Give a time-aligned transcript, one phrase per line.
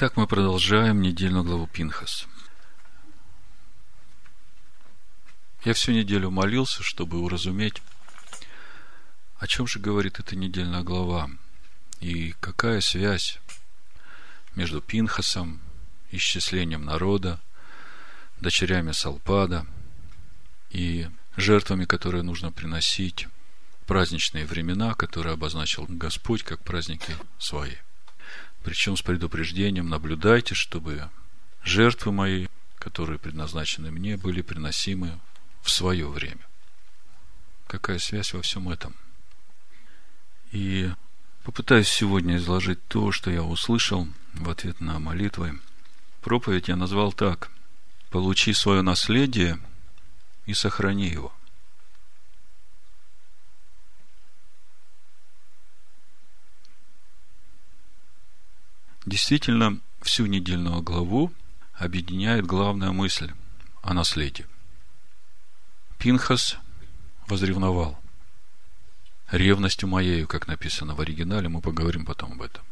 [0.00, 2.26] Итак, мы продолжаем недельную главу Пинхас.
[5.62, 7.82] Я всю неделю молился, чтобы уразуметь,
[9.36, 11.28] о чем же говорит эта недельная глава,
[12.00, 13.40] и какая связь
[14.54, 15.60] между Пинхасом,
[16.12, 17.38] исчислением народа,
[18.40, 19.66] дочерями Салпада
[20.70, 23.28] и жертвами, которые нужно приносить
[23.84, 27.74] праздничные времена, которые обозначил Господь как праздники свои.
[28.62, 31.08] Причем с предупреждением наблюдайте, чтобы
[31.64, 32.46] жертвы мои,
[32.78, 35.18] которые предназначены мне, были приносимы
[35.62, 36.46] в свое время.
[37.66, 38.94] Какая связь во всем этом?
[40.52, 40.90] И
[41.44, 45.58] попытаюсь сегодня изложить то, что я услышал в ответ на молитвы.
[46.20, 47.50] Проповедь я назвал так.
[48.10, 49.58] Получи свое наследие
[50.46, 51.32] и сохрани его.
[59.10, 61.32] Действительно, всю недельную главу
[61.74, 63.32] объединяет главная мысль
[63.82, 64.46] о наследии.
[65.98, 66.56] Пинхас
[67.26, 68.00] возревновал.
[69.32, 72.62] Ревностью моею, как написано в оригинале, мы поговорим потом об этом.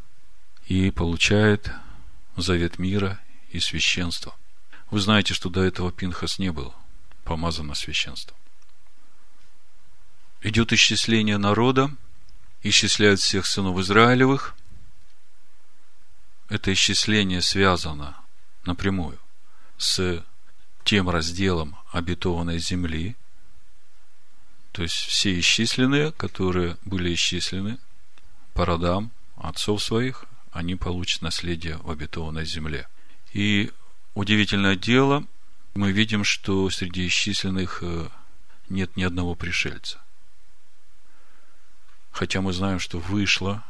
[0.69, 1.73] И получает
[2.37, 3.21] завет мира
[3.51, 4.37] и священства.
[4.93, 6.73] Вы знаете, что до этого Пинхас не был
[7.25, 8.37] помазан на священство.
[10.43, 11.91] Идет исчисление народа,
[12.63, 14.55] исчисляют всех сынов Израилевых–
[16.49, 18.17] это исчисление связано
[18.65, 19.19] напрямую
[19.77, 20.25] с
[20.85, 23.17] тем разделом обетованной земли,
[24.73, 27.79] то есть все исчисленные, которые были исчислены
[28.55, 32.89] по родам отцов своих, они получат наследие в обетованной земле.
[33.33, 33.71] И
[34.15, 35.27] удивительное дело,
[35.75, 38.09] мы видим, что среди исчисленных э,
[38.69, 40.01] нет ни одного пришельца.
[42.11, 43.63] Хотя мы знаем, что вышло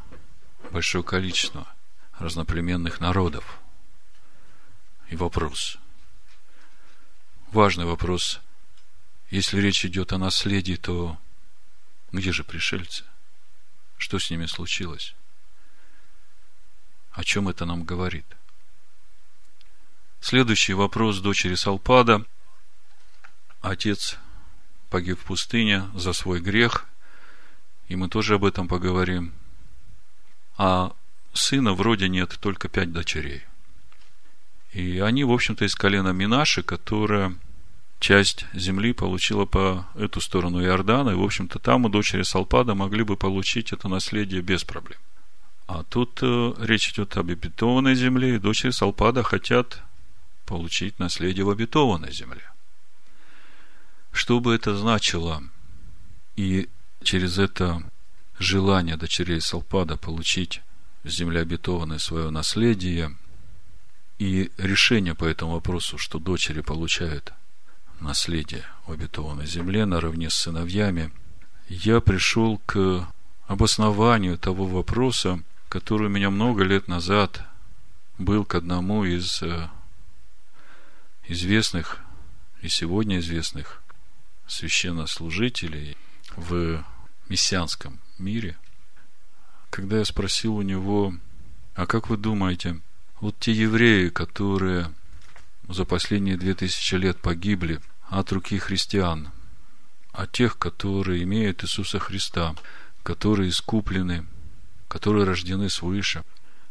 [0.71, 1.67] большое количество–
[2.19, 3.59] разноплеменных народов.
[5.09, 5.77] И вопрос.
[7.51, 8.41] Важный вопрос.
[9.31, 11.17] Если речь идет о наследии, то
[12.11, 13.03] где же пришельцы?
[13.97, 15.15] Что с ними случилось?
[17.11, 18.25] О чем это нам говорит?
[20.21, 22.25] Следующий вопрос дочери Салпада.
[23.61, 24.17] Отец
[24.89, 26.85] погиб в пустыне за свой грех,
[27.87, 29.33] и мы тоже об этом поговорим.
[30.57, 30.93] А
[31.33, 33.43] сына вроде нет, только пять дочерей.
[34.73, 37.35] И они, в общем-то, из колена Минаши, которая
[37.99, 43.03] часть земли получила по эту сторону Иордана, и, в общем-то, там у дочери Салпада могли
[43.03, 44.99] бы получить это наследие без проблем.
[45.67, 49.81] А тут э, речь идет об обетованной земле, и дочери Салпада хотят
[50.45, 52.49] получить наследие в обетованной земле.
[54.11, 55.43] Что бы это значило?
[56.35, 56.69] И
[57.03, 57.83] через это
[58.39, 60.61] желание дочерей Салпада получить
[61.03, 63.15] земля обетованная свое наследие,
[64.17, 67.33] и решение по этому вопросу, что дочери получают
[68.01, 71.11] наследие обетованной земле наравне с сыновьями,
[71.69, 73.07] я пришел к
[73.47, 77.41] обоснованию того вопроса, который у меня много лет назад
[78.17, 79.69] был к одному из э,
[81.27, 81.99] известных
[82.61, 83.81] и сегодня известных
[84.47, 85.95] священнослужителей
[86.35, 86.83] в
[87.29, 88.57] мессианском мире–
[89.69, 91.13] когда я спросил у него,
[91.75, 92.79] а как вы думаете,
[93.21, 94.91] вот те евреи, которые
[95.67, 97.79] за последние две тысячи лет погибли
[98.09, 99.29] от руки христиан,
[100.11, 102.55] а тех, которые имеют Иисуса Христа,
[103.03, 104.25] которые искуплены,
[104.87, 106.23] которые рождены свыше,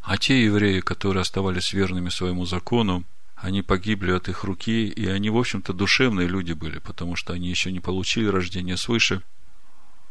[0.02, 3.04] а те евреи, которые оставались верными своему закону,
[3.36, 7.48] они погибли от их руки, и они, в общем-то, душевные люди были, потому что они
[7.48, 9.22] еще не получили рождение свыше.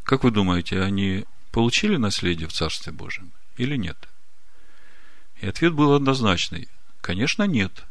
[0.03, 3.97] Как вы думаете, они получили наследие в Царстве Божьем или нет?
[5.41, 6.67] И ответ был однозначный.
[7.01, 7.85] Конечно, нет.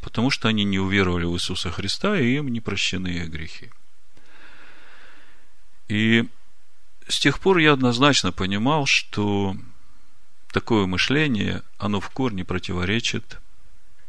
[0.00, 3.70] Потому что они не уверовали в Иисуса Христа, и им не прощены их грехи.
[5.88, 6.28] И
[7.08, 9.56] с тех пор я однозначно понимал, что
[10.52, 13.38] такое мышление, оно в корне противоречит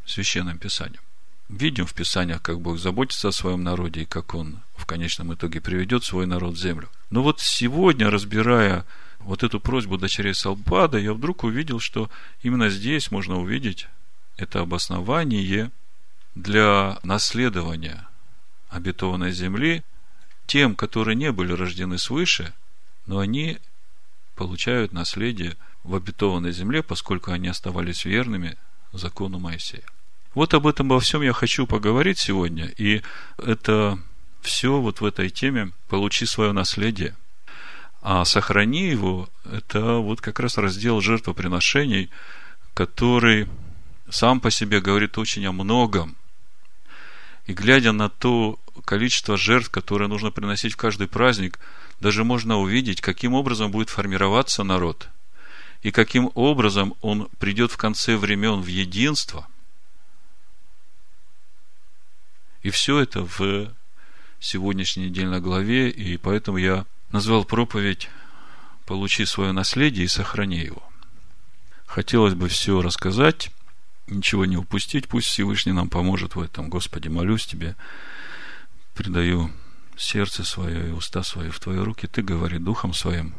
[0.04, 1.02] священным писаниям
[1.48, 5.60] видим в Писаниях, как Бог заботится о своем народе и как Он в конечном итоге
[5.60, 6.88] приведет свой народ в землю.
[7.10, 8.84] Но вот сегодня, разбирая
[9.20, 12.10] вот эту просьбу дочерей Салбада, я вдруг увидел, что
[12.42, 13.88] именно здесь можно увидеть
[14.36, 15.70] это обоснование
[16.34, 18.06] для наследования
[18.68, 19.82] обетованной земли
[20.46, 22.54] тем, которые не были рождены свыше,
[23.06, 23.58] но они
[24.36, 28.56] получают наследие в обетованной земле, поскольку они оставались верными
[28.92, 29.84] закону Моисея.
[30.38, 32.66] Вот об этом во всем я хочу поговорить сегодня.
[32.76, 33.02] И
[33.38, 33.98] это
[34.40, 37.16] все вот в этой теме «Получи свое наследие».
[38.02, 42.08] А «Сохрани его»– это вот как раз раздел жертвоприношений,
[42.72, 43.48] который
[44.08, 46.16] сам по себе говорит очень о многом.
[47.46, 51.58] И глядя на то количество жертв, которое нужно приносить в каждый праздник,
[51.98, 55.08] даже можно увидеть, каким образом будет формироваться народ,
[55.82, 59.48] и каким образом он придет в конце времен в единство.
[62.62, 63.72] И все это в
[64.40, 68.08] сегодняшней недельной главе, и поэтому я назвал проповедь
[68.86, 70.82] «Получи свое наследие и сохрани его».
[71.86, 73.50] Хотелось бы все рассказать,
[74.06, 76.68] ничего не упустить, пусть Всевышний нам поможет в этом.
[76.68, 77.76] Господи, молюсь Тебе,
[78.94, 79.50] предаю
[79.96, 83.34] сердце свое и уста свои в Твои руки, Ты говори Духом Своим.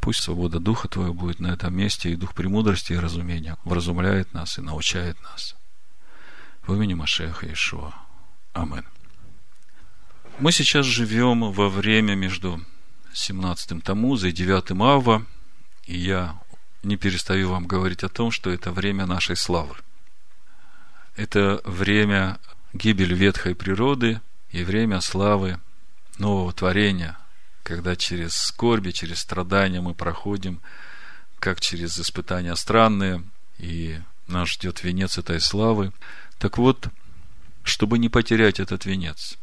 [0.00, 4.58] Пусть свобода Духа Твоего будет на этом месте, и Дух премудрости и разумения вразумляет нас
[4.58, 5.56] и научает нас.
[6.66, 8.03] В имени Машеха Ишуа.
[8.54, 8.84] Амин.
[10.38, 12.64] Мы сейчас живем во время между
[13.12, 15.26] 17-м Тамуза и 9-м Ава,
[15.86, 16.40] и я
[16.82, 19.76] не перестаю вам говорить о том, что это время нашей славы.
[21.16, 22.38] Это время
[22.72, 24.20] гибели ветхой природы
[24.50, 25.60] и время славы
[26.18, 27.18] нового творения,
[27.62, 30.60] когда через скорби, через страдания мы проходим,
[31.38, 33.22] как через испытания странные,
[33.58, 35.92] и нас ждет венец этой славы.
[36.38, 36.88] Так вот,
[37.64, 39.36] чтобы не потерять этот венец,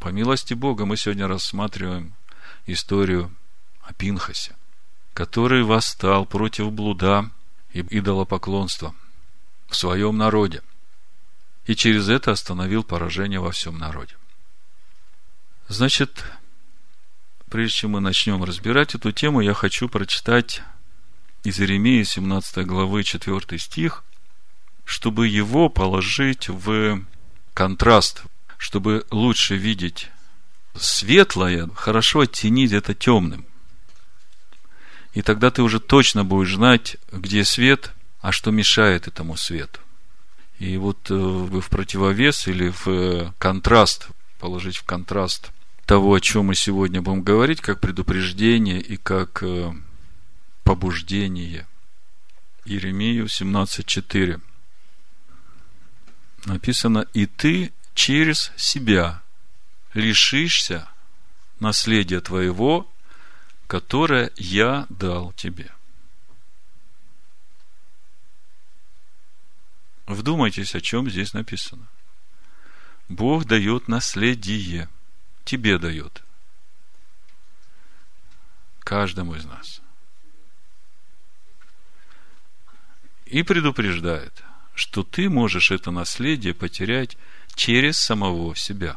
[0.00, 2.14] по милости Бога мы сегодня рассматриваем
[2.66, 3.32] историю
[3.82, 4.56] о Пинхасе,
[5.14, 7.30] который восстал против блуда
[7.72, 8.94] и идолопоклонства
[9.68, 10.62] в своем народе
[11.66, 14.16] и через это остановил поражение во всем народе.
[15.68, 16.24] Значит,
[17.48, 20.62] прежде чем мы начнем разбирать эту тему, я хочу прочитать
[21.44, 24.04] из Иеремии 17 главы 4 стих,
[24.84, 27.04] чтобы его положить в
[27.54, 28.22] контраст,
[28.58, 30.10] чтобы лучше видеть
[30.74, 33.44] светлое, хорошо оттенить это темным.
[35.14, 39.80] И тогда ты уже точно будешь знать, где свет, а что мешает этому свету.
[40.58, 44.08] И вот э, в противовес или в э, контраст,
[44.38, 45.50] положить в контраст
[45.86, 49.72] того, о чем мы сегодня будем говорить, как предупреждение и как э,
[50.62, 51.66] побуждение.
[52.64, 54.40] Иеремию 17.4
[56.46, 59.22] написано, «И ты через себя
[59.94, 60.88] лишишься
[61.60, 62.90] наследия твоего,
[63.66, 65.70] которое я дал тебе».
[70.06, 71.88] Вдумайтесь, о чем здесь написано.
[73.08, 74.88] Бог дает наследие.
[75.44, 76.22] Тебе дает.
[78.80, 79.80] Каждому из нас.
[83.26, 87.16] И предупреждает, что ты можешь это наследие потерять
[87.54, 88.96] через самого себя.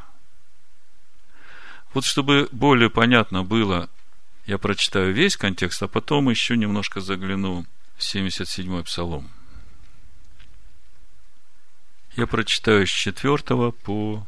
[1.94, 3.90] Вот чтобы более понятно было,
[4.46, 7.66] я прочитаю весь контекст, а потом еще немножко загляну
[7.98, 9.30] в 77-й псалом.
[12.16, 14.26] Я прочитаю с 4 по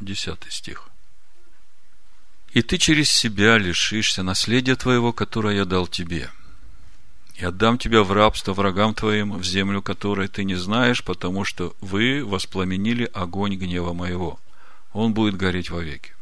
[0.00, 0.88] 10 стих.
[2.52, 6.30] «И ты через себя лишишься наследия твоего, которое я дал тебе.
[7.38, 11.74] И отдам тебя в рабство врагам твоим, в землю, которой ты не знаешь, потому что
[11.80, 14.38] вы воспламенили огонь гнева моего.
[14.92, 16.14] Он будет гореть вовеки.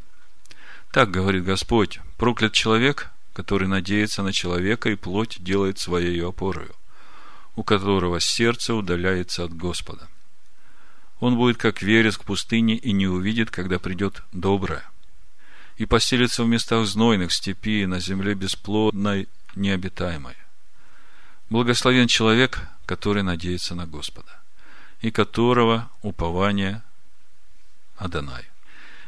[0.93, 6.75] Так говорит Господь, проклят человек, который надеется на человека и плоть делает своей опорою,
[7.55, 10.09] у которого сердце удаляется от Господа
[11.21, 14.85] он будет как вереск в пустыне и не увидит, когда придет доброе.
[15.77, 20.35] И поселится в местах знойных степи, на земле бесплодной, необитаемой.
[21.49, 24.41] Благословен человек, который надеется на Господа,
[25.01, 26.83] и которого упование
[27.97, 28.45] Адонай.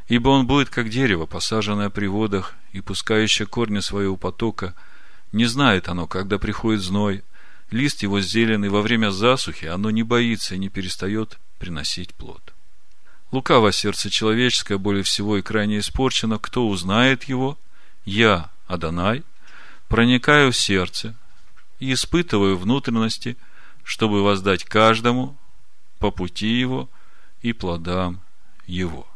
[0.06, 4.74] Ибо он будет как дерево, посаженное при водах и пускающее корни своего потока.
[5.32, 7.22] Не знает оно, когда приходит зной,
[7.70, 12.54] лист его зеленый во время засухи, оно не боится и не перестает приносить плод.
[13.30, 16.38] Лукаво сердце человеческое более всего и крайне испорчено.
[16.38, 17.58] Кто узнает его?
[18.06, 19.22] Я, Адонай,
[19.88, 21.14] проникаю в сердце
[21.78, 23.36] и испытываю внутренности,
[23.84, 25.36] чтобы воздать каждому
[25.98, 26.88] по пути его
[27.42, 28.20] и плодам
[28.66, 29.06] его.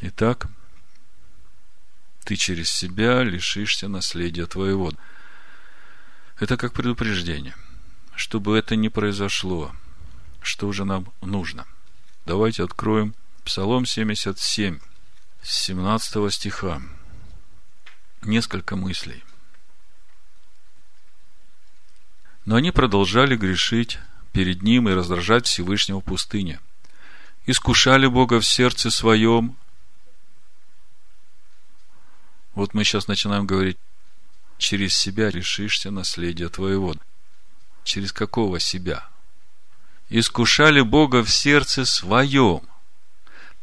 [0.00, 0.48] Итак,
[2.24, 4.92] ты через себя лишишься наследия твоего.
[6.38, 7.54] Это как предупреждение
[8.16, 9.74] чтобы это не произошло,
[10.40, 11.66] что же нам нужно?
[12.26, 14.78] Давайте откроем Псалом 77,
[15.42, 16.80] с 17 стиха.
[18.22, 19.22] Несколько мыслей.
[22.44, 23.98] Но они продолжали грешить
[24.32, 26.60] перед Ним и раздражать Всевышнего в пустыне.
[27.46, 29.56] Искушали Бога в сердце своем.
[32.54, 33.78] Вот мы сейчас начинаем говорить,
[34.58, 36.94] через себя решишься наследие твоего.
[37.82, 39.08] Через какого себя?
[40.08, 42.62] Искушали Бога в сердце своем,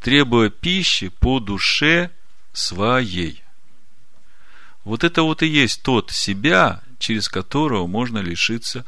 [0.00, 2.10] требуя пищи по душе
[2.52, 3.42] своей.
[4.84, 8.84] Вот это вот и есть тот себя, через которого можно лишиться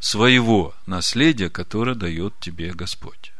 [0.00, 3.32] своего наследия, которое дает тебе Господь.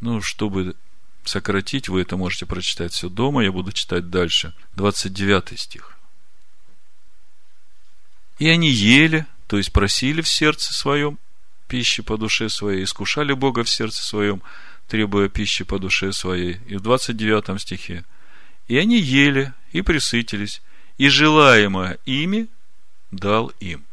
[0.00, 0.76] Ну, чтобы
[1.24, 4.54] сократить, вы это можете прочитать все дома, я буду читать дальше.
[4.76, 5.98] 29 стих.
[8.38, 11.18] И они ели, то есть просили в сердце своем
[11.66, 14.42] пищи по душе своей, искушали Бога в сердце своем,
[14.88, 16.60] требуя пищи по душе своей.
[16.66, 18.04] И в 29 стихе.
[18.68, 20.62] И они ели и присытились,
[20.98, 22.48] и желаемое ими
[23.10, 23.84] дал им.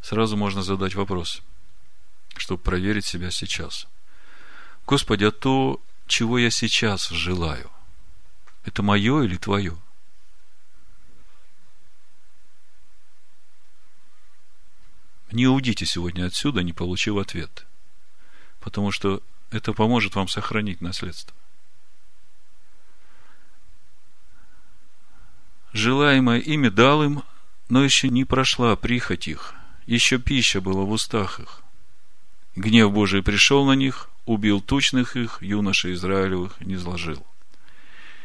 [0.00, 1.42] Сразу можно задать вопрос,
[2.36, 3.86] чтобы проверить себя сейчас.
[4.86, 7.70] Господи, а то, чего я сейчас желаю,
[8.64, 9.76] это мое или твое?
[15.30, 17.66] Не уйдите сегодня отсюда, не получив ответ.
[18.60, 21.34] Потому что это поможет вам сохранить наследство.
[25.72, 27.22] Желаемое имя дал им,
[27.68, 29.54] но еще не прошла прихоть их,
[29.86, 31.62] еще пища была в устах их.
[32.56, 37.24] Гнев Божий пришел на них, убил тучных их, юношей Израилевых не изложил.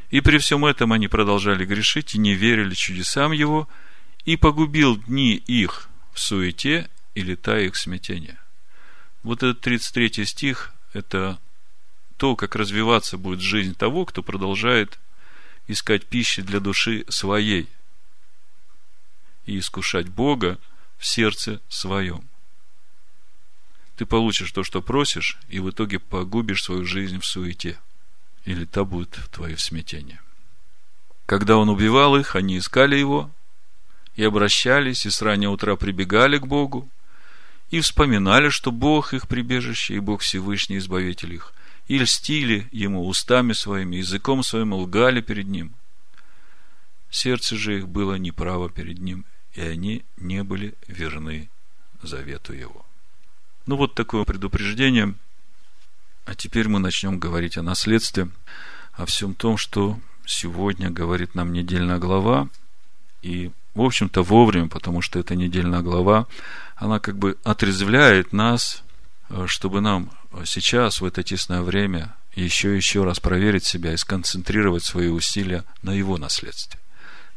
[0.10, 3.67] И при всем этом они продолжали грешить и не верили чудесам его,
[4.24, 8.39] и погубил дни их в суете и лета их смятения.
[9.24, 11.39] Вот этот 33 стих– это
[12.17, 15.00] то, как развиваться будет жизнь того, кто продолжает
[15.67, 17.70] искать пищи для души своей
[19.46, 20.60] и искушать Бога
[20.98, 22.27] в сердце своем.
[23.96, 27.79] Ты получишь то, что просишь, и в итоге погубишь свою жизнь в суете.
[28.46, 30.22] Или та будет твое смятение.
[31.25, 33.32] Когда он убивал их, они искали его
[34.15, 36.89] и обращались, и с раннего утра прибегали к Богу,
[37.72, 41.53] и вспоминали, что Бог их прибежище, и Бог Всевышний Избавитель их,
[41.88, 45.74] и льстили ему устами своими, языком своим лгали перед ним.
[47.10, 51.50] Сердце же их было неправо перед ним, и они не были верны
[52.01, 52.86] завету его.
[53.65, 55.15] Ну, вот такое предупреждение.
[56.25, 58.29] А теперь мы начнем говорить о наследстве,
[58.93, 62.50] о всем том, что сегодня говорит нам недельная глава,
[63.22, 66.27] и в общем-то, вовремя, потому что это недельная глава,
[66.75, 68.84] она как бы отрезвляет нас,
[69.30, 70.12] э, чтобы нам
[70.46, 75.63] сейчас, в это тесное время, еще и еще раз проверить себя и сконцентрировать свои усилия
[75.82, 76.80] на его наследстве,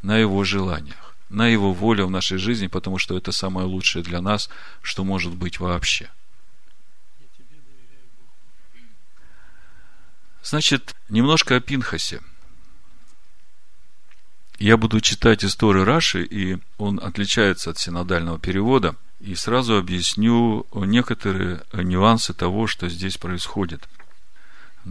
[0.02, 4.20] на его желаниях, на его воле в нашей жизни, потому что это самое лучшее для
[4.20, 4.48] нас,
[4.82, 6.10] что может быть вообще.
[10.42, 12.20] Значит, немножко о Пинхасе–
[14.58, 21.62] я буду читать историю Раши, и он отличается от синодального перевода, и сразу объясню некоторые
[21.72, 23.86] нюансы того, что здесь происходит.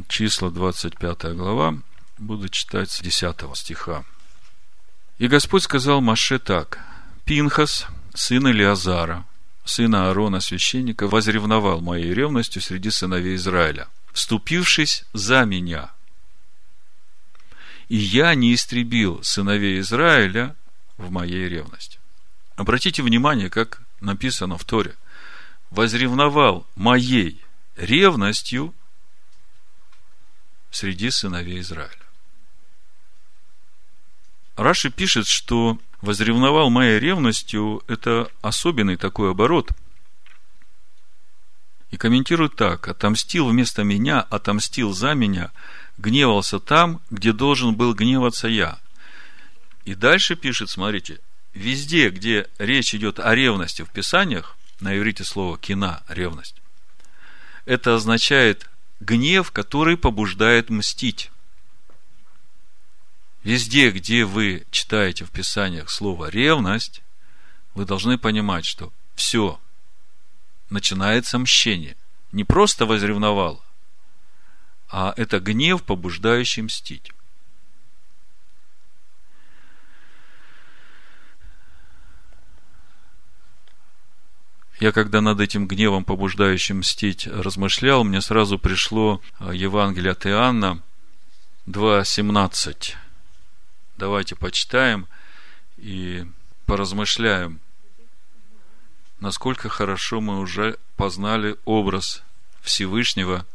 [0.08, 1.78] Числа 25 глава,
[2.18, 4.04] буду читать с 10 стиха.
[5.18, 6.80] «И Господь сказал Маше так,
[7.24, 9.26] Пинхас, сын Илиазара,
[9.64, 15.92] сына Аарона, священника, возревновал моей ревностью среди сыновей Израиля, вступившись за меня–
[17.90, 20.56] и я не истребил сыновей Израиля
[20.98, 22.00] в моей ревности.
[22.56, 24.96] Обратите внимание, как написано в Торе.
[25.70, 27.42] Возревновал моей
[27.76, 28.74] ревностью
[30.72, 31.92] среди сыновей Израиля.
[34.56, 39.72] Раши пишет, что возревновал моей ревностью– это особенный такой оборот.
[41.92, 42.88] И комментирует так.
[42.88, 45.52] Отомстил вместо меня, отомстил за меня–
[45.98, 48.80] гневался там, где должен был гневаться я.
[49.86, 51.20] И дальше пишет, смотрите,
[51.54, 56.56] везде, где речь идет о ревности в Писаниях, на иврите слово кина, ревность,
[57.66, 61.32] это означает гнев, который побуждает мстить.
[63.44, 67.02] Везде, где вы читаете в Писаниях слово ревность,
[67.76, 69.60] вы должны понимать, что все,
[70.70, 71.96] начинается мщение.
[72.32, 73.64] Не просто возревновал,
[74.90, 77.12] а это гнев, побуждающий мстить.
[84.80, 90.82] Я когда над этим гневом, побуждающим мстить, размышлял, мне сразу пришло а, Евангелие от Иоанна
[91.66, 92.94] 2.17.
[93.96, 95.08] Давайте почитаем
[95.78, 96.26] и
[96.66, 97.62] поразмышляем,
[99.22, 102.22] насколько хорошо мы уже познали образ
[102.62, 103.46] Всевышнего–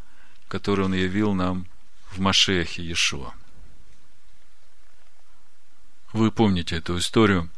[0.50, 1.64] который Он явил нам
[2.10, 3.32] в Машехе Иешуа.
[6.12, 7.48] Вы помните эту историю.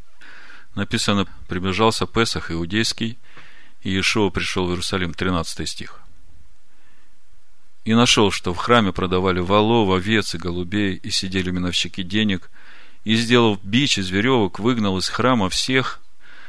[0.75, 3.19] Написано, приближался Песах иудейский,
[3.83, 6.01] и Иешуа пришел в Иерусалим, 13 стих.
[7.87, 12.51] И нашел, что в храме продавали волов, овец и голубей, и сидели миновщики денег,
[13.05, 16.01] и, сделав бич из веревок, выгнал из храма всех,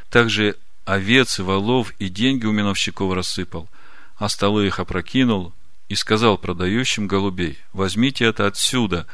[0.10, 3.70] также овец и волов, и деньги у миновщиков рассыпал,
[4.18, 5.54] а столы их опрокинул,
[5.94, 9.06] и сказал продающим голубей, возьмите это отсюда,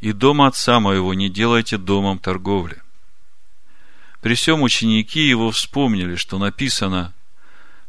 [0.00, 2.82] и дом отца моего не делайте домом торговли.
[4.20, 7.14] При всем ученики его вспомнили, что написано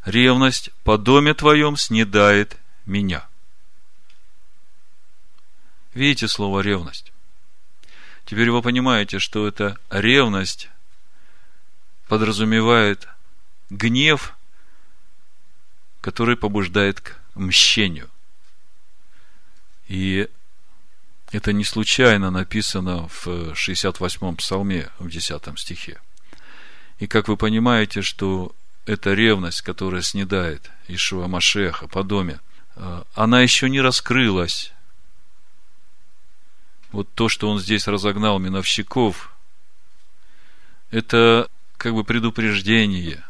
[0.05, 3.27] «Ревность по доме твоем снедает меня».
[5.95, 7.11] Видите слово ревность?
[8.25, 10.69] Теперь вы понимаете, что эта ревность
[12.07, 13.07] подразумевает
[13.71, 14.37] гнев,
[16.01, 18.07] который побуждает к мщению.
[19.89, 20.29] И
[21.31, 25.99] это не случайно написано в 68-м псалме, в 10 стихе.
[26.99, 28.55] И как вы понимаете, что
[28.85, 32.39] эта ревность, которая снедает Ишуа Машеха по доме,
[32.75, 34.71] э, она еще не раскрылась.
[36.91, 39.31] Вот то, что он здесь разогнал миновщиков,
[40.91, 43.23] это как бы предупреждение.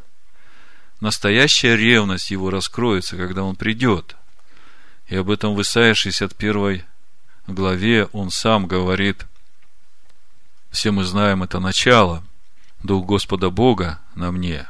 [1.00, 4.18] Настоящая ревность его раскроется, когда он придет.
[5.10, 6.84] И об этом в Исаии 61
[7.48, 9.26] главе он сам говорит,
[10.70, 12.24] все мы знаем это начало,
[12.84, 14.68] Дух Господа Бога на мне,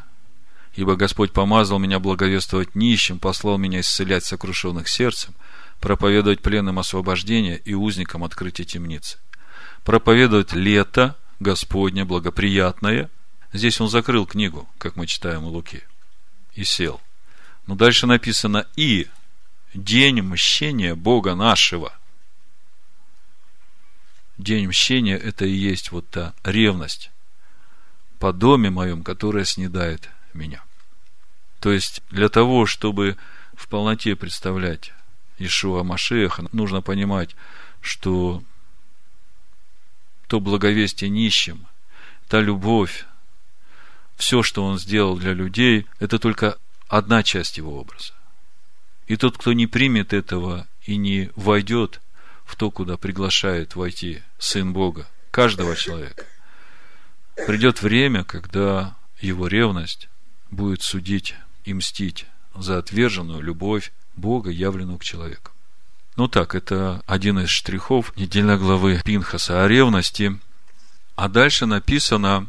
[0.76, 5.36] ибо Господь помазал меня благовествовать нищим, послал меня исцелять сокрушенных сердцем,
[5.82, 9.18] проповедовать пленным освобождение и узникам открытие темницы,
[9.84, 13.10] проповедовать лето Господне благоприятное.
[13.52, 15.84] Здесь он закрыл книгу, как мы читаем у Луки,
[16.54, 17.02] и сел.
[17.68, 19.08] Но дальше написано «и
[19.74, 21.94] день мщения Бога нашего».
[24.38, 27.12] День мщения– это и есть вот та ревность
[28.20, 30.64] по доме моем, которая снедает меня.
[31.60, 33.18] То есть, для того, чтобы
[33.54, 34.94] в полноте представлять
[35.40, 37.36] Ишуа Машеха, нужно понимать,
[37.82, 38.44] что
[40.28, 41.66] то благовестие нищим,
[42.28, 43.06] та любовь,
[44.16, 48.14] все, что он сделал для людей, это только одна часть его образа.
[49.10, 52.00] И тот, кто не примет этого и не войдет
[52.46, 56.26] в то, куда приглашает войти Сын Бога, каждого человека,
[57.48, 60.10] придет время, когда его ревность
[60.52, 65.54] будет судить и мстить за отверженную любовь Бога, явленную к человеку.
[66.16, 70.40] Ну так, это один из штрихов недельной главы Пинхаса о ревности.
[71.16, 72.48] А дальше написано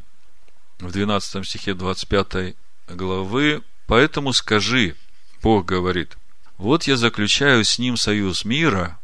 [0.79, 2.55] в 12 стихе 25
[2.89, 4.95] главы, «Поэтому скажи,
[5.43, 6.19] Бог говорит,
[6.61, 8.99] вот я заключаю с ним союз мира,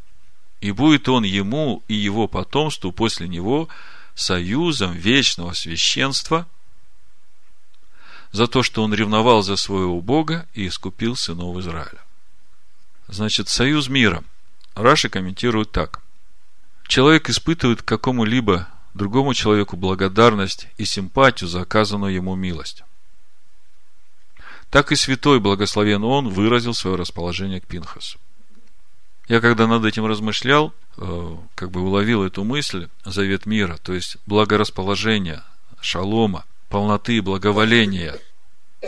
[0.61, 3.71] и будет он ему и его потомству после него
[4.15, 6.47] союзом вечного священства
[8.31, 12.05] за то, что он ревновал за своего Бога и искупил сынов Израиля.
[13.09, 14.23] Значит, союз мира.
[14.75, 16.03] Раши комментирует так.
[16.87, 22.83] Человек испытывает какому-либо другому человеку благодарность и симпатию за оказанную ему милость
[24.71, 28.19] так и святой, благословен он, выразил свое расположение к Пинхасу.
[29.29, 34.19] Я когда над этим размышлял, э, как бы уловил эту мысль, завет мира, то есть
[34.27, 35.43] благорасположение,
[35.81, 38.19] шалома, полноты, благоволения.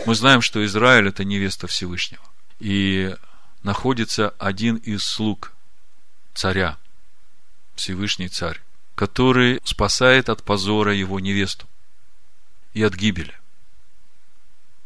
[0.06, 2.22] Мы знаем, что Израиль– это невеста Всевышнего.
[2.60, 3.14] И
[3.62, 5.52] находится один из слуг
[6.34, 6.76] царя,
[7.74, 8.60] Всевышний царь,
[8.94, 11.66] который спасает от позора его невесту
[12.74, 13.37] и от гибели.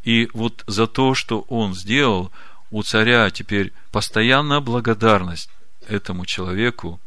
[0.02, 2.32] И вот за то, что он сделал,
[2.70, 5.48] у царя теперь постоянная благодарность
[5.86, 7.00] этому человеку,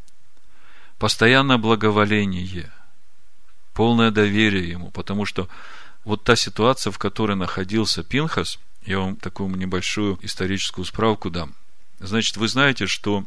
[0.98, 2.72] постоянное благоволение,
[3.74, 5.50] полное доверие ему, потому что
[6.04, 11.56] вот та ситуация, в которой находился Пинхас, я вам такую небольшую историческую справку дам.
[12.00, 13.26] Значит, вы знаете, что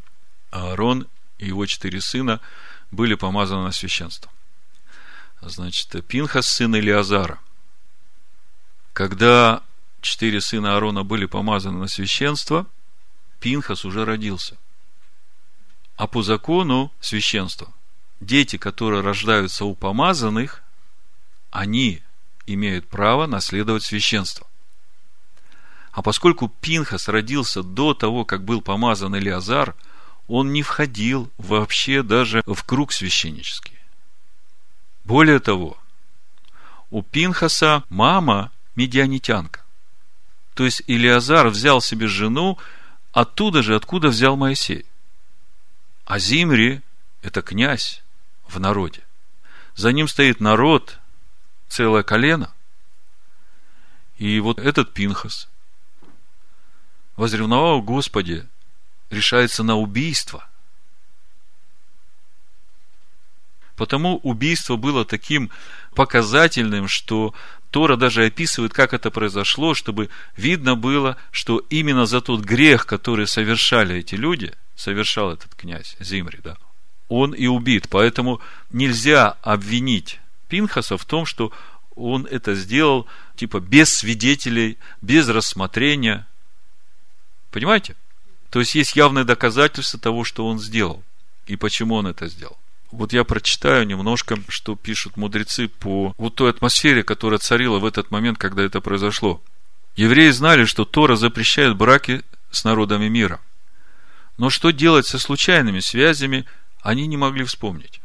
[0.50, 1.06] Аарон
[1.38, 2.40] и его четыре сына
[2.90, 4.30] были помазаны на священство.
[5.42, 7.40] Значит, Пинхас, сын Илиазара–
[8.98, 9.62] когда
[10.00, 12.66] четыре сына Аарона были помазаны на священство,
[13.38, 14.56] Пинхас уже родился.
[15.94, 17.72] А по закону священства,
[18.18, 20.64] дети, которые рождаются у помазанных,
[21.52, 22.02] они
[22.46, 24.48] имеют право наследовать священство.
[25.92, 29.76] А поскольку Пинхас родился до того, как был помазан Илиазар,
[30.26, 33.78] он не входил вообще даже в круг священнический.
[35.04, 35.78] Более того,
[36.90, 39.64] у Пинхаса мама медианитянка.
[40.54, 42.58] То есть Илиазар взял себе жену
[43.12, 44.86] оттуда же, откуда взял Моисей.
[46.04, 46.80] А Зимри–
[47.22, 48.02] это князь
[48.46, 49.02] в народе.
[49.74, 51.00] За ним стоит народ,
[51.68, 52.54] целое колено.
[54.16, 55.48] И вот этот Пинхас,
[57.16, 58.46] возревновал Господи,
[59.10, 60.48] решается на убийство.
[63.76, 65.50] Потому убийство было таким
[65.94, 67.32] показательным, что
[67.70, 73.26] Тора даже описывает, как это произошло, чтобы видно было, что именно за тот грех, который
[73.26, 76.56] совершали эти люди, совершал этот князь Зимри, да,
[77.08, 77.88] он и убит.
[77.90, 81.52] Поэтому нельзя обвинить Пинхаса в том, что
[81.94, 86.26] он это сделал, типа, без свидетелей, без рассмотрения.
[87.50, 87.96] Понимаете?
[88.50, 91.02] То есть, есть явное доказательство того, что он сделал.
[91.46, 92.56] И почему он это сделал.
[92.90, 98.10] Вот я прочитаю немножко, что пишут мудрецы по вот той атмосфере, которая царила в этот
[98.10, 99.42] момент, когда это произошло.
[99.96, 103.40] Евреи знали, что Тора запрещает браки с народами мира.
[104.38, 106.46] Но что делать со случайными связями,
[106.80, 108.00] они не могли вспомнить.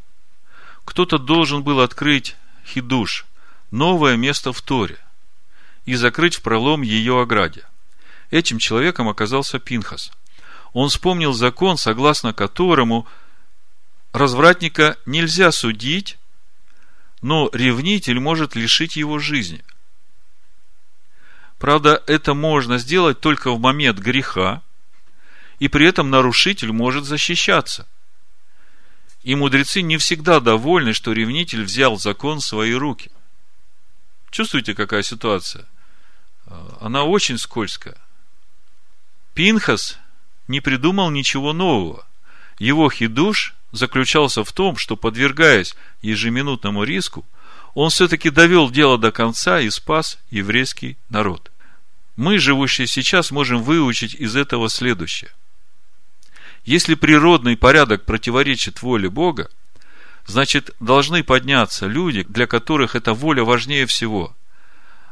[0.84, 3.26] Кто-то должен был открыть хидуш,
[3.72, 4.98] новое место в Торе,
[5.86, 7.64] и закрыть в пролом ее ограде.
[8.32, 10.12] Этим человеком оказался Пинхас.
[10.74, 13.08] Он вспомнил закон, согласно которому–
[14.14, 16.18] развратника нельзя судить,
[17.22, 19.64] но ревнитель может лишить его жизни.
[21.58, 24.62] Правда, это можно сделать только в момент греха,
[25.60, 27.88] и при этом нарушитель может защищаться.
[29.24, 33.10] И мудрецы не всегда довольны, что ревнитель взял закон в свои руки.
[34.30, 35.66] Чувствуете, какая ситуация?
[36.82, 37.96] Она очень скользкая.
[39.34, 39.98] Пинхас
[40.48, 42.06] не придумал ничего нового.
[42.60, 47.26] Его хидуш заключался в том, что, подвергаясь ежеминутному риску,
[47.74, 51.52] он все-таки довел дело до конца и спас еврейский народ.
[52.16, 55.32] Мы, живущие сейчас, можем выучить из этого следующее.
[56.64, 59.50] Если природный порядок противоречит воле Бога,
[60.28, 64.36] значит, должны подняться люди, для которых эта воля важнее всего,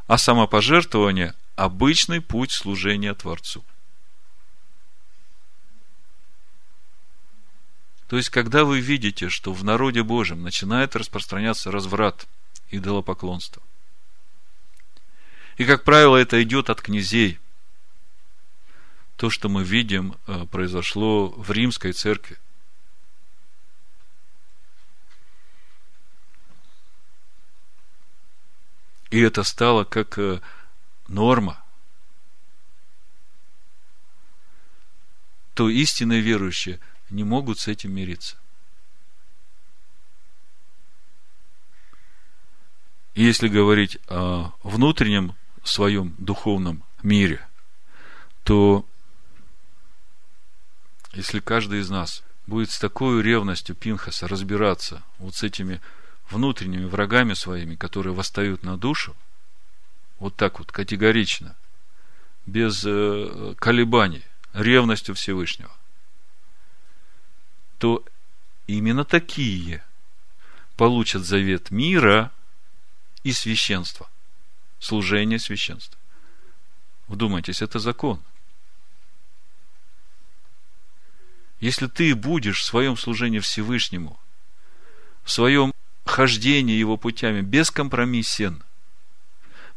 [0.08, 3.63] а самопожертвование– обычный путь служения Творцу.
[8.12, 12.28] То есть, когда вы видите, что в народе Божьем начинает распространяться разврат,
[12.69, 13.63] идолопоклонство,
[15.56, 17.39] и, как правило, это идет от князей,
[19.15, 22.38] то, что мы видим, э, произошло в римской церкви.
[29.10, 30.41] И это стало как э,
[31.08, 31.63] норма.
[35.54, 38.38] То истинные верующие– не могут с этим мириться.
[43.13, 47.45] И если говорить о внутреннем своем духовном мире,
[48.43, 48.86] то
[51.13, 55.82] если каждый из нас будет с такой ревностью Пинхаса разбираться вот с этими
[56.30, 59.15] внутренними врагами своими, которые восстают на душу,
[60.19, 61.56] вот так вот категорично,
[62.45, 65.71] без э, колебаний, ревностью Всевышнего,
[67.82, 68.06] то
[68.67, 69.84] именно такие
[70.78, 72.32] получат завет мира
[73.24, 74.08] и священства,
[74.80, 75.98] служение священства.
[77.08, 78.22] Вдумайтесь, это закон.
[81.60, 84.20] Если ты будешь в своем служении Всевышнему,
[85.24, 85.74] в своем
[86.06, 88.62] хождении его путями бескомпромиссен,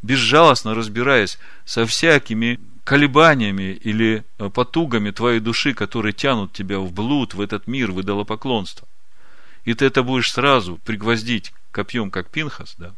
[0.02, 7.34] безжалостно разбираясь со всякими колебаниями или э, потугами твоей души, которые тянут тебя в блуд,
[7.34, 8.86] в этот мир, в идолопоклонство,
[9.64, 12.94] и ты это будешь сразу пригвоздить копьем, как Пинхас, да,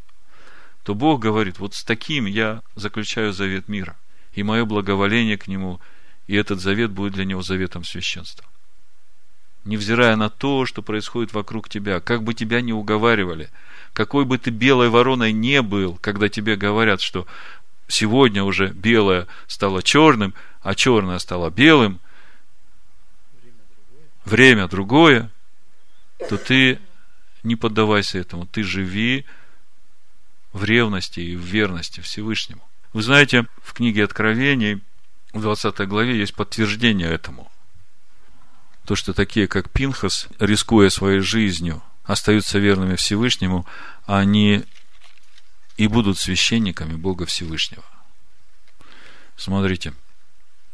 [0.82, 3.96] то Бог говорит, вот с таким я заключаю завет мира,
[4.34, 5.80] и мое благоволение к нему,
[6.26, 8.44] и этот завет будет для него заветом священства.
[9.64, 13.50] Невзирая на то, что происходит вокруг тебя, как бы тебя ни уговаривали,
[13.92, 17.26] какой бы ты белой вороной не был, когда тебе говорят, что
[17.88, 22.00] сегодня уже белое стало черным, а черное стало белым,
[24.24, 25.30] время другое,
[26.28, 26.80] то ты
[27.42, 29.24] не поддавайся этому, ты живи
[30.52, 32.62] в ревности и в верности Всевышнему.
[32.92, 34.82] Вы знаете, в книге Откровений,
[35.32, 37.50] в 20 главе, есть подтверждение этому.
[38.84, 43.66] То, что такие, как Пинхас, рискуя своей жизнью, остаются верными Всевышнему,
[44.06, 44.64] они
[45.76, 47.84] и будут священниками Бога Всевышнего.
[49.36, 49.92] Смотрите.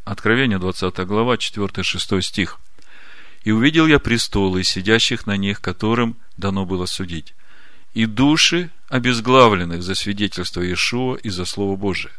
[0.05, 2.61] Откровение, 20 глава, 4-6 стих.
[3.45, 7.35] «И увидел я престолы, сидящих на них, которым дано было судить,
[7.93, 12.13] и души обезглавленных за свидетельство Иешуа и за Слово Божие,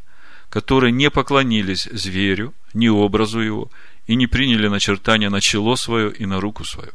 [0.50, 3.72] которые не поклонились зверю, ни образу его,
[4.06, 6.92] и не приняли начертания на чело свое и на руку свою.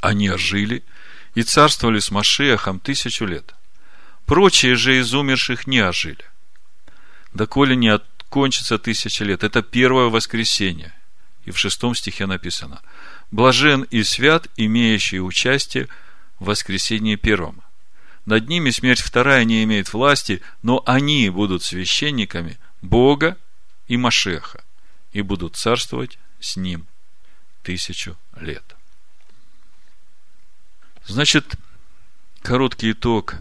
[0.00, 0.82] они ожили
[1.34, 3.54] и царствовали с Машиахом тысячу лет.
[4.30, 6.24] Прочие же из умерших не ожили.
[7.34, 9.42] Доколе не окончится тысяча лет.
[9.42, 10.94] Это первое воскресенье.
[11.46, 12.80] И в шестом стихе написано.
[13.32, 15.88] Блажен и свят, имеющий участие
[16.38, 17.60] в воскресении первом.
[18.24, 23.36] Над ними смерть вторая не имеет власти, но они будут священниками Бога
[23.88, 24.62] и Машеха
[25.12, 26.86] и будут царствовать с ним
[27.64, 28.76] тысячу лет.
[31.04, 31.56] Значит,
[32.42, 33.34] короткий итог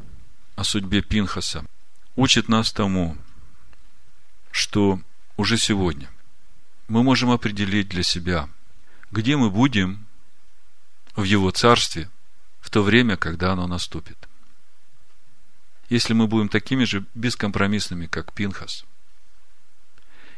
[0.60, 1.64] о судьбе Пинхаса
[2.18, 3.16] учит нас тому,
[4.52, 5.00] что
[5.38, 6.10] уже сегодня
[6.90, 8.50] мы можем определить для себя,
[9.10, 10.06] где мы будем
[11.16, 12.10] в Его Царстве
[12.60, 14.18] в то время, когда оно наступит.
[15.88, 18.84] Если мы будем такими же бескомпромиссными, как Пинхас,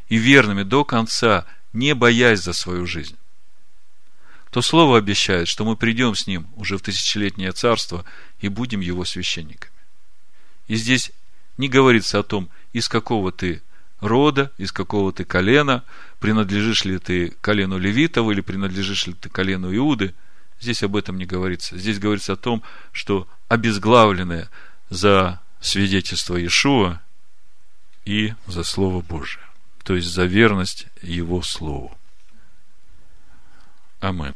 [0.07, 3.17] и верными до конца, не боясь за свою жизнь,
[4.51, 8.05] то Слово обещает, что мы придем с Ним уже в тысячелетнее царство
[8.39, 9.80] и будем Его священниками.
[10.71, 11.11] И здесь
[11.57, 13.61] не говорится о том, из какого ты
[13.99, 15.83] рода, из какого ты колена,
[16.21, 20.13] принадлежишь ли ты колену Левитова или принадлежишь ли ты колену Иуды.
[20.61, 21.77] Здесь об этом не говорится.
[21.77, 24.47] Здесь говорится о том, что обезглавленные
[24.89, 27.01] за свидетельство Иешуа
[28.05, 29.43] и за Слово Божие.
[29.83, 31.97] То есть за верность Его Слову.
[33.99, 34.35] Амин.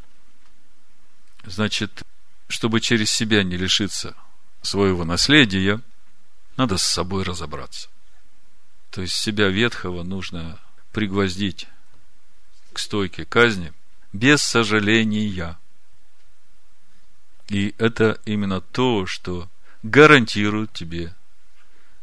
[1.45, 2.03] Значит,
[2.49, 4.17] чтобы через себя не лишиться
[4.61, 5.81] своего наследия,
[6.57, 7.89] надо с собой разобраться.
[8.91, 10.59] То есть себя ветхого нужно
[10.91, 11.67] пригвоздить
[12.73, 13.73] к стойке казни
[14.13, 15.57] без сожаления.
[17.49, 19.49] И это именно то, что
[19.83, 21.13] гарантирует тебе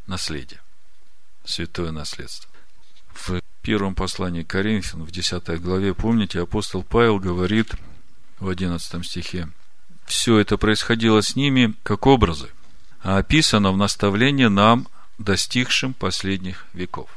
[0.07, 0.61] наследие,
[1.45, 2.51] святое наследство.
[3.15, 7.75] В первом послании к Коринфянам, в 10 главе, помните, апостол Павел говорит
[8.39, 9.49] в 11 стихе,
[10.05, 12.51] все это происходило с ними как образы,
[13.03, 14.89] описано в наставлении нам
[15.19, 17.11] достигшим последних веков.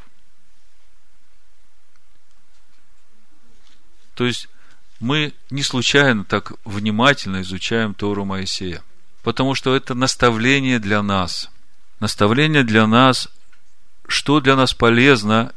[4.15, 4.47] То есть,
[4.99, 8.81] мы не случайно так внимательно изучаем Тору Моисея,
[9.23, 11.49] потому что это наставление для нас.
[11.99, 13.29] Наставление для нас,
[14.07, 15.53] что для нас полезно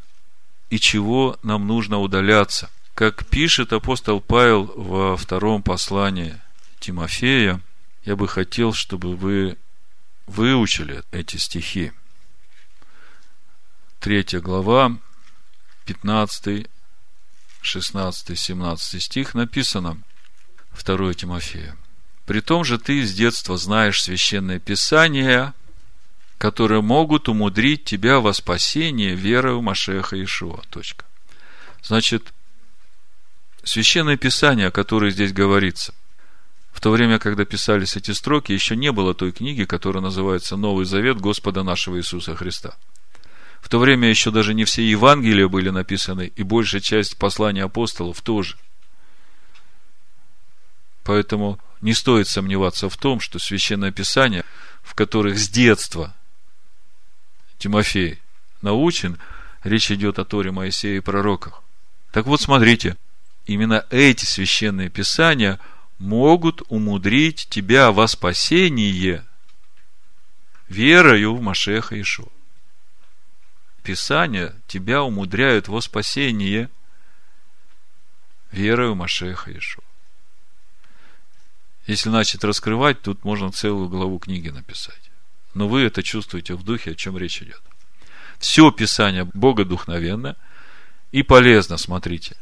[0.70, 2.70] и чего нам нужно удаляться.
[2.94, 6.40] Как пишет апостол Павел во втором послании
[6.80, 7.60] Тимофея,
[8.04, 9.56] я бы хотел, чтобы вы
[10.28, 11.92] выучили эти стихи.
[13.98, 14.96] Третья глава,
[15.86, 16.68] 15,
[17.62, 20.00] 16, 17 стих написано,
[20.84, 21.76] 2 Тимофея.
[22.26, 25.54] «При том же ты с детства знаешь священное писание,
[26.36, 30.62] которые могут умудрить тебя во спасение верою в Машеха Ишуа».
[30.70, 31.04] Точка.
[31.82, 32.32] Значит,
[33.64, 35.94] священное писание, о котором здесь говорится,
[36.78, 40.86] в то время, когда писались эти строки, еще не было той книги, которая называется «Новый
[40.86, 42.76] завет Господа нашего Иисуса Христа».
[43.60, 48.20] В то время еще даже не все Евангелия были написаны, и большая часть посланий апостолов
[48.20, 48.54] тоже.
[51.02, 54.44] Поэтому не стоит сомневаться в том, что Священное Писание,
[54.84, 56.14] в которых с детства
[57.58, 58.20] Тимофей
[58.62, 59.18] научен,
[59.64, 61.60] речь идет о Торе Моисея и пророках.
[62.12, 62.96] Так вот, смотрите,
[63.46, 65.58] именно эти священные писания
[65.98, 69.24] могут умудрить тебя во спасение
[70.68, 72.28] верою в Машеха Ишуа.
[73.82, 76.68] Писания тебя умудряют во спасение
[78.52, 79.84] верою Машеха Иешуа.
[81.87, 85.11] Если начать раскрывать, тут можно целую главу книги написать.
[85.54, 87.62] Но вы это чувствуете в духе, о чем речь идет.
[88.38, 90.37] Все Писание богодухновенно
[91.11, 92.37] и полезно, смотрите,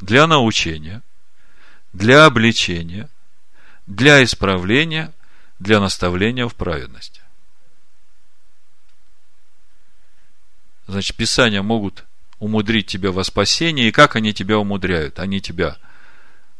[0.00, 1.02] для научения,
[1.96, 3.08] для обличения,
[3.86, 5.14] для исправления,
[5.58, 7.22] для наставления в праведности.
[10.86, 12.04] Значит, Писания могут
[12.38, 13.88] умудрить тебя во спасение.
[13.88, 15.18] И как они тебя умудряют?
[15.18, 15.78] Они тебя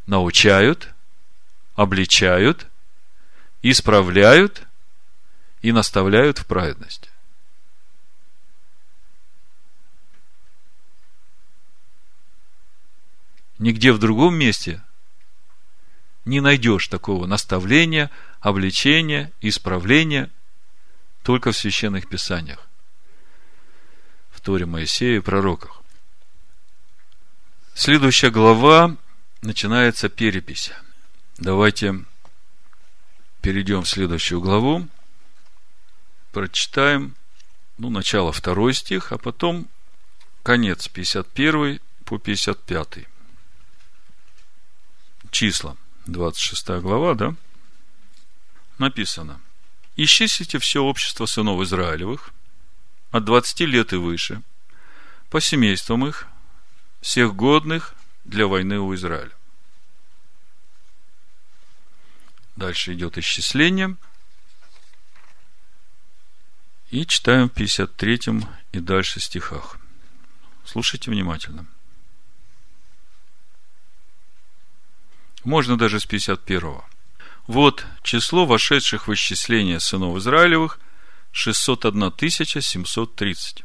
[0.06, 0.88] научают,
[1.74, 2.66] обличают,
[3.60, 4.66] исправляют
[5.60, 7.10] и наставляют в праведности.
[13.58, 14.82] Нигде в другом месте
[16.26, 18.10] не найдешь такого наставления,
[18.40, 20.30] обличения, исправления,
[21.22, 22.66] только в священных писаниях.
[24.46, 25.82] Торе Моисея и пророках.
[27.74, 28.96] Следующая глава
[29.42, 30.70] начинается перепись.
[31.36, 32.04] Давайте
[33.40, 34.86] перейдем в следующую главу,
[36.30, 37.16] прочитаем,
[37.76, 39.66] ну, начало второй стих, а потом
[40.44, 42.98] конец 51 по 55.
[45.32, 47.34] Числа, 26 глава, да?
[48.78, 49.40] Написано.
[49.96, 52.30] Исчислите все общество сынов Израилевых
[53.10, 54.42] от 20 лет и выше,
[55.30, 56.26] по семействам их,
[57.00, 59.32] всех годных для войны у Израиля.
[62.56, 63.96] Дальше идет исчисление.
[66.90, 68.20] И читаем в 53
[68.72, 69.76] и дальше стихах.
[70.64, 71.66] Слушайте внимательно.
[75.46, 76.80] Можно даже с 51.
[77.46, 80.80] Вот число вошедших в исчисление сынов Израилевых
[81.30, 82.12] 601
[82.60, 83.64] 730.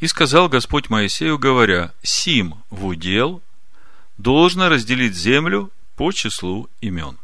[0.00, 3.42] И сказал Господь Моисею, говоря, Сим в удел
[4.16, 7.18] должно разделить землю по числу имен.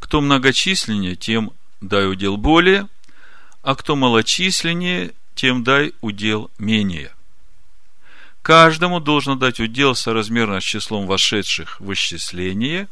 [0.00, 2.88] Кто многочисленнее, тем дай удел более,
[3.62, 7.12] а кто малочисленнее, тем дай удел менее.
[8.42, 12.88] Каждому должно дать удел соразмерно с числом вошедших в исчисление.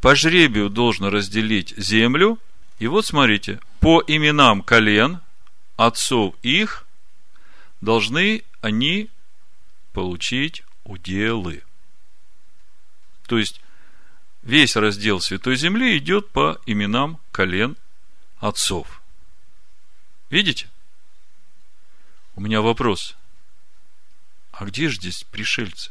[0.00, 2.38] По жребию должно разделить землю.
[2.78, 5.20] И вот смотрите, по именам колен,
[5.76, 6.86] отцов их,
[7.80, 9.08] должны они
[9.92, 11.62] получить уделы.
[13.26, 13.60] То есть,
[14.42, 17.76] весь раздел Святой Земли идет по именам колен
[18.40, 19.00] отцов.
[20.28, 20.68] Видите?
[22.34, 23.16] У меня вопрос.
[24.62, 25.90] А где же здесь пришельцы?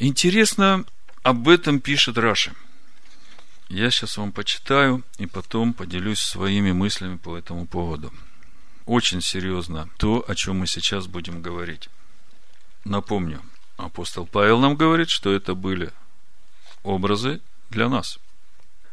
[0.00, 0.84] Интересно,
[1.22, 2.52] об этом пишет Раша.
[3.68, 8.12] Я сейчас вам почитаю и потом поделюсь своими мыслями по этому поводу.
[8.86, 11.88] Очень серьезно то, о чем мы сейчас будем говорить.
[12.84, 13.40] Напомню,
[13.76, 15.92] апостол Павел нам говорит, что это были
[16.82, 18.18] образы для нас,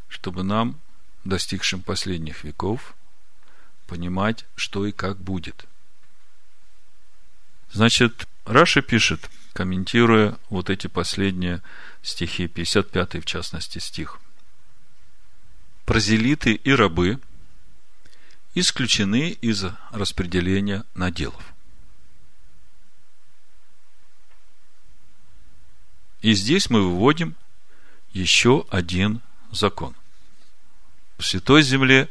[0.07, 0.79] чтобы нам
[1.25, 2.95] достигшим последних веков,
[3.88, 5.65] понимать, что и как будет.
[7.71, 11.61] Значит, Раши пишет, комментируя вот эти последние
[12.01, 14.19] стихи, 55 в частности стих.
[15.85, 17.19] Прозелиты и рабы
[18.53, 21.43] исключены из распределения наделов.
[26.21, 27.35] И здесь мы выводим
[28.13, 29.95] еще один закон
[31.17, 32.10] в святой земле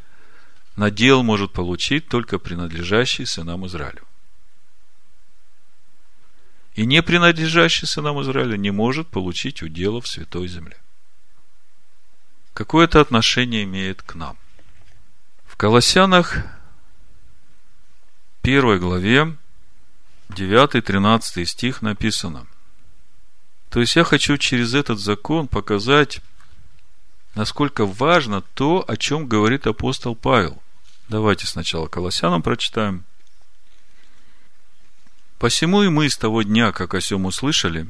[0.77, 4.07] надел может получить только принадлежащий сынам Израилю.
[6.75, 10.77] И не принадлежащий сынам Израиля не может получить удела в святой земле.
[12.53, 14.37] Какое это отношение имеет к нам?
[15.47, 16.39] В Колоссянах
[18.43, 19.37] первой главе
[20.31, 22.47] 9-13 стих написано.
[23.71, 26.21] То есть я хочу через этот закон показать
[27.35, 30.63] насколько важно то, о чем говорит апостол Павел.
[31.09, 33.05] Давайте сначала Колоссянам прочитаем.
[35.39, 37.87] «Посему и мы с того дня, как о сем услышали,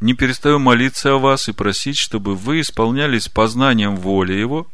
[0.00, 4.68] не перестаем молиться о вас и просить, чтобы вы исполнялись познанием воли Его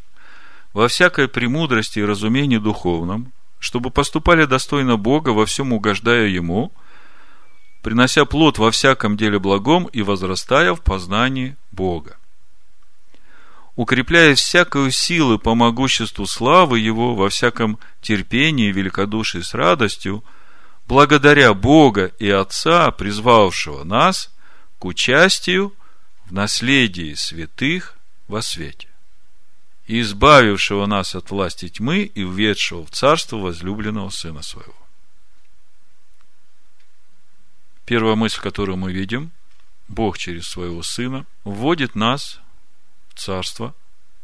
[0.75, 6.73] во всякой премудрости и разумении духовном, чтобы поступали достойно Бога, во всем угождая Ему,
[7.83, 12.19] принося плод во всяком деле благом и возрастая в познании Бога
[13.77, 20.25] укрепляя всякую силу по могуществу славы Его во всяком терпении и великодушии с радостью,
[20.87, 24.33] благодаря Бога и Отца, призвавшего нас
[24.79, 25.75] к участию
[26.27, 27.97] в наследии святых
[28.29, 28.89] во свете,
[29.87, 34.75] и избавившего нас от власти тьмы и введшего в царство возлюбленного Сына Своего.
[37.85, 39.31] Первая мысль, которую мы видим,
[39.89, 42.41] Бог через своего Сына вводит нас
[43.15, 43.75] царство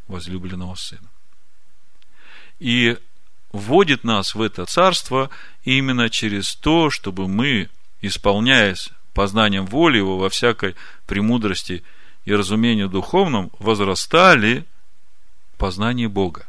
[0.09, 1.09] возлюбленного Сына.
[2.59, 2.99] И
[3.53, 5.31] вводит нас в это царство
[5.65, 7.69] именно через то, чтобы мы,
[8.01, 10.77] исполняясь познанием воли Его во всякой
[11.07, 11.83] премудрости
[12.25, 14.67] и разумении духовном, возрастали
[15.55, 16.47] в познании Бога.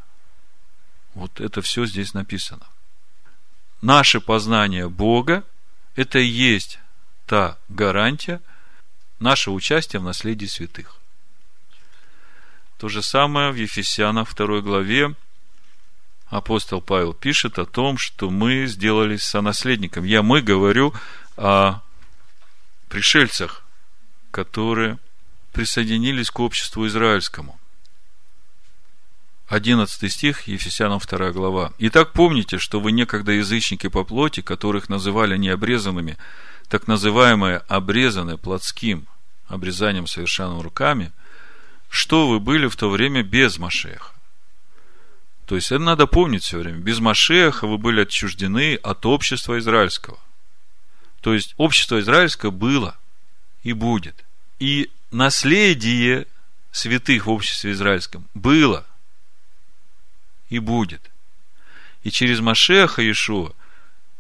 [1.13, 2.65] Вот это все здесь написано.
[3.81, 5.43] Наше познание Бога–
[5.95, 6.79] это и есть
[7.25, 8.41] та гарантия
[9.19, 11.00] нашего участия в наследии святых.
[12.81, 15.13] То же самое в Ефесянах 2 главе
[16.29, 20.03] апостол Павел пишет о том, что мы сделались сонаследником.
[20.03, 20.91] Я мы говорю
[21.37, 21.81] о
[22.89, 23.63] пришельцах,
[24.31, 24.97] которые
[25.53, 27.59] присоединились к обществу израильскому.
[29.47, 31.73] 11 стих, Ефесянам 2 глава.
[31.77, 36.17] «Итак, помните, что вы некогда язычники по плоти, которых называли необрезанными,
[36.67, 39.05] так называемые обрезаны плотским
[39.47, 41.11] обрезанием, совершенным руками–
[41.91, 44.15] что вы были в то время без Машеха.
[45.45, 46.77] То есть, это надо помнить все время.
[46.77, 50.17] Без Машеха вы были отчуждены от общества израильского.
[51.19, 52.97] То есть, общество израильское было
[53.63, 54.23] и будет.
[54.59, 56.27] И наследие
[56.71, 58.87] святых в обществе израильском было
[60.47, 61.11] и будет.
[62.03, 63.51] И через Машеха Иешуа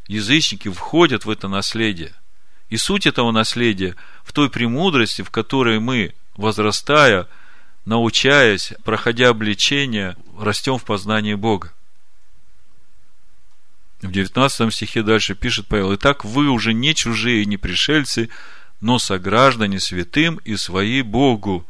[0.07, 2.13] язычники входят в это наследие.
[2.67, 3.95] И суть этого наследия
[4.25, 7.29] в той премудрости, в которой мы, возрастая,
[7.85, 11.73] научаясь, проходя обличение, растем в познании Бога.
[14.01, 18.29] В 19 стихе дальше пишет Павел, «Итак, вы уже не чужие, не пришельцы,
[18.79, 21.65] но сограждане святым и свои Богу».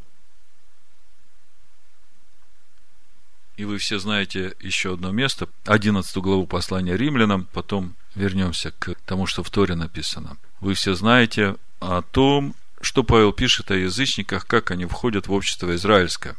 [3.58, 9.28] И вы все знаете еще одно место, 11 главу послания римлянам, потом вернемся к тому,
[9.28, 10.38] что в Торе написано.
[10.62, 12.56] Вы все знаете о том,
[12.86, 16.36] что Павел пишет о язычниках, как они входят в общество израильское.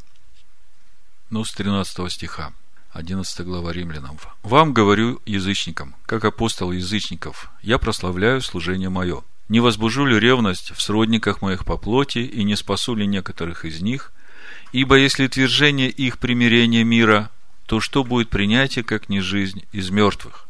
[1.29, 2.53] Ну, с 13 стиха,
[2.91, 4.19] 11 глава Римлянам.
[4.43, 9.23] «Вам говорю язычникам, как апостол язычников, я прославляю служение мое.
[9.49, 13.81] Не возбужу ли ревность в сродниках моих по плоти, и не спасу ли некоторых из
[13.81, 14.11] них?
[14.71, 17.31] Ибо если твержение их примирения мира,
[17.65, 20.47] то что будет принятие, как не жизнь из мертвых?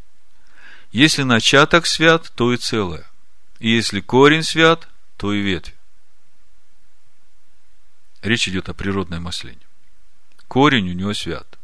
[0.91, 3.05] Если начаток свят, то и целое.
[3.59, 4.87] И если корень свят,
[5.17, 5.73] то и ветвь.
[8.23, 9.59] Речь идет о природной маслине.
[10.47, 11.59] Корень у него свят.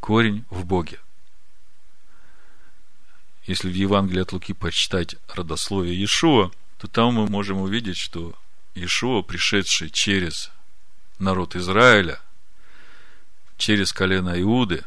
[0.00, 0.98] Корень в Боге.
[3.44, 8.34] Если в Евангелии от Луки почитать родословие Иешуа, то там мы можем увидеть, что
[8.74, 10.50] Иешуа, пришедший через
[11.20, 12.20] народ Израиля,
[13.58, 14.84] через колено Иуды,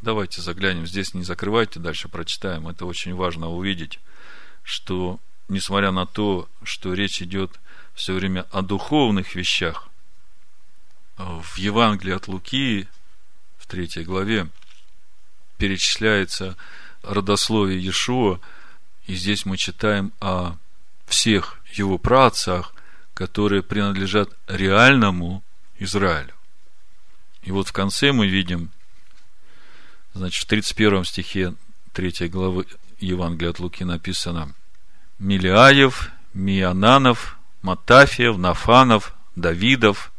[0.00, 4.00] давайте заглянем, здесь не закрывайте, дальше прочитаем, это очень важно увидеть,
[4.62, 7.60] что несмотря на то, что речь идет
[7.94, 9.88] все время о духовных вещах.
[11.16, 12.88] В Евангелии от Луки,
[13.58, 14.48] в третьей главе,
[15.58, 16.56] перечисляется
[17.02, 18.40] родословие Иешуа,
[19.06, 20.56] и здесь мы читаем о
[21.06, 22.74] всех его праотцах,
[23.14, 25.42] которые принадлежат реальному
[25.78, 26.34] Израилю.
[27.42, 28.70] И вот в конце мы видим,
[30.14, 31.54] значит, в 31 стихе
[31.92, 32.66] 3 главы
[32.98, 34.54] Евангелия от Луки написано
[35.18, 40.12] Милиаев, Миананов, Матафиев, Нафанов, Давидов,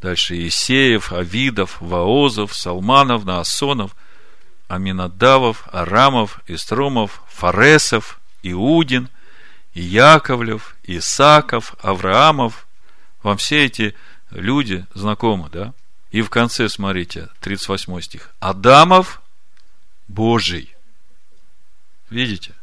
[0.00, 3.94] дальше Есеев, Авидов, Ваозов, Салманов, Наасонов,
[4.68, 9.08] Аминадавов, Арамов, Истромов, Фаресов, Иудин,
[9.74, 12.66] Яковлев, Исаков, Авраамов.
[13.22, 13.94] Вам все эти
[14.30, 15.72] люди знакомы, да?
[16.10, 18.30] И в конце, смотрите, 38 стих.
[18.40, 19.20] Адамов
[20.06, 20.74] Божий.
[22.08, 22.54] Видите?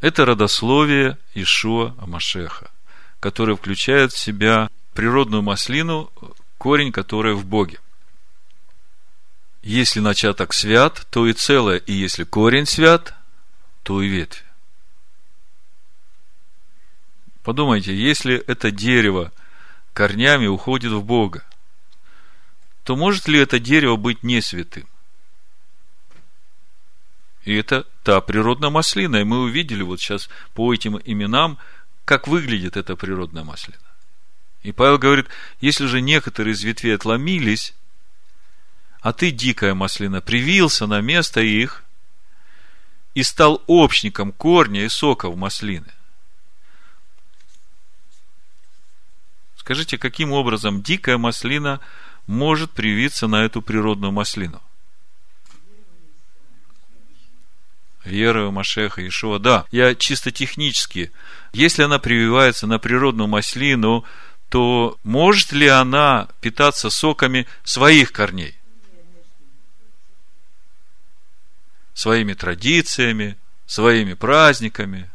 [0.00, 2.70] Это родословие Ишуа Амашеха,
[3.20, 6.10] которое включает в себя природную маслину,
[6.58, 7.78] корень, который в Боге.
[9.62, 13.14] Если начаток свят, то и целое, и если корень свят,
[13.82, 14.42] то и ветвь.
[17.42, 19.32] Подумайте, если это дерево
[19.92, 21.44] корнями уходит в Бога,
[22.84, 24.88] то может ли это дерево быть не святым?
[27.44, 29.16] И это та природная маслина.
[29.16, 31.58] И мы увидели вот сейчас по этим именам,
[32.04, 33.78] как выглядит эта природная маслина.
[34.62, 35.26] И Павел говорит,
[35.60, 37.74] если же некоторые из ветвей отломились,
[39.00, 41.84] а ты, дикая маслина, привился на место их
[43.14, 45.92] и стал общником корня и соков маслины.
[49.56, 51.80] Скажите, каким образом дикая маслина
[52.26, 54.60] может привиться на эту природную маслину?
[58.04, 59.38] Веры в Машеха Ишуа.
[59.38, 61.12] Да, я чисто технически.
[61.52, 64.04] Если она прививается на природную маслину,
[64.48, 68.56] то может ли она питаться соками своих корней?
[71.94, 73.36] Своими традициями,
[73.66, 75.10] своими праздниками.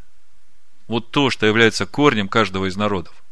[0.88, 3.25] Вот то, что является корнем каждого из народов.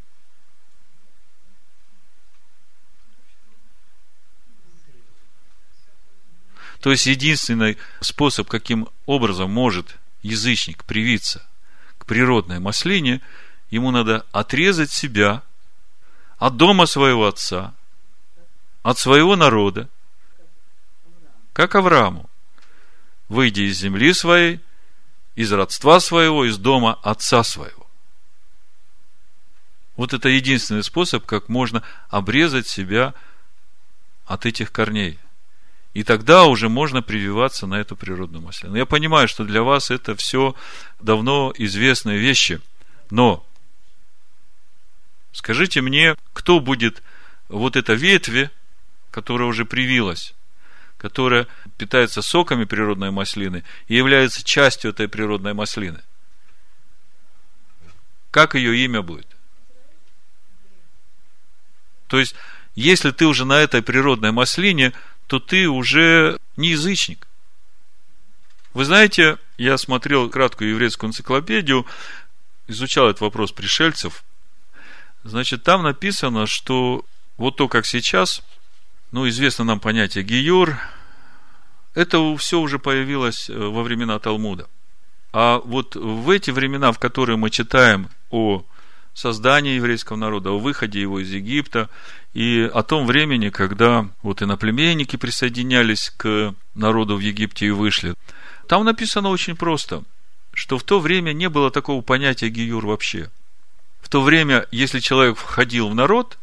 [6.83, 11.41] То есть, единственный способ, каким образом может язычник привиться
[11.97, 13.21] к природной маслине,
[13.69, 15.43] ему надо отрезать себя
[16.37, 17.73] от дома своего отца,
[18.81, 19.87] от своего народа,
[21.53, 22.29] как Аврааму,
[23.29, 24.59] выйдя из земли своей,
[25.35, 27.87] из родства своего, из дома отца своего.
[29.95, 33.13] Вот это единственный способ, как можно обрезать себя
[34.25, 35.17] от этих корней.
[35.93, 38.75] И тогда уже можно прививаться на эту природную маслину.
[38.75, 40.55] Я понимаю, что для вас это все
[40.99, 42.59] давно известные вещи,
[43.11, 43.45] но
[45.31, 47.03] скажите мне, кто будет
[47.47, 48.49] вот это ветви,
[49.11, 50.33] которая уже привилась,
[50.97, 56.01] которая питается соками природной маслины и является частью этой природной маслины.
[58.31, 59.27] Как ее имя будет?
[62.07, 62.33] То есть,
[62.73, 64.93] если ты уже на этой природной маслине,
[65.33, 67.27] то ты уже не язычник.
[68.75, 71.87] Вы знаете, я смотрел краткую еврейскую энциклопедию,
[72.67, 74.23] изучал этот вопрос пришельцев.
[75.23, 77.03] Значит, там написано, что
[77.37, 78.43] вот то, как сейчас,
[79.11, 80.77] ну, известно нам понятие гиюр,
[81.95, 84.67] это все уже появилось э, во времена Талмуда.
[85.31, 88.63] А вот в эти времена, в которые мы читаем о
[89.13, 91.89] создании еврейского народа, о выходе его из Египта
[92.33, 98.15] и о том времени, когда вот иноплеменники присоединялись к народу в Египте и вышли.
[98.67, 100.03] Там написано очень просто,
[100.53, 103.29] что в то время не было такого понятия гиюр вообще.
[104.01, 106.37] В то время, если человек входил в народ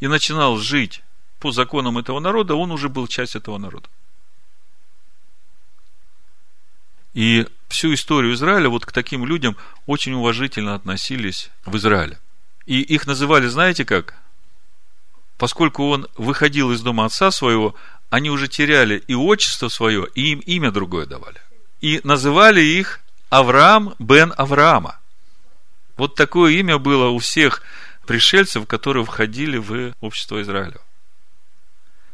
[0.00, 1.02] и начинал жить
[1.38, 3.88] по законам этого народа, он уже был часть этого народа.
[7.14, 9.56] И всю историю Израиля вот к таким людям
[9.86, 12.18] очень уважительно относились в Израиле.
[12.66, 14.14] И их называли, знаете как?
[15.38, 17.74] Поскольку он выходил из дома отца своего,
[18.10, 21.40] они уже теряли и отчество свое, и им имя другое давали.
[21.80, 23.00] И называли их
[23.30, 24.98] Авраам бен Авраама.
[25.96, 27.62] Вот такое имя было у всех
[28.06, 30.80] пришельцев, которые входили в общество Израиля.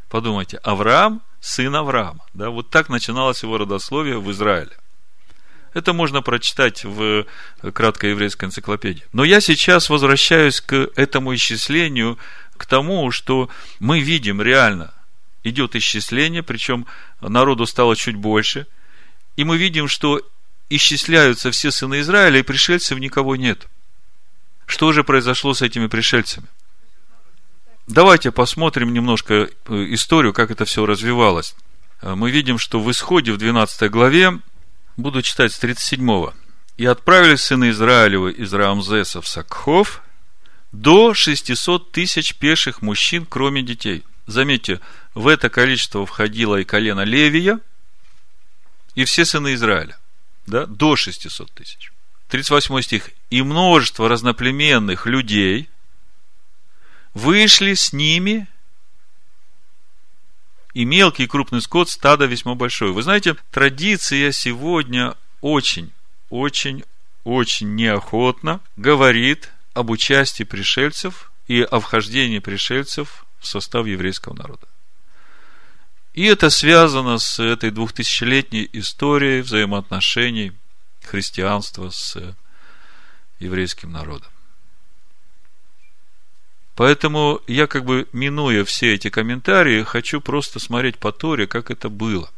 [0.09, 2.25] Подумайте, Авраам, сын Авраама.
[2.35, 4.77] Да, вот так начиналось его родословие в Израиле.
[5.77, 7.27] Это можно прочитать в
[7.75, 9.05] краткой еврейской энциклопедии.
[9.13, 12.17] Но я сейчас возвращаюсь к этому исчислению,
[12.57, 14.95] к тому, что мы видим реально.
[15.45, 16.87] Идет исчисление, причем
[17.21, 18.67] народу стало чуть больше.
[19.37, 20.23] И мы видим, что
[20.71, 23.67] исчисляются все сыны Израиля, и пришельцев никого нет.
[24.65, 26.47] Что же произошло с этими пришельцами?
[27.87, 29.49] Давайте посмотрим немножко э,
[29.91, 31.55] историю, как это все развивалось.
[32.01, 34.41] Мы видим, что в исходе в 12 главе
[34.97, 36.35] Буду читать с 37-го.
[36.77, 40.03] «И отправились сыны Израилевы из Рамзеса в Сакхов
[40.73, 44.05] до 600 тысяч пеших мужчин, кроме детей».
[44.27, 44.81] Заметьте,
[45.15, 47.61] в это количество входило и колено Левия,
[48.95, 49.97] и все сыны Израиля.
[50.47, 50.67] Да?
[50.67, 51.93] До 600 тысяч.
[52.29, 53.11] 38 стих.
[53.31, 55.69] «И множество разноплеменных людей
[57.15, 58.49] вышли с ними
[60.77, 62.93] и мелкий и крупный скот, стадо весьма большое.
[62.93, 65.91] Вы знаете, традиция сегодня очень,
[66.29, 66.85] очень,
[67.25, 74.69] очень неохотно говорит об участии пришельцев и о вхождении пришельцев в состав еврейского народа.
[76.13, 80.53] И это связано с этой двухтысячелетней историей взаимоотношений
[81.03, 82.37] христианства с
[83.39, 84.29] еврейским народом.
[86.77, 91.89] Поэтому я как бы, минуя все эти комментарии, хочу просто смотреть по Торе, как это
[91.89, 92.31] было.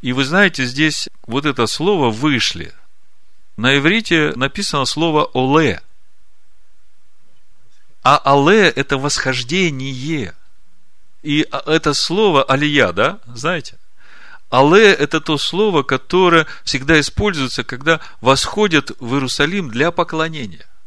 [0.00, 2.72] И вы знаете, здесь вот это слово «вышли».
[3.58, 5.82] На иврите написано слово «оле».
[8.02, 10.34] А «але»– это восхождение.
[11.22, 13.78] И это слово «алия», да, знаете?
[14.50, 20.64] «Але»– это то слово, которое всегда используется, когда восходят в Иерусалим для поклонения–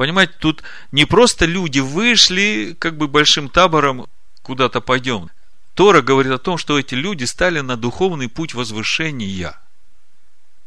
[0.00, 4.06] Понимаете, тут не просто люди вышли как бы большим табором
[4.40, 5.28] куда-то пойдем.
[5.74, 9.60] Тора говорит о том, что эти люди стали на духовный путь возвышения.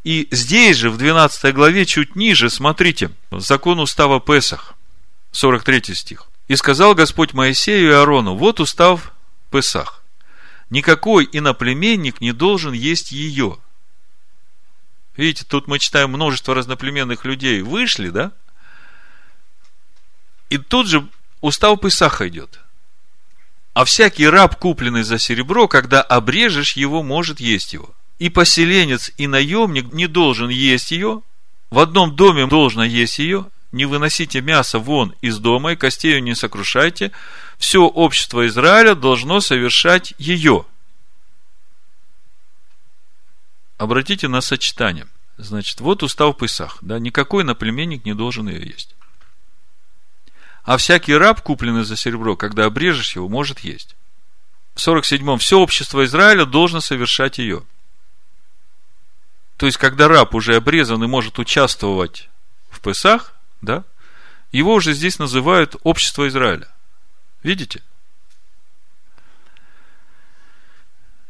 [0.04, 4.76] И здесь же, в 12 главе, чуть ниже, смотрите, закон устава Песах,
[5.32, 6.28] 43 стих.
[6.48, 9.14] «И сказал Господь Моисею и Аарону, вот устав
[9.50, 10.04] Песах.
[10.70, 13.58] Никакой иноплеменник не должен есть ее».
[15.18, 17.64] Видите, тут мы читаем множество разноплеменных людей.
[17.64, 18.32] Вышли, да?
[20.50, 21.08] И тут же
[21.42, 22.60] устав Писаха идет.
[23.74, 27.90] А всякий раб, купленный за серебро, когда обрежешь его, может есть его.
[28.20, 31.22] И поселенец, и наемник не должен есть ее.
[31.72, 33.48] В одном доме должно есть ее.
[33.72, 37.12] Не выносите мясо вон из дома, и костей не сокрушайте.
[37.58, 40.66] Все общество Израиля должно совершать ее.
[43.78, 45.08] Обратите на сочетание.
[45.38, 46.78] Значит, вот устав Писах.
[46.82, 48.96] Да, никакой наплеменник не должен ее есть.
[50.64, 53.96] А всякий раб, купленный за серебро, когда обрежешь его, может есть.
[54.76, 57.64] В 47-м все общество Израиля должно совершать ее.
[59.58, 62.30] То есть, когда раб уже обрезан и может участвовать
[62.70, 63.84] в Песах, да,
[64.52, 66.68] его уже здесь называют общество Израиля.
[67.44, 67.82] Видите?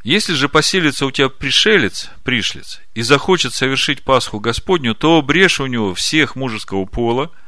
[0.03, 5.65] Если же поселится у тебя пришелец, пришлец, и захочет совершить Пасху Господню, то обрежь у
[5.65, 7.31] него всех мужеского пола–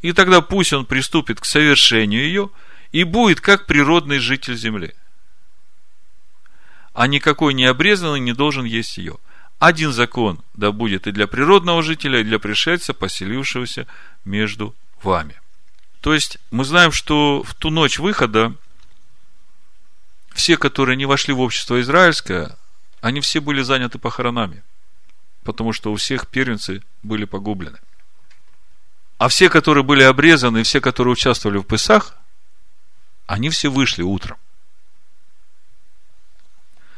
[0.00, 2.50] и тогда пусть он приступит к совершению ее,
[2.92, 4.94] и будет как природный житель земли.
[6.94, 9.16] А никакой необрезанный не должен есть ее.
[9.58, 13.86] Один закон да будет и для природного жителя, и для пришельца, поселившегося
[14.24, 15.40] между вами.
[16.00, 18.54] То есть, мы знаем, что в ту ночь выхода
[20.32, 22.56] все, которые не вошли в общество израильское,
[23.00, 24.62] они все были заняты похоронами,
[25.42, 27.78] потому что у всех первенцы были погублены.
[29.18, 32.16] А все, которые были обрезаны, все, которые участвовали в Песах,
[33.26, 34.38] они все вышли утром.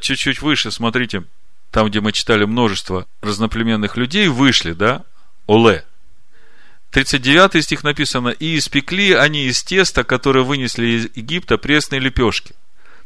[0.01, 1.25] Чуть-чуть выше, смотрите,
[1.71, 5.05] там, где мы читали множество разноплеменных людей, вышли, да,
[5.47, 5.85] Оле.
[6.91, 12.55] 39 стих написано, «И испекли они из теста, которое вынесли из Египта, пресные лепешки».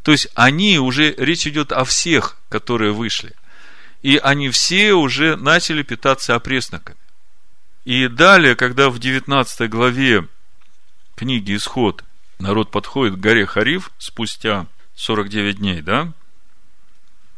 [0.02, 3.32] То есть, они уже, речь идет о всех, которые вышли.
[4.02, 6.98] И они все уже начали питаться опресноками.
[7.84, 10.26] И далее, когда в 19 главе
[11.16, 12.02] книги Исход
[12.38, 14.66] народ подходит к горе Хариф спустя
[14.96, 16.12] 49 дней, да,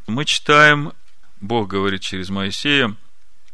[0.07, 0.92] мы читаем,
[1.40, 2.94] Бог говорит через Моисея,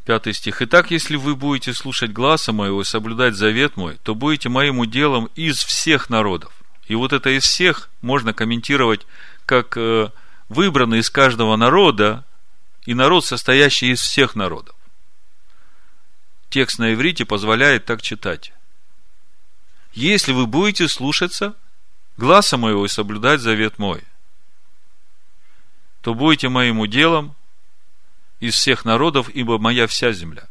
[0.05, 0.61] пятый стих.
[0.61, 5.31] «Итак, если вы будете слушать гласа моего и соблюдать завет мой, то будете моим уделом
[5.35, 6.53] из всех народов».
[6.89, 9.07] И вот это из всех можно комментировать
[9.47, 10.11] как э,
[10.51, 12.25] выбранный из каждого народа
[12.85, 14.75] и народ, состоящий из всех народов
[16.53, 18.53] текст на иврите позволяет так читать.
[19.95, 21.55] Если вы будете слушаться
[22.17, 24.03] гласа моего и соблюдать завет мой,
[26.03, 27.35] то будете моим уделом
[28.39, 30.49] из всех народов, ибо моя вся земля.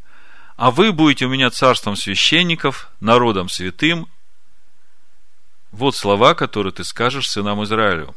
[0.58, 4.08] А вы будете у меня царством священников, народом святым.
[5.72, 8.16] Вот слова, которые ты скажешь сынам Израилевым.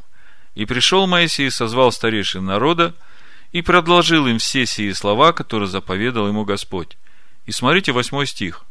[0.54, 2.94] И пришел Моисей созвал старейшин народа,
[3.52, 6.96] и продолжил им все сии слова, которые заповедал ему Господь.
[7.46, 8.64] И смотрите восьмой стих.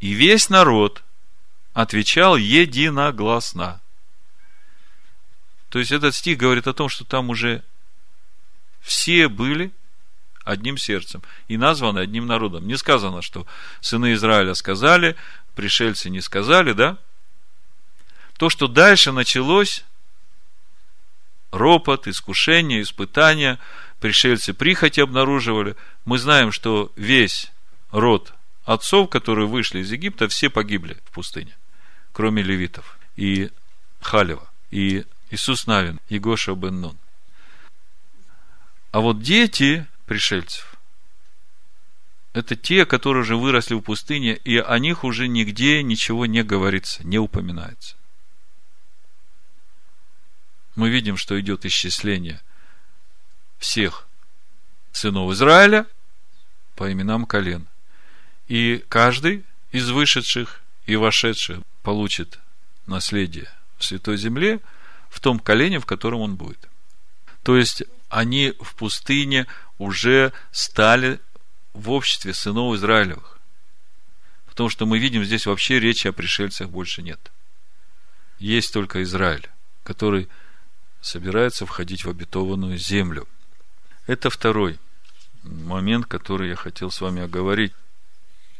[0.00, 1.02] И весь народ
[1.72, 3.80] отвечал единогласно.
[5.68, 7.62] То есть этот стих говорит о том, что там уже
[8.80, 9.72] все были
[10.44, 12.66] одним сердцем и названы одним народом.
[12.66, 13.46] Не сказано, что
[13.80, 15.16] сыны Израиля сказали,
[15.54, 16.98] пришельцы не сказали, да?
[18.36, 19.84] То, что дальше началось,
[21.52, 23.58] ропот, искушение, испытания,
[24.00, 27.52] пришельцы прихоти обнаруживали, мы знаем, что весь
[27.92, 28.34] род
[28.64, 31.56] отцов, которые вышли из Египта, все погибли в пустыне,
[32.12, 33.50] кроме левитов и
[34.00, 36.98] Халева, и Иисус Навин, и Гоша бен Нун.
[38.90, 40.76] А вот дети пришельцев,
[42.32, 47.06] это те, которые уже выросли в пустыне, и о них уже нигде ничего не говорится,
[47.06, 47.96] не упоминается.
[50.74, 52.40] Мы видим, что идет исчисление
[53.58, 54.08] всех
[54.92, 55.86] сынов Израиля
[56.74, 57.68] по именам колен.
[58.48, 62.38] И каждый из вышедших и вошедших получит
[62.86, 64.60] наследие в Святой Земле
[65.10, 66.68] в том колене, в котором он будет.
[67.42, 69.46] То есть, они в пустыне
[69.78, 71.20] уже стали
[71.72, 73.38] в обществе сынов Израилевых.
[74.46, 77.32] Потому что мы видим, здесь вообще речи о пришельцах больше нет.
[78.38, 79.48] Есть только Израиль,
[79.82, 80.28] который
[81.00, 83.26] собирается входить в обетованную землю.
[84.06, 84.78] Это второй
[85.42, 87.72] момент, который я хотел с вами оговорить.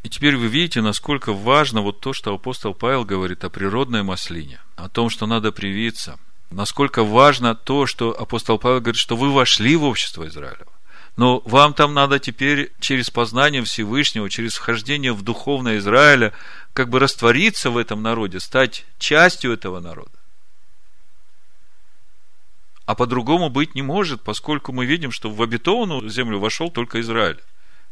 [0.02, 4.60] И теперь вы видите, насколько важно вот то, что апостол Павел говорит о природной маслине,
[4.76, 6.18] о том, что надо привиться.
[6.50, 10.72] Насколько важно то, что апостол Павел говорит, что вы вошли в общество Израилева.
[11.16, 16.32] Но вам там надо теперь через познание Всевышнего, через вхождение в духовное Израиля,
[16.72, 20.10] как бы раствориться в этом народе, стать частью этого народа.
[22.86, 27.40] А по-другому быть не может, поскольку мы видим, что в обетованную землю вошел только Израиль.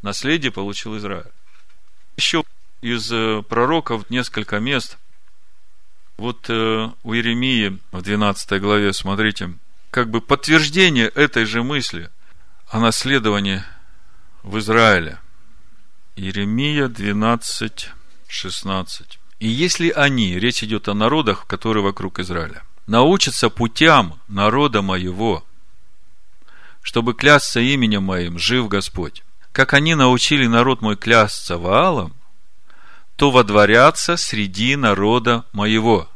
[0.02, 1.30] Наследие получил Израиль.
[2.20, 2.44] Еще
[2.82, 4.98] из э, пророков несколько мест.
[6.18, 9.54] Вот э, у Иеремии в 12 главе, смотрите,
[9.90, 12.10] как бы подтверждение этой же мысли
[12.68, 13.64] о наследовании
[14.42, 15.18] в Израиле.
[16.14, 17.88] Иеремия 12,
[18.28, 19.18] 16.
[19.38, 25.42] И если они, речь идет о народах, которые вокруг Израиля, научатся путям народа моего,
[26.82, 29.22] чтобы клясться именем моим, жив Господь,
[29.53, 32.14] как они научили народ мой клясться Ваалом,
[33.16, 36.09] то водворятся среди народа моего.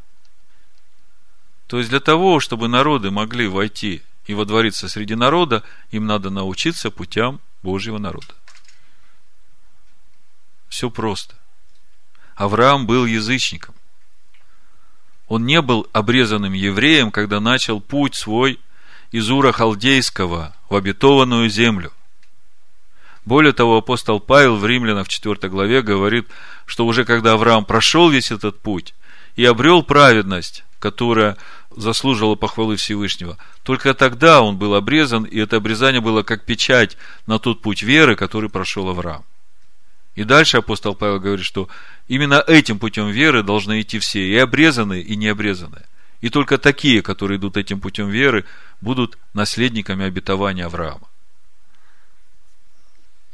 [1.67, 6.89] То есть для того, чтобы народы могли войти и водвориться среди народа, им надо научиться
[6.89, 8.33] путям Божьего народа.
[10.69, 11.35] Все просто.
[12.35, 13.75] Авраам был язычником.
[15.27, 18.59] Он не был обрезанным евреем, когда начал путь свой
[19.11, 21.91] из Ура Халдейского в обетованную землю–
[23.25, 26.27] более того, апостол Павел в Римлянах в 4 главе говорит,
[26.65, 28.93] что уже когда Авраам прошел весь этот путь
[29.35, 31.35] и обрел праведность, которая
[31.75, 37.39] заслуживала похвалы Всевышнего, только тогда он был обрезан, и это обрезание было как печать на
[37.39, 39.25] тот путь веры, который прошел Авраам.
[40.13, 41.67] И дальше апостол Павел говорит, что
[42.07, 45.85] именно этим путем веры должны идти все, и обрезанные, и необрезанные.
[46.21, 48.45] И только такие, которые идут этим путем веры,
[48.79, 51.07] будут наследниками обетования Авраама.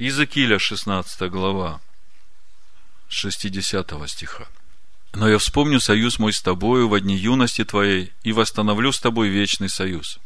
[0.02, 1.80] Иезекииля, 16 глава,
[3.08, 4.48] 60 стиха.
[5.14, 9.30] «Но я вспомню союз мой с тобою во дни юности твоей и восстановлю с тобой
[9.30, 10.18] вечный союз.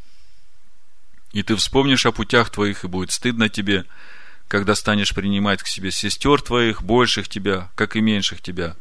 [1.33, 3.83] И ты вспомнишь о путях твоих, и будет стыдно тебе,
[4.47, 8.77] когда станешь принимать к себе сестер твоих, больших тебя, как и меньших тебя,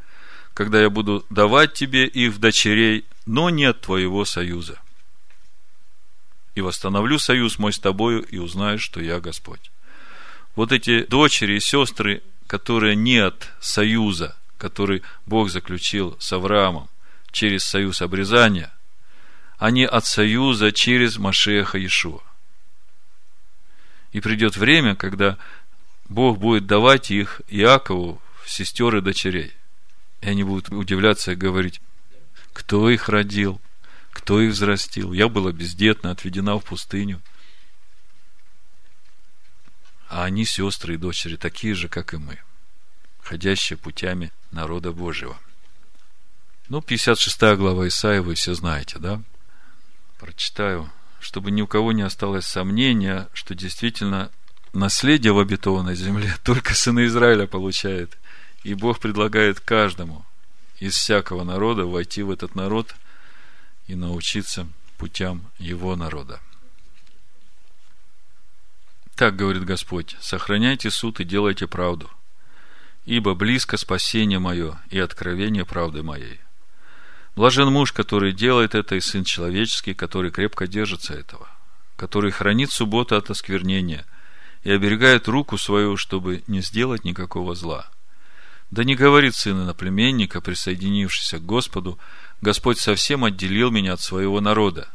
[0.52, 4.80] когда я буду давать тебе их в дочерей, но нет твоего союза.
[6.54, 9.72] И восстановлю союз мой с тобою, и узнаешь, что я Господь.
[10.54, 16.88] Вот эти дочери и сестры, которые нет союза, который Бог заключил с Авраамом
[17.32, 18.72] через союз обрезания,
[19.58, 22.22] они от союза через Машеха Иешуа.
[24.12, 25.38] И придет время, когда
[26.08, 29.52] Бог будет давать их Иакову в сестер и дочерей.
[30.20, 31.80] И они будут удивляться и говорить,
[32.52, 33.60] кто их родил,
[34.12, 35.12] кто их взрастил.
[35.12, 37.20] Я была бездетна, отведена в пустыню.
[40.14, 42.38] А они сестры и дочери, такие же, как и мы,
[43.20, 45.36] ходящие путями народа Божьего.
[46.68, 49.20] Ну, 56 глава Исаия вы все знаете, да?
[50.20, 50.88] Прочитаю,
[51.18, 54.30] чтобы ни у кого не осталось сомнения, что действительно
[54.72, 58.16] наследие в обетованной земле только сыны Израиля получают.
[58.62, 60.24] И Бог предлагает каждому
[60.78, 62.94] из всякого народа войти в этот народ
[63.88, 66.40] и научиться путям его народа.
[69.16, 72.10] Так говорит Господь, сохраняйте суд и делайте правду,
[73.04, 76.40] ибо близко спасение мое и откровение правды моей.
[77.36, 81.48] Блажен муж, который делает это, и сын человеческий, который крепко держится этого,
[81.96, 84.04] который хранит субботу от осквернения
[84.64, 87.88] и оберегает руку свою, чтобы не сделать никакого зла.
[88.72, 92.00] Да не говорит сын иноплеменника, присоединившийся к Господу,
[92.40, 94.88] Господь совсем отделил меня от своего народа.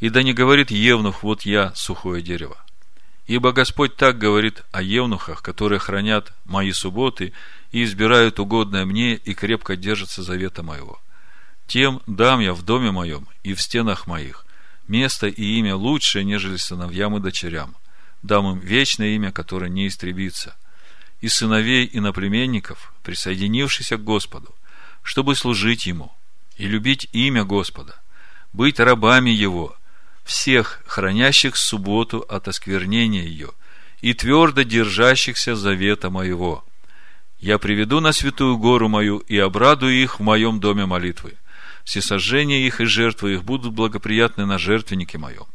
[0.00, 2.63] И да не говорит Евнух, вот я, сухое дерево.
[3.26, 7.32] Ибо Господь так говорит о евнухах, которые хранят мои субботы
[7.72, 11.00] и избирают угодное мне и крепко держатся завета моего.
[11.66, 14.44] Тем дам я в доме моем и в стенах моих
[14.88, 17.74] место и имя лучшее, нежели сыновьям и дочерям,
[18.22, 20.54] дам им вечное имя, которое не истребится,
[21.22, 24.54] и сыновей и наплеменников, присоединившихся к Господу,
[25.02, 26.12] чтобы служить Ему
[26.56, 28.00] и любить имя Господа,
[28.52, 29.74] быть рабами Его,
[30.24, 33.50] всех хранящих субботу от осквернения ее
[34.00, 36.64] и твердо держащихся завета моего.
[37.38, 41.34] Я приведу на святую гору мою и обрадую их в моем доме молитвы.
[41.84, 45.46] Всесожжения их и жертвы их будут благоприятны на жертвеннике моем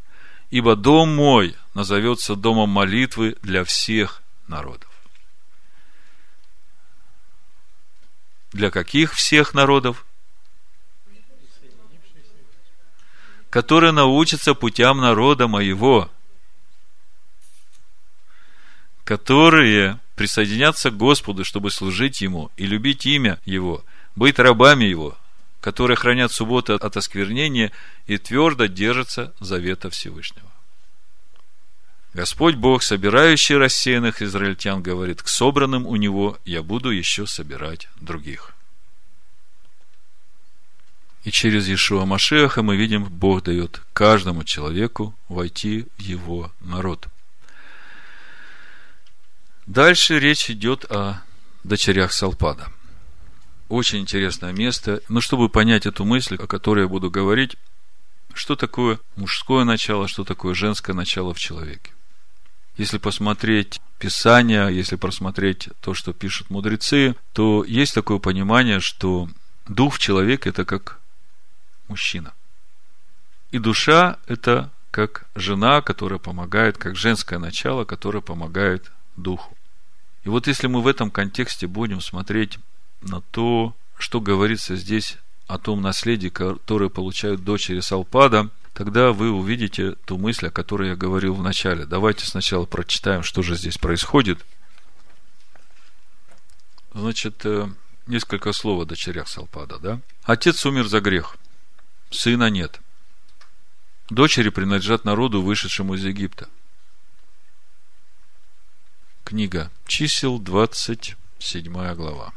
[0.50, 4.90] ибо дом мой назовется домом молитвы для всех народов.
[8.52, 10.06] Для каких всех народов?
[13.50, 16.10] Которые научатся путям народа моего,
[19.04, 23.84] которые присоединятся к Господу, чтобы служить Ему и любить имя Его,
[24.16, 25.18] быть рабами Его,
[25.62, 27.72] которые хранят субботу от осквернения
[28.06, 30.50] и твердо держатся завета Всевышнего.
[32.14, 38.54] Господь Бог, собирающий рассеянных израильтян, говорит, к собранным у него я буду еще собирать других.
[41.24, 47.08] И через Иешуа Машеха мы видим, Бог дает каждому человеку войти в его народ.
[49.68, 51.22] Дальше речь идет о
[51.64, 52.72] дочерях Салпада–
[53.70, 55.02] очень интересное место.
[55.08, 57.56] Но чтобы понять эту мысль, о которой я буду говорить,
[58.34, 61.92] что такое мужское начало, что такое женское начало в человеке.
[62.78, 69.30] Если посмотреть Писание, если просмотреть то, что пишут мудрецы, то есть такое понимание, что
[69.68, 71.00] дух человека– это как
[71.90, 72.34] мужчина.
[73.52, 79.56] И душа– это как жена, которая помогает, как женское начало, которое помогает духу.
[80.24, 82.60] И вот если мы в этом контексте будем смотреть
[83.02, 85.18] на то, что говорится здесь
[85.48, 90.96] о том наследии, которое получают дочери Салпада, тогда вы увидите ту мысль, о которой я
[90.96, 91.86] говорил в начале.
[91.86, 94.46] Давайте сначала прочитаем, что же здесь происходит.
[96.94, 97.68] Значит, э,
[98.08, 100.00] несколько слов о дочерях Салпада, да?
[100.24, 101.38] Отец умер за грех,
[102.10, 102.80] сына нет.
[104.10, 106.50] Дочери принадлежат народу, вышедшему из Египта.
[109.24, 112.34] Книга чисел, 27 глава.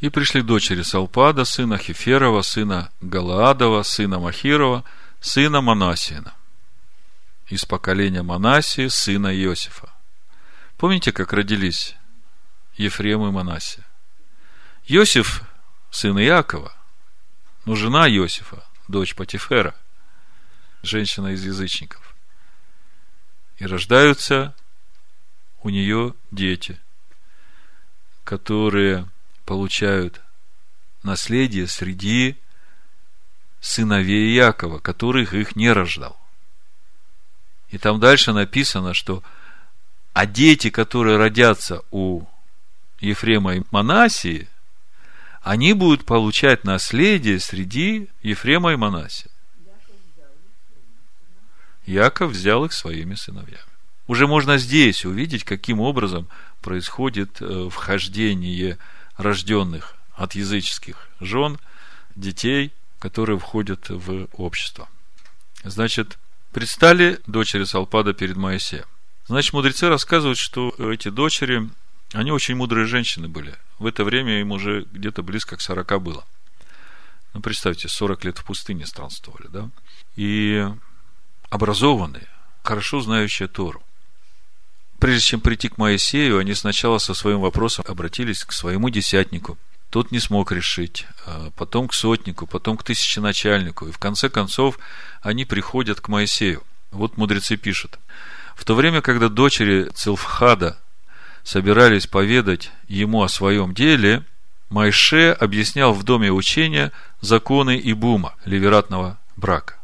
[0.00, 4.84] И пришли дочери Салпада, сына Хеферова, сына Галаадова, сына Махирова,
[5.20, 6.34] сына Манасиина.
[7.48, 9.92] Из поколения Манасии, сына Иосифа.
[10.78, 11.94] Помните, как родились
[12.76, 13.84] Ефрем и Манасия?
[14.86, 15.42] Иосиф,
[15.90, 16.72] сын Иакова,
[17.66, 19.74] но жена Иосифа, дочь Патифера,
[20.82, 22.14] женщина из язычников.
[23.56, 24.54] И рождаются
[25.62, 26.78] у нее дети,
[28.22, 29.08] которые
[29.44, 30.20] получают
[31.02, 32.38] наследие среди
[33.60, 36.16] сыновей Якова, которых их не рождал.
[37.70, 39.24] И там дальше написано, что
[40.12, 42.26] а дети, которые родятся у
[43.00, 44.48] Ефрема и Манасии,
[45.42, 49.30] они будут получать наследие среди Ефрема и Манасия.
[51.84, 53.58] Яков взял их своими сыновьями.
[54.06, 56.28] Уже можно здесь увидеть, каким образом
[56.60, 58.78] происходит э, вхождение
[59.16, 61.58] рожденных от языческих жен,
[62.14, 64.88] детей, которые входят в общество.
[65.64, 66.18] Значит,
[66.52, 68.84] предстали дочери Салпада перед Моисеем.
[69.26, 71.68] Значит, мудрецы рассказывают, что эти дочери,
[72.12, 73.54] они очень мудрые женщины были.
[73.78, 76.24] В это время им уже где-то близко к 40 было.
[77.34, 79.70] Ну, представьте, 40 лет в пустыне странствовали, да?
[80.16, 80.66] И
[81.48, 82.28] образованные,
[82.62, 83.82] хорошо знающие Тору.
[84.98, 89.58] Прежде чем прийти к Моисею, они сначала со своим вопросом обратились к своему десятнику.
[89.90, 93.88] Тот не смог решить, а потом к сотнику, потом к тысяченачальнику.
[93.88, 94.78] И в конце концов
[95.20, 96.62] они приходят к Моисею.
[96.90, 97.98] Вот мудрецы пишут.
[98.54, 100.78] В то время, когда дочери Целфхада
[101.44, 104.24] собирались поведать ему о своем деле,
[104.68, 109.78] Майше объяснял в доме учения законы Ибума, ливератного брака.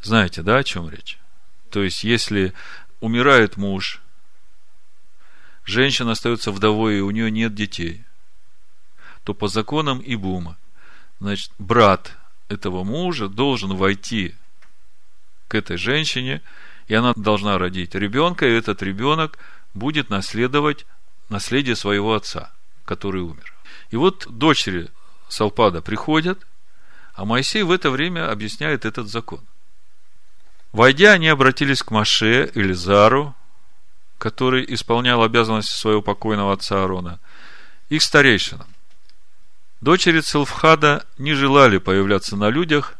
[0.00, 1.18] Знаете, да, о чем речь?
[1.70, 2.54] То есть, если
[3.00, 4.00] умирает муж,
[5.64, 8.02] женщина остается вдовой, и у нее нет детей,
[9.24, 10.56] то по законам Ибума,
[11.20, 12.16] значит, брат
[12.48, 14.34] этого мужа должен войти
[15.48, 16.40] к этой женщине,
[16.88, 19.38] и она должна родить ребенка, и этот ребенок
[19.76, 20.86] будет наследовать
[21.28, 22.52] наследие своего отца,
[22.84, 23.52] который умер.
[23.90, 24.88] И вот дочери
[25.28, 26.46] Салпада приходят,
[27.14, 29.40] а Моисей в это время объясняет этот закон–
[30.76, 33.34] Войдя, они обратились к Маше или Зару,
[34.18, 37.18] который исполнял обязанности своего покойного отца Аарона,
[37.88, 38.66] их старейшинам.
[39.80, 42.92] Дочери Целфхада не желали появляться на людях,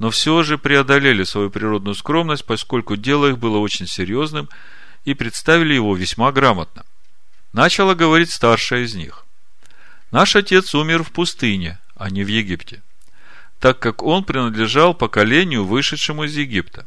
[0.00, 4.48] но все же преодолели свою природную скромность, поскольку дело их было очень серьезным,
[5.04, 6.84] и представили его весьма грамотно.
[7.52, 9.26] Начала говорить старшая из них.
[10.10, 12.82] Наш отец умер в пустыне, а не в Египте,
[13.60, 16.86] так как он принадлежал поколению, вышедшему из Египта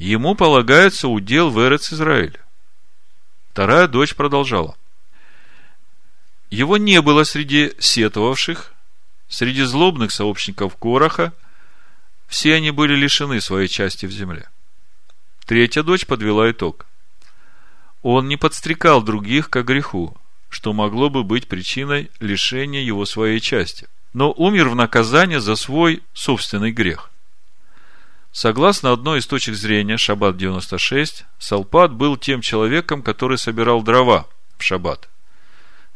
[0.00, 2.40] ему полагается удел в Эрец Израиль.
[3.52, 4.76] Вторая дочь продолжала.
[6.48, 8.72] Его не было среди сетовавших,
[9.28, 11.34] среди злобных сообщников Короха,
[12.26, 14.48] все они были лишены своей части в земле.
[15.44, 16.86] Третья дочь подвела итог.
[18.02, 20.16] Он не подстрекал других к греху,
[20.48, 26.02] что могло бы быть причиной лишения его своей части, но умер в наказание за свой
[26.12, 27.10] собственный грех.
[28.32, 34.62] Согласно одной из точек зрения, Шаббат 96, Салпат был тем человеком, который собирал дрова в
[34.62, 35.08] Шаббат.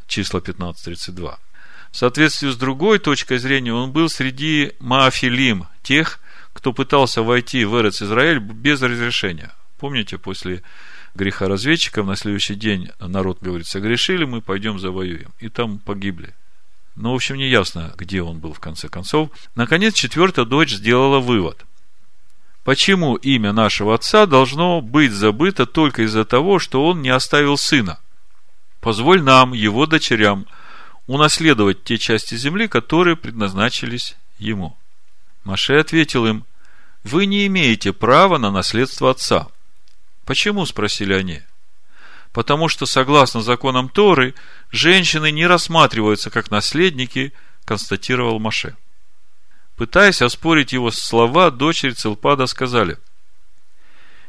[0.09, 1.37] Числа 15.32.
[1.93, 6.19] В соответствии с другой точкой зрения, он был среди маафилим, тех,
[6.53, 9.53] кто пытался войти в Эрец Израиль без разрешения.
[9.79, 10.63] Помните, после
[11.15, 15.33] греха разведчиков на следующий день народ говорит, согрешили, мы пойдем завоюем.
[15.39, 16.35] И там погибли.
[16.97, 19.31] Но, в общем, не ясно, где он был в конце концов.
[19.55, 21.65] Наконец, четвертая дочь сделала вывод–
[22.65, 28.01] Почему имя нашего отца должно быть забыто только из-за того, что он не оставил сына?
[28.81, 30.47] Позволь нам, его дочерям,
[31.07, 34.79] унаследовать те части земли, которые предназначились ему.
[35.45, 36.45] Маше ответил им,
[37.03, 39.49] вы не имеете права на наследство отца.
[40.25, 40.67] Почему?
[40.67, 41.43] спросили они.
[42.33, 44.35] Потому что, согласно законам Торы,
[44.71, 47.33] женщины не рассматриваются как наследники,
[47.65, 48.77] констатировал Маше.
[49.77, 52.99] Пытаясь оспорить его слова, дочери Целпада сказали,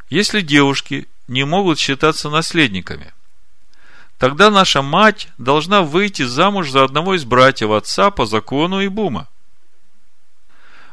[0.09, 3.11] если девушки не могут считаться наследниками,
[4.19, 9.27] тогда наша мать должна выйти замуж за одного из братьев отца по закону Ибума.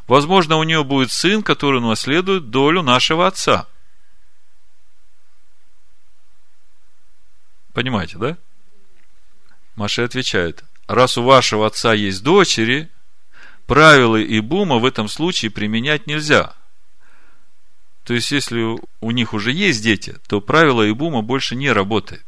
[0.07, 3.67] Возможно, у нее будет сын, который наследует долю нашего отца.
[7.73, 8.37] Понимаете, да?
[9.75, 12.89] Маша отвечает, раз у вашего отца есть дочери–
[13.67, 16.55] правила и бума в этом случае применять нельзя.
[18.05, 22.27] То есть, если у них уже есть дети, то правило и бума больше не работает.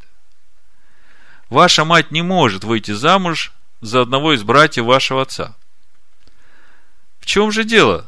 [1.51, 5.57] Ваша мать не может выйти замуж за одного из братьев вашего отца.
[7.20, 8.07] В чем же дело?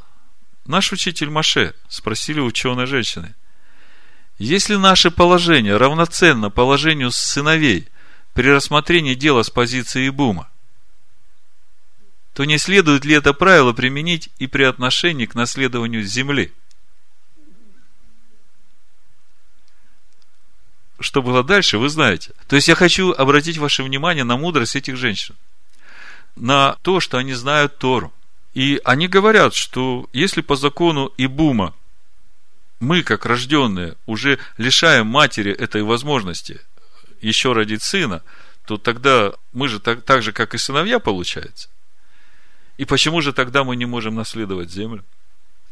[0.65, 3.35] Наш учитель Маше, спросили ученые женщины.
[4.39, 7.89] Если наше положение равноценно положению сыновей
[8.35, 10.51] при рассмотрении дела с позиции Бума,
[12.35, 16.53] то не следует ли это правило применить и при отношении к наследованию земли?
[21.01, 22.33] Что было дальше, вы знаете.
[22.47, 25.35] То есть я хочу обратить ваше внимание на мудрость этих женщин.
[26.37, 28.13] На то, что они знают Тору.
[28.53, 31.75] И они говорят, что если по закону Ибума
[32.81, 36.61] мы, как рожденные, уже лишаем матери этой возможности
[37.21, 38.23] еще родить сына,
[38.67, 41.69] то тогда мы же так, так же, как и сыновья, получается.
[42.77, 45.05] И почему же тогда мы не можем наследовать землю?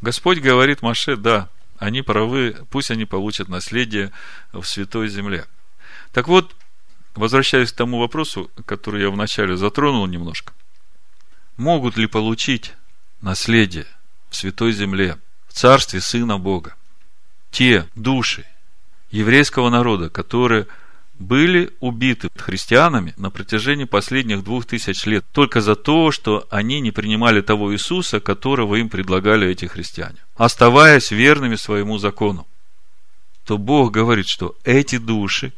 [0.00, 1.48] Господь говорит Маше, да,
[1.78, 4.10] они правы, пусть они получат наследие
[4.52, 5.46] в святой земле.
[6.12, 6.54] Так вот,
[7.14, 10.52] возвращаясь к тому вопросу, который я вначале затронул немножко.
[11.56, 12.72] Могут ли получить
[13.20, 13.86] наследие
[14.30, 16.74] в святой земле, в царстве Сына Бога,
[17.54, 18.44] те души
[19.10, 20.66] еврейского народа, которые–
[21.18, 26.90] были убиты христианами на протяжении последних двух тысяч лет только за то, что они не
[26.90, 32.46] принимали того Иисуса, которого им предлагали эти христиане, оставаясь верными своему закону.
[33.44, 35.52] То Бог говорит, что эти души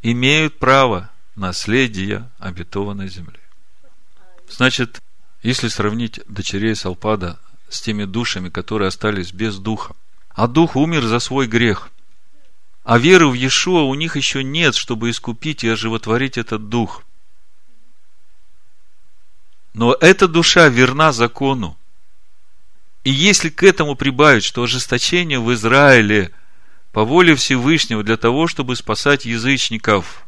[0.00, 3.38] имеют право наследия обетованной земли.
[4.48, 5.00] Значит,
[5.42, 7.38] если сравнить дочерей Салпада
[7.68, 9.94] с теми душами, которые остались без духа,
[10.34, 11.90] а дух умер за свой грех–
[12.84, 17.04] а веры в Иешуа у них еще нет, чтобы искупить и оживотворить этот дух.
[19.72, 21.78] Но эта душа верна закону.
[23.04, 26.32] И если к этому прибавить, что ожесточение в Израиле
[26.92, 30.26] по воле Всевышнего для того, чтобы спасать язычников,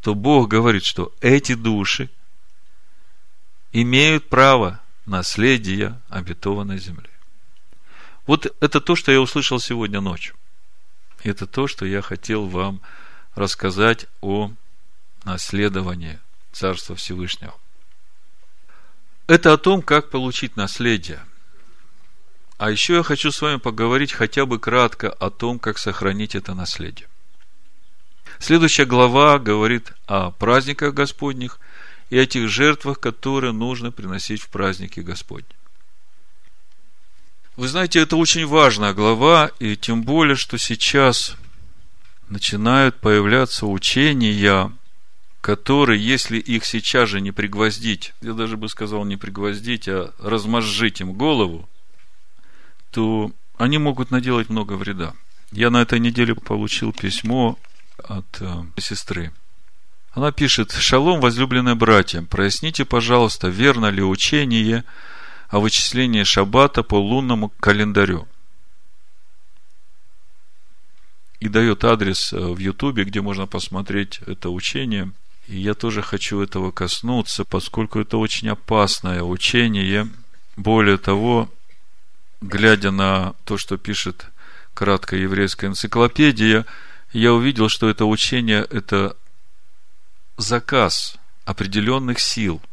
[0.00, 2.10] то Бог говорит, что эти души
[3.72, 7.11] имеют право наследия обетованной земли.
[8.26, 10.34] Вот это то, что я услышал сегодня ночью.
[11.22, 12.80] Это то, что я хотел вам
[13.34, 14.50] рассказать о
[15.24, 16.20] наследовании
[16.52, 17.54] Царства Всевышнего.
[19.26, 21.24] Это о том, как получить наследие.
[22.58, 26.54] А еще я хочу с вами поговорить хотя бы кратко о том, как сохранить это
[26.54, 27.08] наследие.
[28.38, 31.60] Следующая глава говорит о праздниках Господних
[32.10, 35.48] и о тех жертвах, которые нужно приносить в праздники Господни.
[37.56, 41.36] Вы знаете, это очень важная глава, и тем более, что сейчас
[42.30, 44.72] начинают появляться учения,
[45.42, 51.02] которые, если их сейчас же не пригвоздить, я даже бы сказал не пригвоздить, а размозжить
[51.02, 51.68] им голову,
[52.90, 55.12] то они могут наделать много вреда.
[55.50, 57.58] Я на этой неделе получил письмо
[58.02, 59.30] от э, сестры.
[60.12, 64.84] Она пишет, «Шалом, возлюбленные братья, проясните, пожалуйста, верно ли учение–
[65.52, 68.26] о вычислении шаббата по лунному календарю.
[71.40, 75.12] И дает адрес э, в Ютубе, где можно посмотреть это учение.
[75.48, 80.08] И я тоже хочу этого коснуться, поскольку это очень опасное учение.
[80.56, 81.50] Более того,
[82.40, 84.28] глядя на то, что пишет
[84.72, 86.64] краткая еврейская энциклопедия,
[87.12, 89.18] я увидел, что это учение– это
[90.38, 92.62] заказ определенных сил–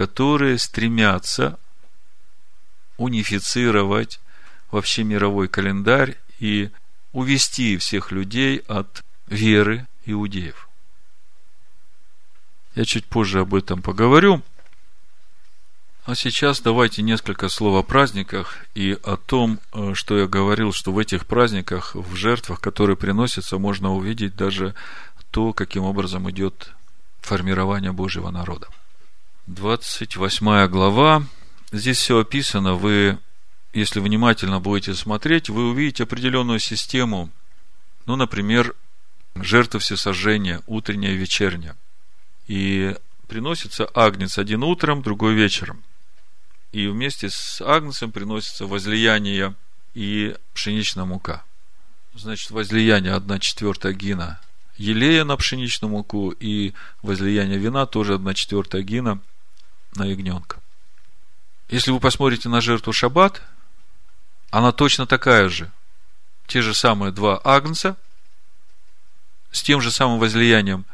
[0.00, 1.58] которые стремятся
[2.96, 4.18] унифицировать
[4.70, 6.70] вообще мировой календарь и
[7.12, 10.70] увести всех людей от веры иудеев.
[12.74, 14.40] Я чуть позже об этом поговорю.
[16.06, 20.92] А сейчас давайте несколько слов о праздниках и о том, э, что я говорил, что
[20.92, 24.74] в этих праздниках, в жертвах, которые приносятся, можно увидеть даже
[25.30, 26.72] то, каким образом идет
[27.20, 28.68] формирование Божьего народа.
[29.50, 31.26] 28 глава.
[31.72, 32.74] Здесь все описано.
[32.74, 33.18] Вы,
[33.72, 37.30] если внимательно будете смотреть, вы увидите определенную систему.
[38.06, 38.76] Ну, например,
[39.34, 41.76] жертва всесожжения, утренняя и вечерняя.
[42.46, 42.94] И
[43.26, 45.82] приносится агнец один утром, другой вечером.
[46.70, 49.56] И вместе с агнцем приносится возлияние
[49.94, 51.42] и пшеничная мука.
[52.14, 54.40] Значит, возлияние 1 четвертая гина
[54.80, 56.72] елея на пшеничную муку и
[57.02, 59.20] возлияние вина тоже 1 четвертая гина
[59.94, 60.60] на ягненка.
[61.68, 63.42] Если вы посмотрите на жертву шаббат,
[64.50, 65.70] она точно такая же.
[66.46, 67.96] Те же самые два агнца
[69.52, 70.84] с тем же самым возлиянием,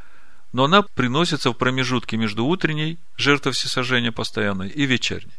[0.53, 5.33] но она приносится в промежутке между утренней жертвой всесожжения постоянной и вечерней.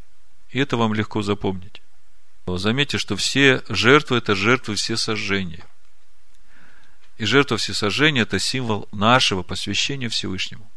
[0.50, 1.82] И это вам легко запомнить.
[2.48, 5.66] Заметьте, что все жертвы– это жертвы всесожжения.
[7.18, 10.70] И жертва всесожжения– это символ нашего посвящения Всевышнему.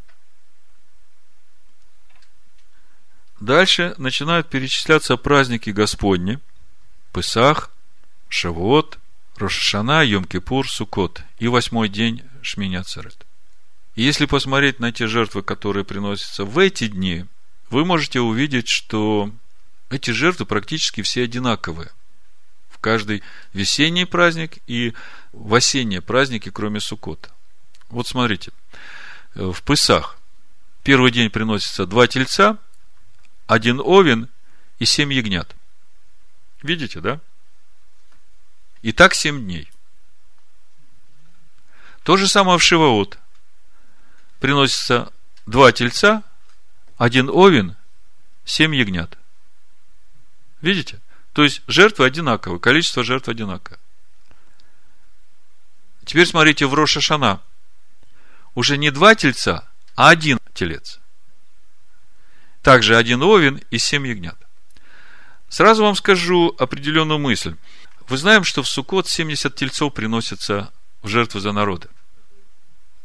[3.41, 6.39] Дальше начинают перечисляться праздники Господни.
[7.13, 7.71] Песах,
[8.29, 8.99] Шавуот,
[9.37, 13.27] Рошашана, Йом-Кипур, Сукот и восьмой день Шминя Церет.
[13.95, 17.25] И если посмотреть на те жертвы, которые приносятся в эти дни,
[17.71, 19.31] вы можете увидеть, что
[19.89, 21.91] эти жертвы практически все одинаковые.
[22.69, 23.23] В каждый
[23.53, 24.95] весенний праздник и
[25.33, 27.31] в осенние праздники, кроме Сукота.
[27.89, 28.53] Вот смотрите,
[29.35, 30.19] в Пысах
[30.83, 32.59] первый день приносится два тельца,
[33.51, 34.29] один овен
[34.79, 35.57] и семь ягнят.
[36.63, 37.21] Видите, да?
[38.81, 39.69] И так семь дней.
[42.05, 43.19] То же самое в Шиваот.
[44.39, 45.13] Приносится
[45.47, 46.23] два тельца,
[46.97, 47.77] один овен,
[48.45, 49.19] семь ягнят.
[50.61, 51.01] Видите?
[51.33, 53.81] То есть жертвы одинаковые, количество жертв одинаковое.
[56.05, 57.43] Теперь смотрите в Рошашана.
[58.55, 61.01] Уже не два тельца, а один телец.
[62.63, 64.37] Также один овен и семь ягнят.
[65.49, 67.57] Сразу вам скажу определенную мысль.
[68.09, 71.89] Вы знаем, что в Суккот 70 тельцов приносятся в жертву за народы.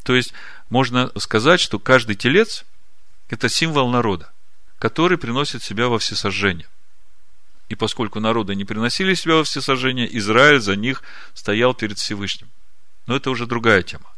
[0.03, 0.34] То есть,
[0.70, 2.66] можно сказать, что каждый телец–
[3.30, 4.32] это символ народа,
[4.78, 6.68] который приносит себя во всесожжение.
[7.70, 11.01] И поскольку народы не приносили себя во всесожжение, Израиль за них
[11.34, 12.49] стоял перед Всевышним.
[13.08, 14.12] Но это уже другая тема.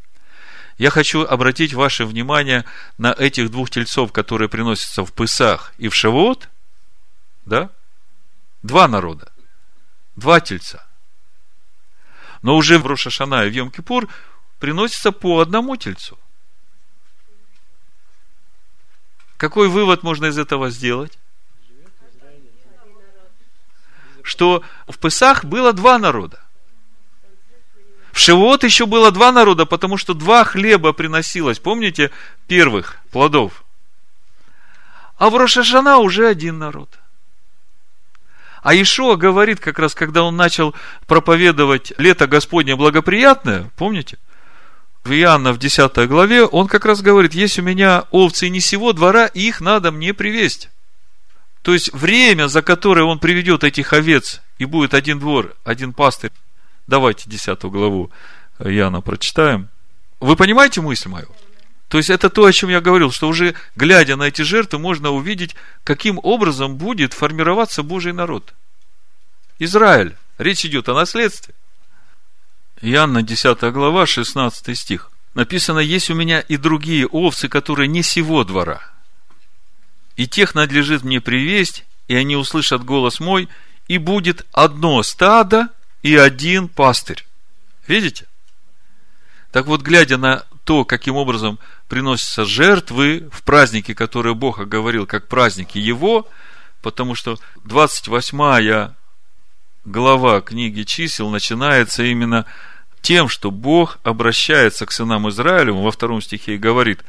[0.77, 2.65] Я хочу обратить ваше внимание
[2.97, 6.49] на этих двух тельцов, которые приносятся в Пысах и в Шавуот.
[7.45, 7.69] Да?
[8.61, 9.31] Два народа
[10.17, 10.85] два тельца.
[12.41, 14.09] Но уже в Рошашана и в Йом-Кипур
[14.59, 16.19] приносится по одному тельцу.
[19.37, 21.17] Какой вывод можно из этого сделать?
[24.23, 26.43] Что в Песах было два народа.
[28.17, 32.09] В Шивот еще было два народа, потому что два хлеба приносилось, помните,
[32.47, 33.63] первых плодов.
[35.19, 36.89] А в Рошашана уже один народ–
[38.63, 40.73] а Ишуа говорит, как раз когда он начал
[41.05, 44.17] проповедовать лето Господне благоприятное, помните?
[45.03, 48.93] В Иоанна в 10 главе он как раз говорит, есть у меня овцы не сего
[48.93, 50.69] двора, их надо мне привести.
[51.61, 56.31] То есть время, за которое он приведет этих овец, и будет один двор, один пастырь.
[56.87, 58.11] Давайте 10 главу
[58.59, 59.69] Иоанна прочитаем.
[60.19, 61.27] Вы понимаете мысль мою?
[61.89, 65.11] То есть это то, о чем я говорил, что уже глядя на эти жертвы, можно
[65.11, 68.53] увидеть, каким образом будет формироваться Божий народ.
[69.59, 70.15] Израиль.
[70.37, 71.53] Речь идет о наследстве.
[72.81, 75.11] Иоанна 10 глава, 16 стих.
[75.33, 78.81] Написано, есть у меня и другие овцы, которые не сего двора.
[80.15, 83.49] И тех надлежит мне привесть, и они услышат голос мой,
[83.87, 85.69] и будет одно стадо
[86.03, 87.25] и один пастырь.
[87.87, 88.25] Видите?
[89.51, 95.27] Так вот, глядя на то, каким образом приносятся жертвы в праздники, которые Бог оговорил как
[95.27, 96.27] праздники Его,
[96.81, 98.93] потому что 28
[99.85, 102.45] глава книги чисел начинается именно
[103.01, 107.05] тем, что Бог обращается к сынам Израилевым во втором стихе и говорит,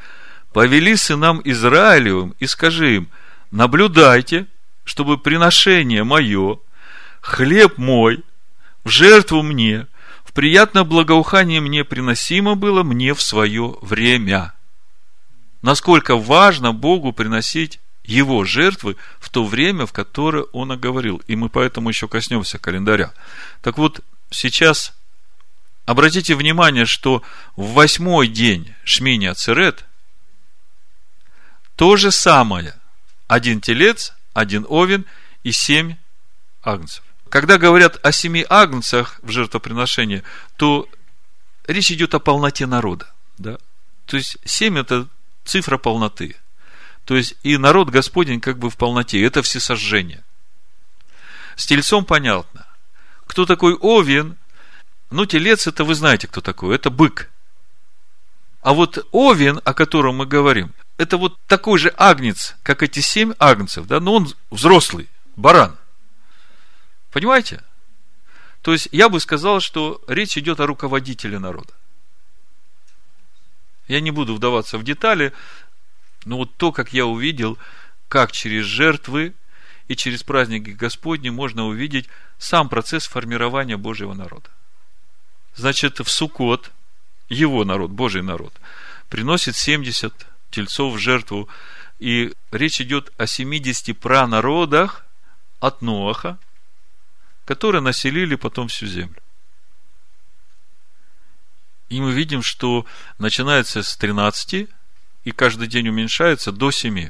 [0.53, 3.09] «Повели сынам Израилевым и скажи им,
[3.51, 4.47] наблюдайте,
[4.85, 6.59] чтобы приношение мое,
[7.21, 8.23] хлеб мой,
[8.89, 9.87] в жертву мне–
[10.29, 14.53] в приятное благоухание мне приносимо было мне в свое время.
[15.63, 21.23] Насколько важно Богу приносить его жертвы в то время, в которое он оговорил.
[21.27, 23.15] И мы поэтому еще коснемся календаря.
[23.63, 24.01] Так вот,
[24.31, 24.93] сейчас
[25.87, 27.23] обратите внимание, что
[27.57, 29.87] в восьмой день Шмини Ацерет
[31.75, 32.75] то же самое.
[33.29, 35.07] Один телец, один овен
[35.43, 35.97] и семь
[36.63, 37.03] агнцев.
[37.31, 40.23] Когда говорят о семи агнцах в жертвоприношении,
[40.57, 40.89] то
[41.67, 43.13] речь идет о полноте народа.
[43.37, 43.59] Да?
[44.07, 45.07] То есть, семь– это
[45.45, 46.37] цифра полноты.
[47.05, 49.23] То есть, и народ Господень как бы в полноте.
[49.23, 50.25] Это все сожжения.
[51.57, 52.67] С тельцом понятно.
[53.27, 54.37] Кто такой Овен?
[55.11, 56.75] Ну, телец– это вы знаете, кто такой.
[56.75, 57.31] Это бык.
[58.63, 63.33] А вот Овен, о котором мы говорим, это вот такой же агнец, как эти семь
[63.39, 65.77] агнцев, да, но он взрослый, баран–
[67.11, 67.63] Понимаете?
[68.63, 71.73] То есть, я бы сказал, что речь идет о руководителе народа.
[73.87, 75.33] Я не буду вдаваться в детали,
[76.25, 77.57] но вот то, как я увидел,
[78.09, 79.35] как через жертвы
[79.89, 82.09] и через праздники Господни можно увидеть
[82.39, 84.51] сам процесс формирования Божьего народа.
[85.55, 86.71] Значит, в Сукот
[87.29, 88.53] его народ, Божий народ,
[89.09, 90.13] приносит 70
[90.51, 91.49] тельцов в жертву,
[91.99, 95.05] и речь идет о 70 пранародах
[95.61, 96.39] от Ноаха,
[97.49, 99.23] которые населили потом всю землю.
[101.89, 102.85] И мы видим, что
[103.17, 104.69] начинается с 13,
[105.25, 107.09] и каждый день уменьшается до 7.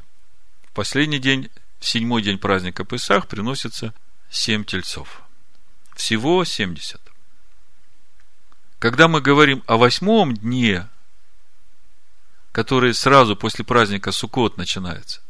[0.63, 1.51] В последний день
[1.81, 3.93] в седьмой день праздника Песах приносится
[4.31, 5.23] семь тельцов.
[5.97, 7.01] Всего 70.
[8.79, 10.89] Когда мы говорим о восьмом дне,
[12.53, 15.21] который сразу после праздника Суккот начинается,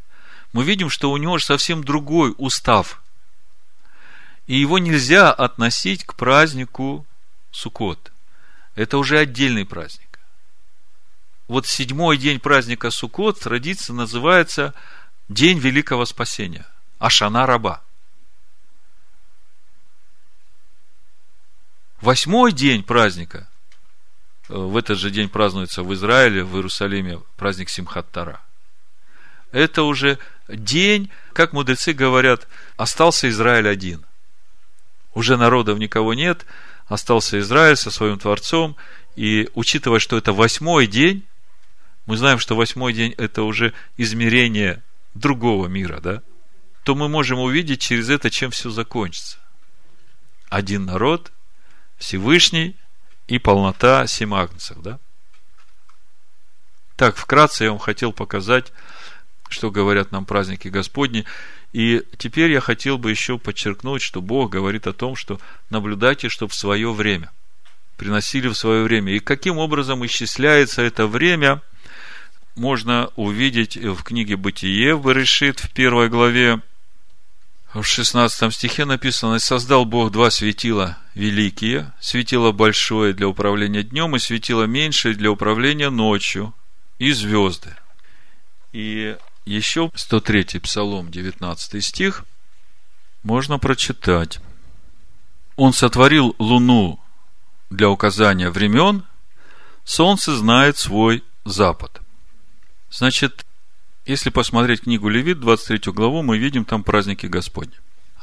[0.53, 3.03] мы видим, что у него же совсем другой устав.
[4.49, 7.07] И его нельзя относить к празднику
[7.51, 8.11] Суккот.
[8.75, 10.19] Это уже отдельный праздник.
[11.49, 14.75] Вот седьмой день праздника Суккот традиция называется
[15.29, 16.67] День Великого Спасения.
[16.99, 17.83] Ашана Раба.
[22.01, 23.49] Восьмой день праздника,
[24.49, 28.41] э, в этот же день празднуется в Израиле, в Иерусалиме праздник Симхат Тара.
[29.53, 30.19] Это уже
[30.49, 34.08] день, как мудрецы говорят, остался Израиль один.
[35.15, 36.47] Уже народов никого нет,
[36.87, 38.77] остался Израиль со своим Творцом,
[39.17, 41.27] и учитывая, что это восьмой день,
[42.07, 44.83] мы знаем, что восьмой день это уже измерение
[45.15, 46.23] другого мира, да,
[46.85, 49.39] то мы можем увидеть через это, чем все закончится.
[50.49, 51.33] Один народ,
[51.99, 52.77] Всевышний
[53.27, 54.99] и полнота семь агнцев, да?
[56.97, 58.73] Так, вкратце я вам хотел показать,
[59.49, 61.25] что говорят нам праздники Господни.
[61.73, 65.41] И теперь я хотел бы еще подчеркнуть, что Бог говорит о том, что
[65.71, 67.31] наблюдайте, чтобы в свое время.
[67.97, 69.13] Приносили в свое время.
[69.15, 71.63] И каким образом исчисляется это время,
[72.55, 76.61] можно увидеть в книге Бытие в Берешит в первой главе,
[77.75, 84.17] в 16 стихе написано, «И создал Бог два светила великие, светило большое для управления днем
[84.17, 86.55] и светило меньшее для управления ночью,
[86.99, 87.77] и звезды».
[88.73, 89.17] И
[89.49, 92.25] еще 103 Псалом, 19 стих,
[93.23, 94.41] можно прочитать.
[95.57, 97.01] Он сотворил луну
[97.71, 99.05] для указания времен,
[99.85, 102.01] солнце знает свой запад.
[102.91, 103.45] Значит,
[104.07, 107.75] если посмотреть книгу Левит, 23 главу, мы видим там праздники Господни.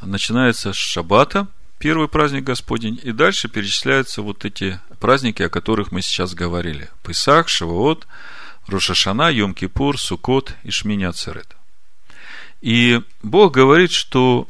[0.02, 1.48] Начинается с Шаббата,
[1.78, 6.90] первый праздник Господень, и дальше перечисляются вот эти праздники, о которых мы сейчас говорили.
[7.04, 8.08] Пысах, Шавуот,
[8.68, 11.56] Рошашана, Йом-Кипур, Сукот и Шминя Церет.
[12.62, 14.48] И Бог говорит, что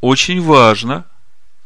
[0.00, 1.04] очень важно,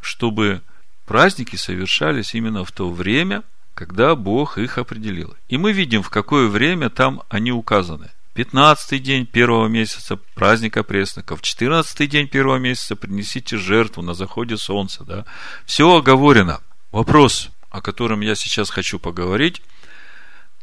[0.01, 0.63] чтобы
[1.07, 3.43] праздники совершались именно в то время,
[3.75, 5.37] когда Бог их определил.
[5.49, 11.43] И мы видим, в какое время там они указаны– 15 день первого месяца праздника пресноков,
[11.43, 15.05] 14 день первого месяца принесите жертву на заходе солнца.
[15.05, 15.25] Да?
[15.67, 16.61] Все оговорено.
[16.93, 19.63] Вопрос, о котором я сейчас хочу поговорить,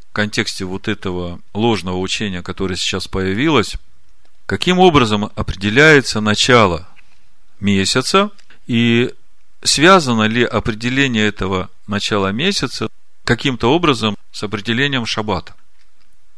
[0.09, 3.75] в контексте вот этого ложного учения, которое сейчас появилось,
[4.45, 6.87] каким образом определяется начало
[7.59, 8.31] месяца
[8.65, 9.13] и
[9.63, 12.89] связано ли определение этого начала месяца
[13.23, 15.55] каким-то образом с определением шаббата.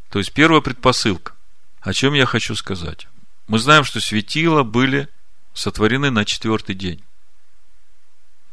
[0.10, 1.34] То есть первая предпосылка.
[1.80, 3.08] О чем я хочу сказать?
[3.48, 5.08] Мы знаем, что светила были
[5.54, 7.02] сотворены на четвертый день.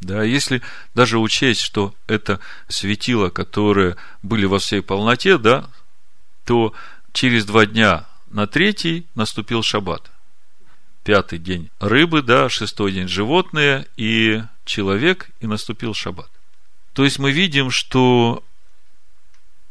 [0.01, 0.63] Да, если
[0.95, 2.39] даже учесть, что это
[2.69, 5.69] светила, которые были во всей полноте, да,
[6.45, 6.73] то
[7.13, 10.11] через два дня на третий наступил шаббат.
[11.03, 16.31] Пятый день рыбы, да, шестой день животные и человек, и наступил шаббат.
[16.93, 18.45] То есть мы видим, что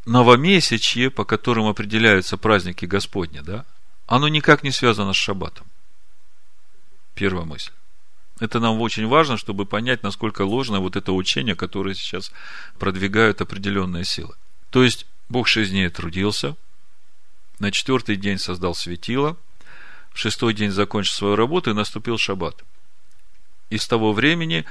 [0.05, 3.65] новомесячье, по которым определяются праздники Господни, да,
[4.07, 5.67] оно никак не связано с шаббатом.
[7.13, 7.71] Первая мысль.
[8.39, 12.31] Это нам очень важно, чтобы понять, насколько ложно вот это учение, которое сейчас
[12.77, 14.35] продвигают определенные силы.
[14.69, 16.55] То есть, Бог шесть дней трудился,
[17.59, 19.37] на четвертый день создал светило,
[20.13, 22.63] в шестой день закончил свою работу и наступил шаббат.
[23.69, 24.65] И с того времени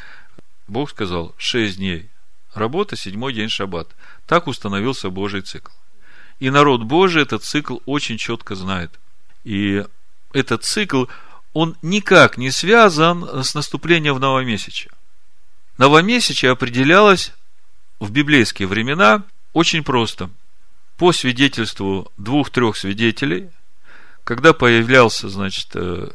[0.68, 2.08] Бог сказал, шесть дней
[2.54, 3.94] работа, седьмой день шаббат.
[4.26, 5.72] Так установился Божий цикл.
[6.38, 8.98] И народ Божий этот цикл очень четко знает.
[9.44, 9.84] И
[10.32, 11.04] этот цикл,
[11.56, 14.90] он никак не связан с наступлением в новомесячье.
[15.78, 17.32] Новомесячье определялось
[17.98, 19.22] в библейские времена
[19.54, 20.28] очень просто.
[20.98, 23.48] По свидетельству двух-трех свидетелей,
[24.22, 26.10] когда появлялся, значит, э,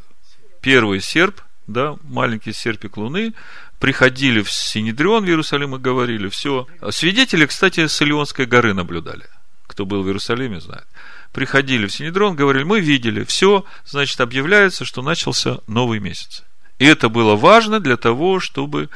[0.62, 3.34] первый серп, да, маленький серпик луны,
[3.80, 6.68] приходили в Синедрион в Иерусалим и говорили все.
[6.92, 9.26] Свидетели, кстати, с Илионской горы наблюдали.
[9.66, 10.86] Кто был в Иерусалиме, знает.
[11.32, 16.44] Приходили в Синедрон, говорили, мы видели, все, значит, объявляется, что начался новый месяц.
[16.78, 18.90] И это было важно для того, чтобы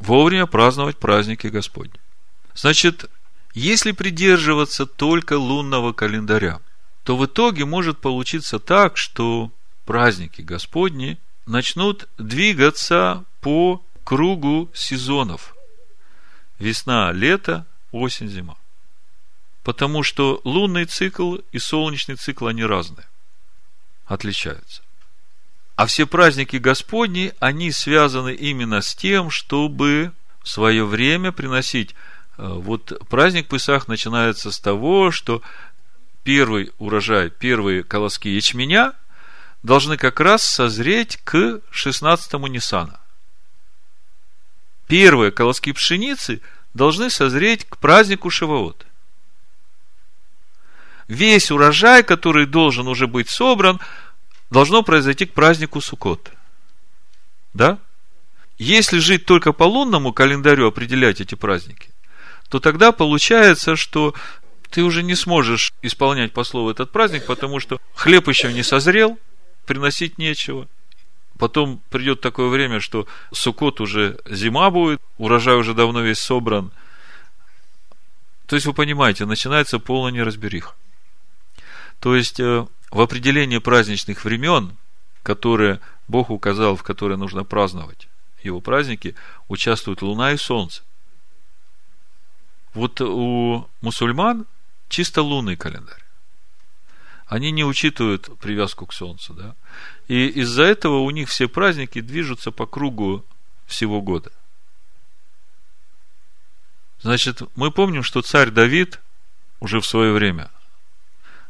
[0.00, 1.94] вовремя праздновать праздники Господни.
[2.54, 3.08] Значит,
[3.54, 6.60] если придерживаться только лунного календаря,
[7.04, 9.50] то в итоге может получиться так, что
[9.84, 15.54] праздники Господни начнут двигаться по кругу сезонов.
[16.58, 18.56] Весна, лето, осень, зима.
[19.62, 23.06] Потому что лунный цикл и солнечный цикл, они разные.
[24.06, 24.82] отличаются.
[25.76, 30.12] А все праздники Господни, они связаны именно с тем, чтобы
[30.42, 31.94] в свое время приносить.
[32.36, 35.42] Э, вот праздник Песах начинается с того, что
[36.22, 38.94] первый урожай, первые колоски ячменя
[39.62, 43.00] должны как раз созреть к 16-му Ниссана.
[44.86, 46.42] Первые колоски пшеницы
[46.74, 48.86] должны созреть к празднику Шивоот.
[51.10, 53.80] Весь урожай, который должен уже быть собран,
[54.48, 56.30] должно произойти к празднику Суккот.
[57.52, 57.80] Да?
[58.58, 61.90] Если жить только по лунному календарю, определять эти праздники,
[62.48, 64.14] то тогда получается, что
[64.70, 69.18] ты уже не сможешь исполнять по слову этот праздник, потому что хлеб еще не созрел,
[69.66, 70.68] приносить нечего.
[71.40, 76.70] Потом придет такое время, что Сукот уже зима будет, урожай уже давно весь собран.
[78.46, 80.72] То есть, вы понимаете, начинается полная неразбериха.
[82.00, 84.76] То есть, э, в определении праздничных времен,
[85.22, 88.08] которые Бог указал, в которые нужно праздновать
[88.42, 89.14] его праздники,
[89.48, 90.82] участвуют Луна и Солнце.
[92.72, 94.46] Вот у мусульман
[94.88, 96.02] чисто лунный календарь.
[97.26, 99.54] Они не учитывают привязку к Солнцу, да?
[100.08, 103.24] И из-за этого у них все праздники движутся по кругу
[103.66, 104.32] всего года.
[107.02, 109.00] Значит, мы помним, что царь Давид
[109.60, 110.50] уже в свое время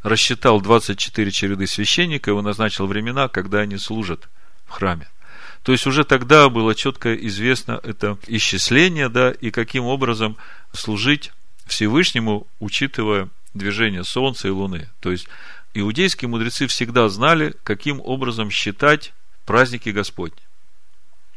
[0.03, 4.29] рассчитал 24 череды священников и назначил времена, когда они служат
[4.67, 5.09] в храме.
[5.63, 10.37] То есть уже тогда было четко известно это исчисление, да, и каким образом
[10.73, 11.33] служить
[11.67, 14.89] Всевышнему, учитывая движение Солнца и Луны.
[15.01, 15.29] То есть
[15.75, 19.13] иудейские мудрецы всегда знали, каким образом считать
[19.45, 20.39] праздники Господни.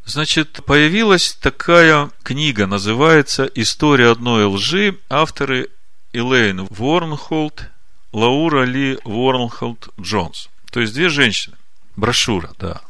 [0.06, 5.00] Значит, появилась такая книга, называется «История одной лжи».
[5.10, 5.70] Авторы
[6.12, 7.70] Элейн Ворнхолд
[8.14, 10.50] Лаура Ли Уорнхолд Джонс.
[10.72, 11.58] То есть две женщины.
[11.96, 12.82] Брошюра, да.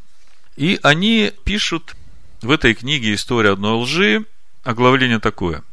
[0.55, 1.95] И они пишут
[2.41, 4.25] в этой книге «История одной лжи»
[4.63, 5.63] оглавление такое.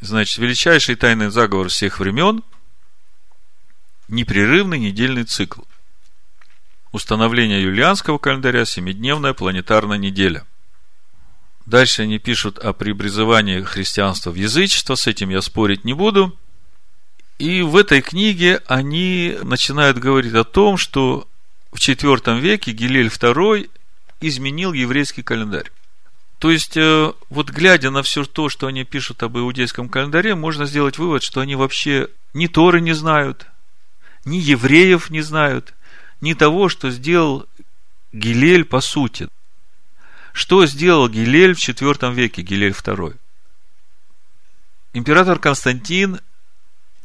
[0.00, 2.42] Значит, величайший тайный заговор всех времен–
[4.08, 5.62] непрерывный недельный цикл.
[6.92, 10.44] Установление юлианского календаря– семидневная планетарная неделя.
[11.64, 16.36] Дальше они пишут о преобразовании христианства в язычество, с этим я спорить не буду–
[17.38, 21.28] и в этой книге они начинают говорить о том, что
[21.70, 23.70] в IV веке Гилель II
[24.20, 25.70] изменил еврейский календарь.
[26.38, 30.66] То есть, э, вот глядя на все то, что они пишут об иудейском календаре, можно
[30.66, 33.46] сделать вывод, что они вообще ни Торы не знают,
[34.24, 35.74] ни евреев не знают,
[36.20, 37.46] ни того, что сделал
[38.12, 39.28] Гилель по сути.
[40.32, 43.16] Что сделал Гилель в IV веке, Гилель II?
[44.92, 46.20] Император Константин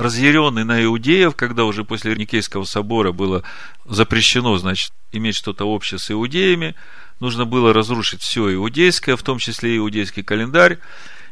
[0.01, 3.43] разъяренный на иудеев, когда уже после Никейского собора было
[3.85, 6.75] запрещено, значит, иметь что-то общее с иудеями,
[7.19, 10.79] нужно было разрушить все иудейское, в том числе иудейский календарь.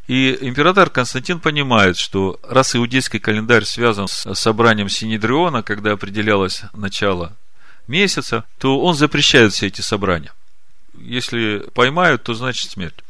[0.07, 7.35] И император Константин понимает, что раз иудейский календарь связан с собранием Синедриона, когда определялось начало
[7.87, 10.31] месяца, то он запрещает все эти собрания.
[10.97, 13.03] Если поймают, то значит смерть.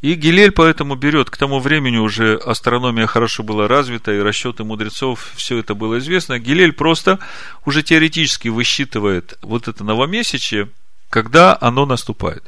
[0.00, 5.32] И Гилель поэтому берет, к тому времени уже астрономия хорошо была развита, и расчеты мудрецов,
[5.34, 6.38] все это было известно.
[6.38, 7.18] Гилель просто
[7.64, 10.68] уже теоретически высчитывает вот это новомесячие,
[11.10, 12.44] когда оно наступает.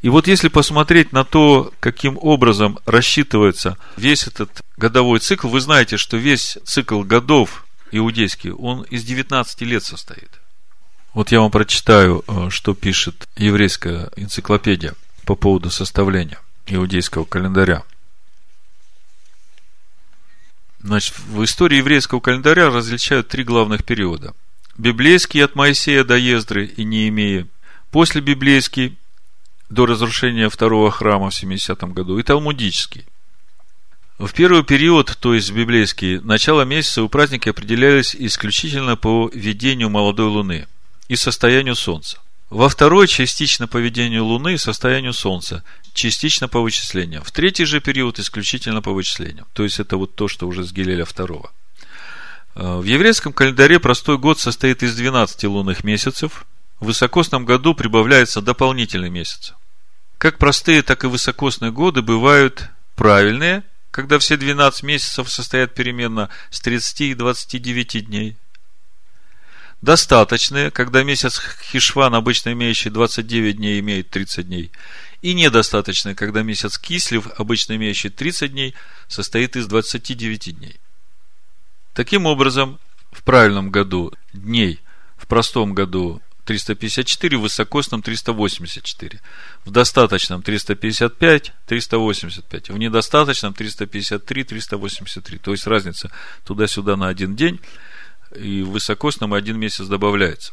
[0.00, 5.98] И вот если посмотреть на то, каким образом рассчитывается весь этот годовой цикл, вы знаете,
[5.98, 10.30] что весь цикл годов иудейский, он из 19 лет состоит.
[11.12, 14.94] Вот я вам прочитаю, э, что пишет еврейская энциклопедия
[15.24, 16.38] по поводу составления
[16.76, 17.84] иудейского календаря.
[20.80, 24.34] Значит, в истории еврейского календаря различают три главных периода.
[24.76, 27.48] Библейский от Моисея до Ездры и Неемии,
[27.90, 28.96] после библейский
[29.68, 33.04] до разрушения второго храма в 70 году и талмудический.
[34.18, 40.26] В первый период, то есть библейский, начало месяца у праздники определялись исключительно по видению молодой
[40.26, 40.66] луны
[41.08, 42.18] и состоянию солнца.
[42.50, 47.22] Во второй частично по ведению Луны и состоянию Солнца, частично по вычислениям.
[47.22, 49.46] В третий же период исключительно по вычислениям.
[49.52, 51.52] То есть это вот то, что уже с Гилеля второго.
[52.54, 56.46] Э, в еврейском календаре простой год состоит из 12 лунных месяцев.
[56.80, 59.52] В высокосном году прибавляется дополнительный месяц.
[60.16, 66.60] Как простые, так и высокосные годы бывают правильные, когда все 12 месяцев состоят переменно с
[66.60, 68.36] 30 и 29 дней–
[69.82, 71.40] достаточные, когда месяц
[71.70, 74.70] Хишван, обычно имеющий 29 дней, имеет 30 дней,
[75.22, 78.74] и недостаточные, когда месяц Кислев, обычно имеющий 30 дней,
[79.08, 80.76] состоит из 29 дней.
[81.94, 82.78] Таким образом,
[83.10, 84.80] в правильном году дней,
[85.16, 89.20] в простом году 354, в высокосном 384.
[89.66, 92.70] В достаточном 355, 385.
[92.70, 95.38] В недостаточном 353, 383.
[95.38, 96.10] То есть разница
[96.44, 97.60] туда-сюда на один день.
[98.34, 100.52] И в высокосном один месяц добавляется.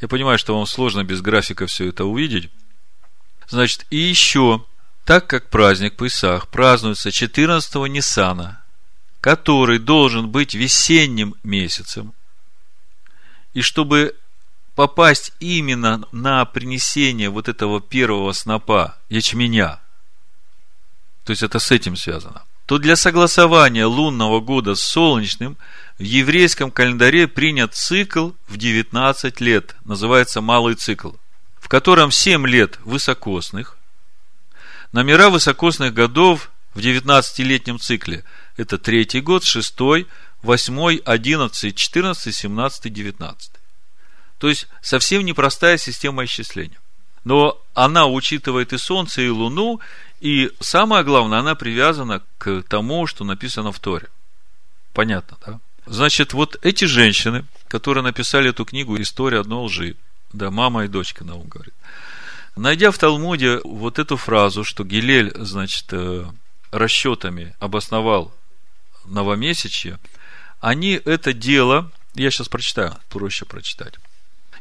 [0.00, 2.50] Я понимаю, что вам сложно без графика все это увидеть.
[3.48, 4.64] Значит, и еще,
[5.04, 8.62] так как праздник Песах празднуется 14 Ниссана,
[9.20, 12.12] который должен быть весенним месяцем,
[13.54, 14.14] и чтобы
[14.74, 19.80] попасть именно на принесение вот этого первого снопа ячменя,
[21.24, 25.56] то есть это с этим связано, то для согласования лунного года с солнечным
[25.98, 31.12] в еврейском календаре принят цикл в 19 лет, называется малый цикл,
[31.58, 33.78] в котором 7 лет высокосных,
[34.92, 38.24] номера высокосных годов в 19-летнем цикле–
[38.56, 40.06] это третий год, шестой,
[40.42, 43.60] восьмой, одиннадцатый, четырнадцатый, семнадцатый, девятнадцатый.
[44.38, 46.78] То есть, совсем непростая система исчисления.
[47.26, 49.80] Но она учитывает и Солнце, и Луну,
[50.20, 54.06] и самое главное, она привязана к тому, что написано в Торе.
[54.92, 55.58] Понятно, да?
[55.86, 59.96] Значит, вот эти женщины, которые написали эту книгу «История одной лжи»,
[60.32, 61.74] да, мама и дочка, Наум говорит,
[62.54, 66.26] найдя в Талмуде вот эту фразу, что Гилель, значит, э,
[66.70, 68.32] расчетами обосновал
[69.04, 69.98] новомесячье,
[70.60, 73.94] они это дело, я сейчас прочитаю, проще прочитать.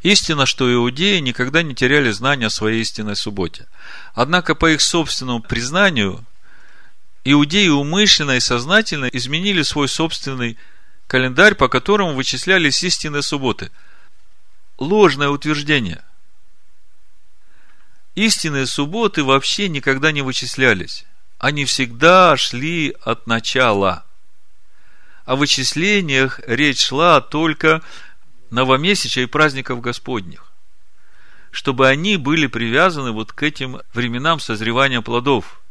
[0.05, 3.65] Истина, что иудеи никогда не теряли знания о своей истинной субботе.
[4.13, 6.23] Однако, по их собственному признанию,
[7.23, 10.59] иудеи умышленно и сознательно изменили свой собственный
[11.07, 13.71] календарь, по которому вычислялись истинные субботы.
[14.77, 16.03] Ложное утверждение.
[18.13, 21.03] Истинные субботы вообще никогда не вычислялись.
[21.39, 24.05] Они всегда шли от начала.
[25.25, 27.81] О вычислениях речь шла только
[28.55, 30.51] новомесяча и праздников Господних,
[31.51, 35.61] чтобы они были привязаны вот к этим временам созревания плодов.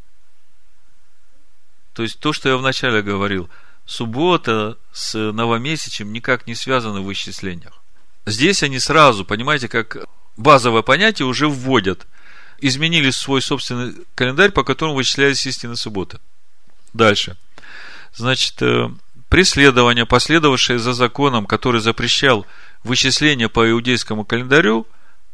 [1.94, 3.48] То есть то, что я вначале говорил,
[3.86, 7.72] суббота с новомесячем никак не связаны в исчислениях.
[8.26, 10.06] Здесь они сразу, понимаете, как
[10.36, 12.06] базовое понятие уже вводят.
[12.58, 16.18] Изменили свой собственный календарь, по которому вычислялись истинные субботы.
[16.92, 17.36] Дальше.
[18.14, 18.88] Значит, э,
[19.28, 22.46] преследования, последовавшие за законом, который запрещал
[22.84, 24.86] вычисления по иудейскому календарю,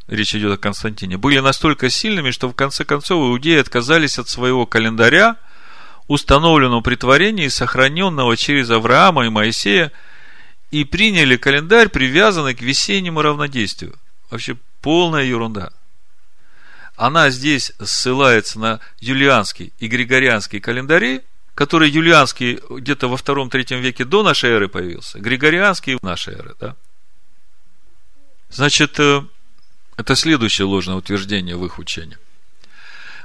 [0.06, 4.66] речь идет о Константине, были настолько сильными, что в конце концов иудеи отказались от своего
[4.66, 5.36] календаря,
[6.06, 9.92] установленного при творении, сохраненного через Авраама и Моисея,
[10.70, 13.96] и приняли календарь, привязанный к весеннему равнодействию.
[14.30, 15.70] Вообще полная ерунда.
[16.96, 21.22] Она здесь ссылается на юлианский и григорианский календари,
[21.54, 26.76] который юлианский где-то во втором-третьем веке до нашей эры появился, григорианский в нашей эры, да?
[28.50, 29.22] Значит, э,
[29.96, 32.18] это следующее ложное утверждение в их учении.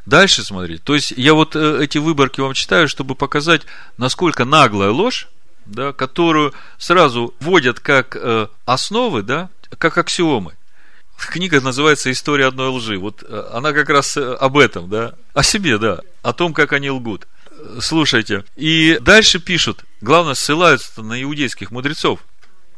[0.06, 0.77] Дальше смотри.
[0.77, 3.64] То есть, я вот э, эти выборки вам читаю, чтобы показать,
[3.97, 5.27] насколько наглая ложь,
[5.65, 9.49] да, которую сразу вводят как э, основы, да,
[9.80, 10.53] как аксиомы.
[11.18, 12.99] Книга называется «История одной лжи».
[12.99, 17.26] Вот она как раз об этом, да, о себе, да, о том, как они лгут.
[17.80, 18.43] Слушайте.
[18.57, 22.19] И дальше пишут, главное, ссылаются на иудейских мудрецов.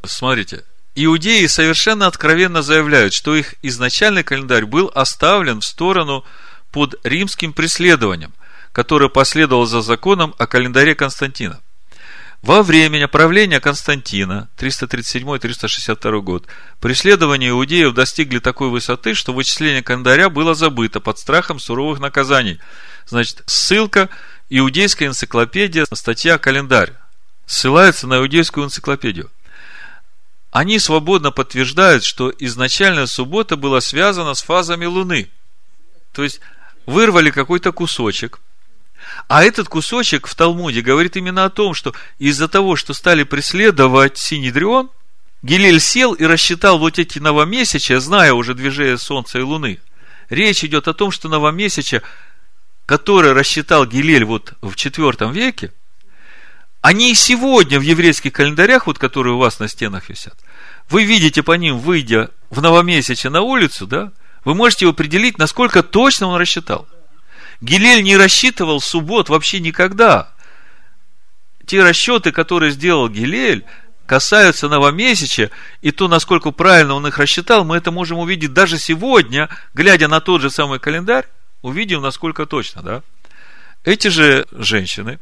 [0.03, 0.64] Смотрите,
[0.99, 6.26] Иудеи совершенно откровенно заявляют, что их изначальный календарь был оставлен в сторону
[6.72, 8.34] под римским преследованием,
[8.72, 11.60] которое последовало за законом о календаре Константина.
[12.41, 16.48] Во время правления Константина, 337-362 год,
[16.80, 22.60] преследования иудеев достигли такой высоты, что вычисление календаря было забыто под страхом суровых наказаний.
[23.06, 24.10] Значит, ссылка
[24.49, 26.94] Иудейская энциклопедия, статья «Календарь».
[27.45, 29.30] Ссылается на Иудейскую энциклопедию
[30.58, 35.30] они свободно подтверждают, что изначальная суббота была связана с фазами Луны.
[36.14, 36.40] То есть,
[36.88, 38.40] вырвали какой-то кусочек,
[39.28, 44.18] а этот кусочек в Талмуде говорит именно о том, что из-за того, что стали преследовать
[44.18, 44.90] Синедрион,
[45.44, 49.80] Гилель сел и рассчитал вот эти новомесячия, зная уже движение Солнца и Луны.
[50.30, 52.02] Речь идет о том, что новомесяча,
[52.88, 55.72] который рассчитал Гилель вот в IV веке,
[56.82, 60.38] они и сегодня в еврейских календарях, вот которые у вас на стенах висят,
[60.89, 64.11] вы видите по ним, выйдя в новомесяче на улицу, да,
[64.45, 66.88] вы можете определить, насколько точно он рассчитал.
[67.59, 70.30] Гилель не рассчитывал суббот вообще никогда.
[71.65, 73.65] Те расчеты, которые сделал Гилель,
[74.05, 75.51] касаются новомесяча,
[75.81, 80.22] и то, насколько правильно он их рассчитал, мы это можем увидеть даже сегодня, глядя на
[80.22, 81.26] тот же самый календарь,
[81.61, 83.03] увидим, насколько точно, да?
[83.84, 85.19] Эти же женщины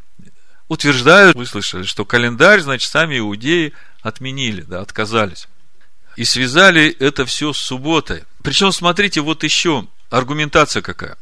[0.68, 5.48] утверждают, вы слышали, что календарь, значит, сами иудеи отменили, да, отказались.
[6.16, 8.24] И связали это все с субботой.
[8.42, 11.18] Причем, смотрите, вот еще аргументация какая.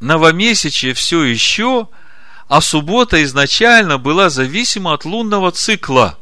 [0.00, 1.88] Новомесячие все еще,
[2.48, 6.18] а суббота изначально была зависима от лунного цикла,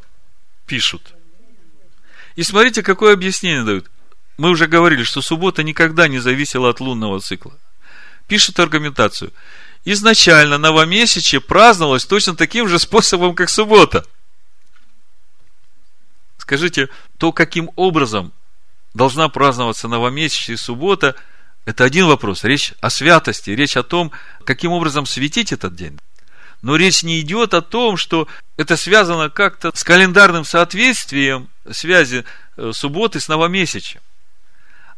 [0.66, 1.14] пишут.
[2.36, 3.90] И смотрите, какое объяснение дают.
[4.36, 7.58] Мы уже говорили, что суббота никогда не зависела от лунного цикла.
[8.28, 9.32] Пишут аргументацию.
[9.84, 14.04] Изначально новомесячие праздновалось точно таким же способом, как суббота–
[16.48, 16.88] Скажите,
[17.18, 18.32] то, каким образом
[18.94, 21.14] должна праздноваться новомесячная суббота,
[21.66, 22.42] это один вопрос.
[22.42, 24.12] Речь о святости, речь о том,
[24.46, 25.98] каким образом светить этот день.
[26.62, 32.24] Но речь не идет о том, что это связано как-то с календарным соответствием связи
[32.56, 34.00] э, субботы с новомесячем.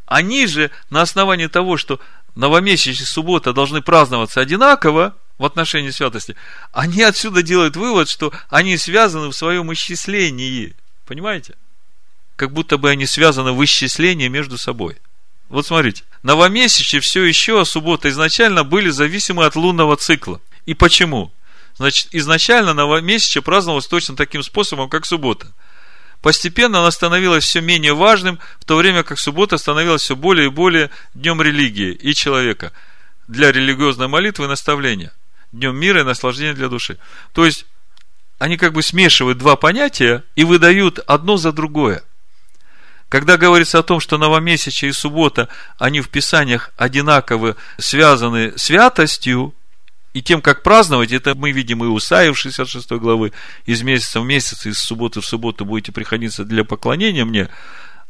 [0.05, 1.99] Они же на основании того, что
[2.35, 6.37] новомесячная суббота должны праздноваться одинаково в отношении святости,
[6.71, 10.77] они отсюда делают вывод, что они связаны в своем исчислении.
[11.11, 11.55] Понимаете?
[12.37, 14.95] Как будто бы они связаны в исчислении между собой.
[15.49, 20.39] Вот смотрите, новомесячи все еще, а суббота изначально были зависимы от лунного цикла.
[20.65, 21.33] И почему?
[21.75, 25.51] Значит, изначально новомесячие праздновалось точно таким способом, как суббота.
[26.21, 30.49] Постепенно она становилась все менее важным, в то время как суббота становилась все более и
[30.49, 32.71] более днем религии и человека
[33.27, 35.11] для религиозной молитвы и наставления,
[35.51, 36.97] днем мира и наслаждения для души.
[37.33, 37.65] То есть,
[38.41, 42.01] они как бы смешивают два понятия и выдают одно за другое.
[43.07, 45.47] Когда говорится о том, что новомесячие и суббота,
[45.77, 49.53] они в Писаниях одинаково связаны святостью
[50.13, 53.31] и тем, как праздновать, это мы видим и у Исаии в 66 главы,
[53.67, 57.47] из месяца в месяц, из субботы в субботу будете приходиться для поклонения мне,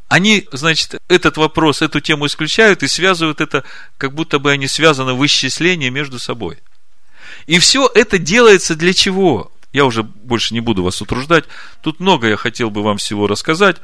[0.07, 3.65] они, значит, этот вопрос, эту тему исключают и связывают это,
[3.97, 6.59] как будто бы они связаны в исчислении между собой.
[7.47, 9.50] И все это делается для чего?
[9.73, 11.45] Я уже больше не буду вас утруждать.
[11.81, 13.77] Тут много я хотел бы вам всего рассказать.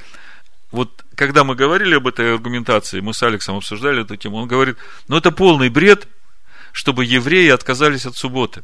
[0.71, 4.77] Вот когда мы говорили об этой аргументации, мы с Алексом обсуждали эту тему, он говорит,
[5.07, 6.07] ну это полный бред,
[6.73, 8.63] чтобы евреи отказались от субботы.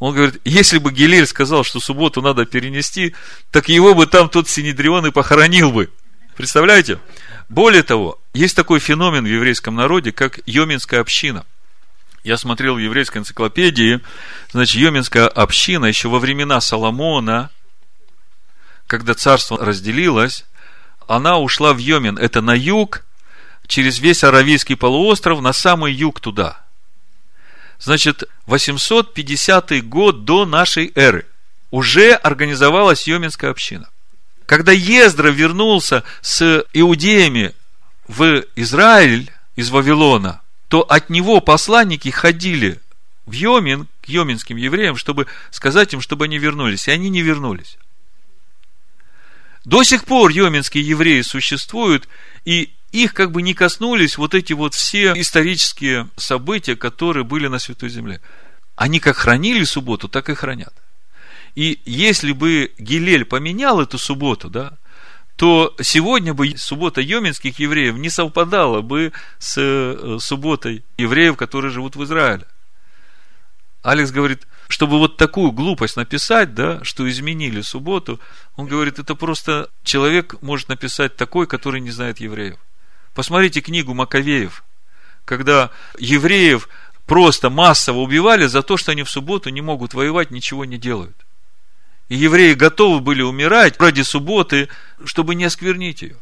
[0.00, 3.14] Он говорит, если бы Гилель сказал, что субботу надо перенести,
[3.52, 5.90] так его бы там тот Синедрион и похоронил бы.
[6.36, 6.98] Представляете?
[7.48, 11.44] Более того, есть такой феномен в еврейском народе, как Йоминская община–
[12.22, 14.00] я смотрел в еврейской энциклопедии,
[14.52, 17.50] значит, Йоминская община еще во времена Соломона,
[18.86, 20.44] когда царство разделилось,
[21.06, 23.04] она ушла в Йомин, это на юг,
[23.66, 26.64] через весь Аравийский полуостров, на самый юг туда.
[27.78, 31.26] Значит, 850 год до нашей эры
[31.70, 33.88] уже организовалась Йоминская община.
[34.44, 37.54] Когда Ездра вернулся с иудеями
[38.08, 42.80] в Израиль из Вавилона, то от него посланники ходили
[43.26, 46.86] в Йомин, к йоминским евреям, чтобы сказать им, чтобы они вернулись.
[46.86, 47.76] И они не вернулись.
[49.64, 52.08] До сих пор йоминские евреи существуют,
[52.44, 57.58] и их как бы не коснулись вот эти вот все исторические события, которые были на
[57.58, 58.20] Святой Земле.
[58.76, 60.72] Они как хранили субботу, так и хранят.
[61.56, 64.78] И если бы Гилель поменял эту субботу, да,
[65.40, 71.96] то сегодня бы суббота йоминских евреев не совпадала бы с э, субботой евреев, которые живут
[71.96, 72.44] в Израиле.
[73.82, 78.20] Алекс говорит, чтобы вот такую глупость написать, да, что изменили субботу,
[78.56, 82.58] он говорит, это просто человек может написать такой, который не знает евреев.
[83.14, 84.62] Посмотрите книгу Маковеев,
[85.24, 86.68] когда евреев
[87.06, 91.16] просто массово убивали за то, что они в субботу не могут воевать, ничего не делают.
[92.10, 94.68] И евреи готовы были умирать ради субботы,
[95.04, 96.16] чтобы не осквернить ее.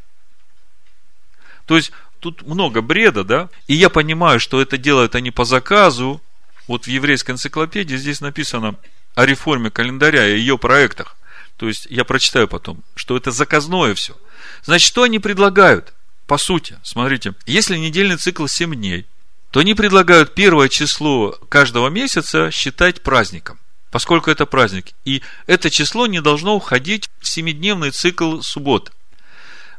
[1.65, 3.48] То есть, тут много бреда, да?
[3.69, 6.23] И я понимаю, что это делают они по заказу.
[6.66, 8.77] Вот в еврейской энциклопедии здесь написано
[9.15, 11.16] о реформе календаря и ее проектах.
[11.56, 14.15] То есть, я прочитаю потом, что это заказное все.
[14.62, 15.94] Значит, что они предлагают?
[16.27, 19.06] По сути, смотрите, если недельный цикл 7 дней,
[19.51, 23.59] то они предлагают первое число каждого месяца считать праздником
[23.90, 24.93] поскольку это праздник.
[25.05, 28.93] И это число не должно уходить в семидневный цикл суббот.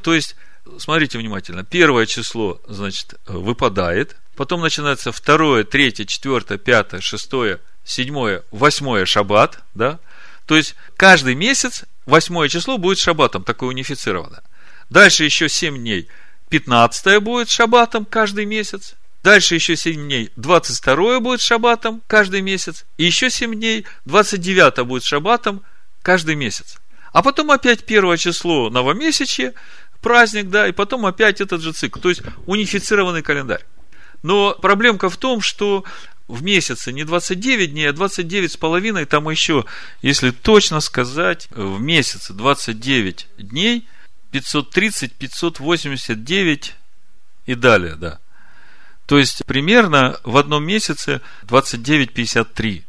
[0.02, 0.36] То есть,
[0.78, 9.06] смотрите внимательно, первое число, значит, выпадает, потом начинается второе, третье, четвертое, пятое, шестое, седьмое, восьмое
[9.06, 10.00] шаббат, да?
[10.46, 14.42] То есть, каждый месяц восьмое число будет шаббатом, такое унифицированное.
[14.90, 16.08] Дальше еще семь дней.
[16.50, 18.96] Пятнадцатое будет шаббатом каждый месяц.
[19.24, 20.32] Дальше еще 7 дней.
[20.38, 22.86] 22 будет шаббатом каждый месяц.
[22.98, 23.86] И еще 7 дней.
[24.06, 25.64] 29 будет шаббатом
[26.02, 26.78] каждый месяц.
[27.12, 29.54] А потом опять первое число новомесячье,
[30.02, 32.00] праздник, да, и потом опять этот же цикл.
[32.00, 33.66] То есть унифицированный календарь.
[34.24, 35.84] Но проблемка в том, что
[36.28, 39.66] в месяце не 29 дней, а 29 с половиной, там еще,
[40.02, 43.88] если точно сказать, в месяце 29 дней,
[44.32, 46.76] 530, 589
[47.48, 48.20] и далее, да.
[49.10, 52.84] То есть, примерно в одном месяце 29-53.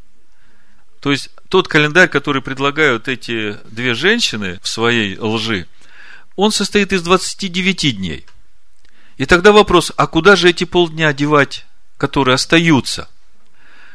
[1.01, 5.67] То есть, тот календарь, который предлагают эти две женщины в своей лжи,
[6.37, 8.27] он состоит из 29 дней.
[9.17, 11.65] И тогда вопрос, а куда же эти полдня девать,
[11.97, 13.09] которые остаются?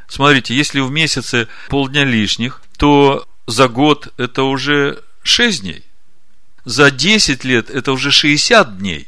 [0.08, 5.86] Смотрите, если в месяце полдня лишних, то за год это уже 6 дней.
[6.64, 9.08] За 10 лет это уже 60 дней.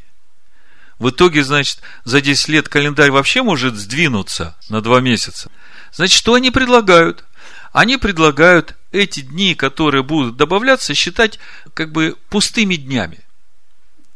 [0.99, 5.52] В итоге, значит, за 10 лет календарь вообще может сдвинуться на 2 месяца.
[5.91, 7.24] Значит, что они предлагают?
[7.72, 11.40] Они предлагают эти дни, которые будут добавляться, считать
[11.74, 13.19] как бы пустыми днями.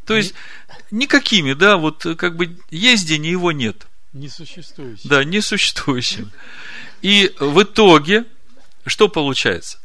[0.06, 0.34] То есть,
[0.90, 3.86] никакими, да, вот как бы есть день, и его нет.
[4.12, 5.08] Несуществующим.
[5.08, 6.32] Да, несуществующим.
[7.00, 8.24] И в итоге,
[8.84, 9.78] что получается?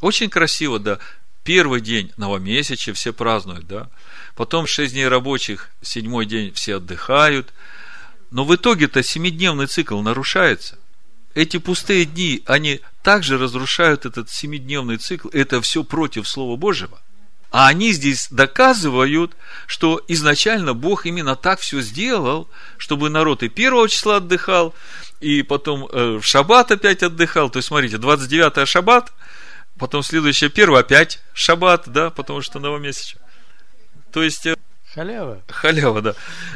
[0.00, 0.98] Очень красиво, да.
[1.44, 3.88] Первый день новомесяча все празднуют, да.
[4.34, 7.52] Потом шесть дней рабочих, седьмой день все отдыхают.
[8.30, 10.78] Но в итоге-то семидневный цикл нарушается.
[11.34, 15.28] Эти пустые дни, они также разрушают этот семидневный цикл.
[15.32, 17.00] Это все против Слова Божьего.
[17.50, 19.36] А они здесь доказывают,
[19.66, 22.48] что изначально Бог именно так все сделал,
[22.78, 24.74] чтобы народ и первого числа отдыхал,
[25.20, 27.50] и потом э, в шаббат опять отдыхал.
[27.50, 29.12] То есть, смотрите, 29 шаббат,
[29.78, 33.21] потом следующее первое опять шаббат, да, потому что новомесячно.
[34.12, 34.46] То есть...
[34.46, 34.54] Э,
[34.94, 35.42] халява.
[35.48, 36.14] Халява, да.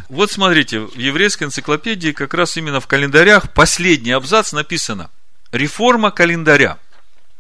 [0.09, 5.11] Вот смотрите, в еврейской энциклопедии как раз именно в календарях последний абзац написано
[5.53, 6.79] «Реформа календаря».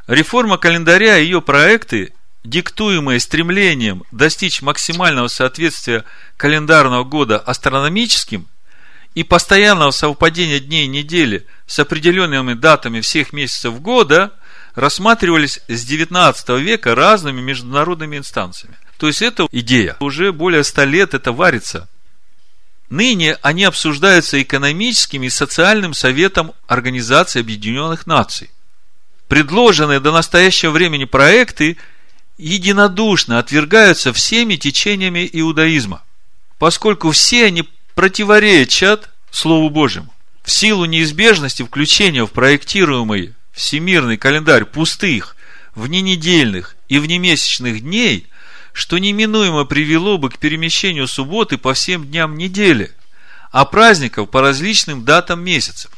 [0.06, 2.12] Реформа календаря и ее проекты
[2.44, 6.04] диктуемые стремлением достичь максимального соответствия
[6.36, 8.46] календарного года астрономическим
[9.14, 14.32] и постоянного совпадения дней недели с определенными датами всех месяцев года
[14.74, 18.76] рассматривались с 19 века разными международными инстанциями.
[18.98, 21.88] То есть, эта идея уже более ста лет это варится.
[22.88, 28.50] Ныне они обсуждаются экономическим и социальным советом Организации Объединенных Наций.
[29.28, 31.76] Предложенные до настоящего времени проекты–
[32.38, 36.02] единодушно отвергаются всеми течениями иудаизма,
[36.58, 40.12] поскольку все они противоречат Слову Божьему.
[40.42, 45.34] В силу неизбежности включения в проектируемый всемирный календарь пустых,
[45.74, 48.26] вненедельных и внемесячных дней,
[48.76, 52.92] что неминуемо привело бы к перемещению субботы по всем дням недели,
[53.50, 55.90] а праздников по различным датам месяцев.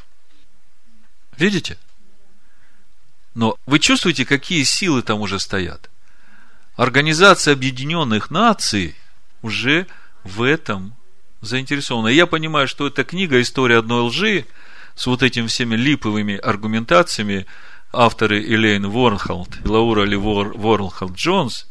[1.37, 1.77] Видите?
[3.35, 5.91] Но вы чувствуете, какие силы там уже стоят?
[6.77, 8.95] Организация Объединенных Наций
[9.43, 9.89] уже
[10.23, 10.95] в этом
[11.41, 12.07] заинтересована.
[12.07, 14.47] Я понимаю, что эта книга «История одной лжи»
[14.95, 17.47] с вот этими всеми липовыми аргументациями
[17.93, 21.67] авторы Элейн Ворнхолд и Лаура Ли Ворнхолд Джонс,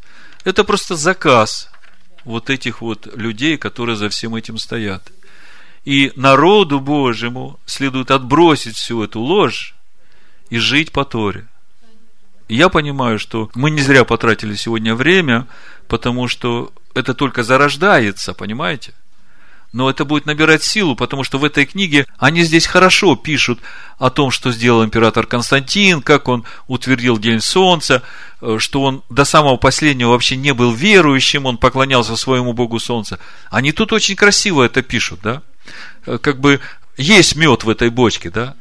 [0.48, 1.70] это просто заказ
[2.24, 5.12] вот этих вот людей, которые за всем этим стоят.
[5.84, 9.74] И народу Божьему следует отбросить всю эту ложь
[10.50, 11.46] и жить по Торе–
[12.48, 15.46] я понимаю, что мы не зря потратили сегодня время,
[15.86, 18.94] потому что это только зарождается, понимаете?
[19.70, 23.60] Но это будет набирать силу, потому что в этой книге они здесь хорошо пишут
[23.98, 28.02] о том, что сделал император Константин, как он утвердил День Солнца,
[28.58, 33.18] что он до самого последнего вообще не был верующим, он поклонялся своему Богу Солнца.
[33.50, 35.42] Они тут очень красиво это пишут, да?
[36.06, 36.60] Э, как бы
[36.96, 38.54] есть мед в этой бочке, да?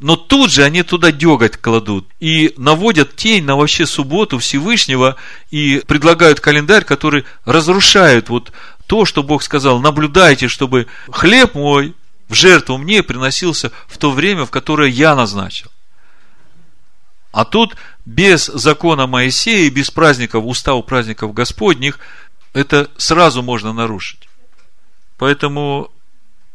[0.00, 5.16] но тут же они туда деготь кладут и наводят тень на вообще субботу Всевышнего
[5.50, 8.50] и предлагают календарь, который разрушает вот
[8.86, 11.94] то, что Бог сказал, наблюдайте, чтобы хлеб мой
[12.28, 15.70] в жертву мне приносился в то время, в которое я назначил.
[17.32, 21.98] А тут без закона Моисея и без праздников, устава праздников Господних,
[22.52, 24.28] это сразу можно нарушить.
[25.16, 25.90] Поэтому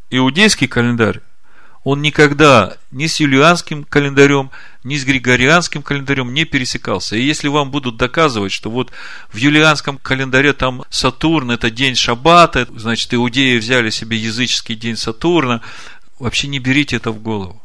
[0.09, 1.21] иудейский календарь
[1.85, 4.49] он никогда ни с юлианским календарем,
[4.83, 7.15] ни с григорианским календарем не пересекался.
[7.15, 8.91] И если вам будут доказывать, что вот
[9.31, 15.61] в юлианском календаре там Сатурн, это день Шаббата, значит, иудеи взяли себе языческий день Сатурна,
[16.17, 17.61] вообще не берите это в голову.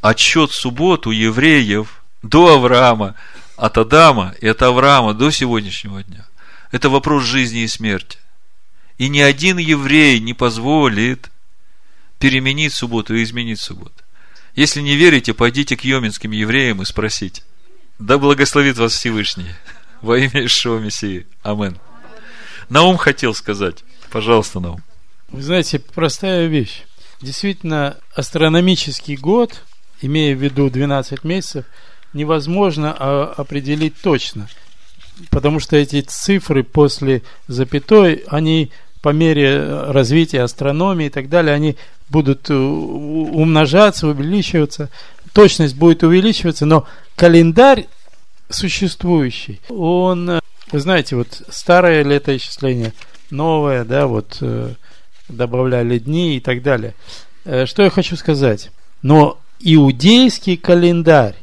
[0.00, 3.14] Отсчет суббот у евреев до Авраама,
[3.56, 6.26] от Адама и от Авраама до сегодняшнего дня.
[6.70, 8.18] Это вопрос жизни и смерти.
[8.98, 11.30] И ни один еврей не позволит
[12.18, 13.94] переменить субботу и изменить субботу.
[14.54, 17.42] Если не верите, пойдите к йоминским евреям и спросите.
[17.98, 19.50] Да благословит вас Всевышний
[20.02, 21.26] во имя Ишуа Мессии.
[21.42, 21.78] Амен.
[22.68, 23.84] Наум хотел сказать.
[24.10, 24.82] Пожалуйста, Наум.
[25.28, 26.82] Вы знаете, простая вещь.
[27.20, 29.62] Действительно, астрономический год,
[30.00, 31.64] имея в виду 12 месяцев,
[32.12, 34.48] невозможно а, определить точно.
[35.30, 38.70] потому что эти цифры после запятой, они
[39.02, 41.76] по мере развития астрономии и так далее, они
[42.08, 44.90] будут умножаться, увеличиваться,
[45.32, 46.86] точность будет увеличиваться, но
[47.16, 47.86] календарь
[48.48, 50.40] существующий, он,
[50.72, 52.92] вы знаете, вот старое летоисчисление,
[53.30, 54.72] новое, да, вот э,
[55.28, 56.94] добавляли дни и так далее.
[57.44, 58.70] Э, что я хочу сказать?
[59.02, 61.36] Но иудейский календарь,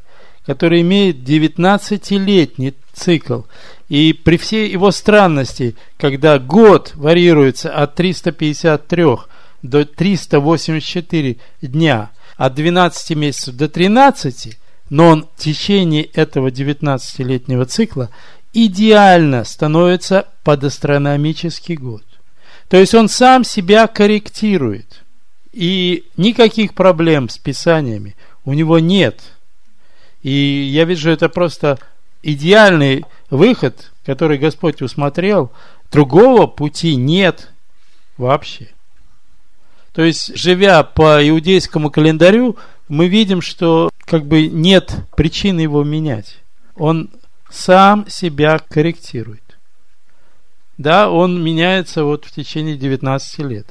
[0.46, 3.42] который имеет 19-летний цикл,
[3.90, 9.06] и при всей его странности, когда год варьируется от 353
[9.62, 14.58] до 384 дня, от 12 месяцев до 13,
[14.90, 18.10] но он в течение этого 19-летнего цикла
[18.54, 22.04] идеально становится под астрономический год.
[22.70, 25.04] То есть он сам себя корректирует.
[25.52, 29.22] И никаких проблем с писаниями у него нет.
[30.26, 30.32] И
[30.72, 31.78] я вижу это просто
[32.24, 35.52] идеальный выход, который Господь усмотрел.
[35.92, 37.52] Другого пути нет
[38.18, 38.70] вообще.
[39.94, 42.58] То есть, живя по иудейскому календарю,
[42.88, 46.40] мы видим, что как бы нет причины его менять.
[46.76, 47.12] Он
[47.52, 49.60] сам себя корректирует.
[50.80, 53.68] Да, он меняется вот в течение 19 лет.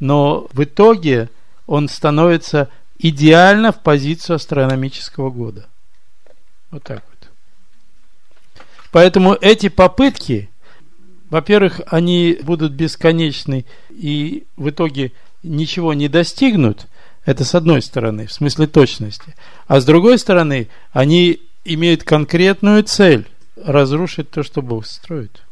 [0.00, 1.30] Но в итоге
[1.68, 5.68] он становится идеально в позицию астрономического года.
[6.72, 7.30] Вот так вот.
[8.90, 10.50] Поэтому эти попытки,
[11.30, 15.12] во-первых, они будут бесконечны и в итоге
[15.42, 16.86] ничего не достигнут,
[17.24, 19.34] это с одной стороны, в смысле точности.
[19.68, 25.42] А с другой стороны, они имеют конкретную цель разрушить то, что Бог строит.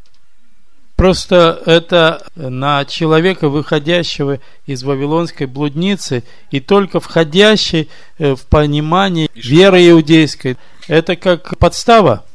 [1.01, 9.89] Просто это на человека, выходящего из вавилонской блудницы, и только входящий э, в понимание веры
[9.89, 10.59] иудейской.
[10.89, 12.27] Это как подстава.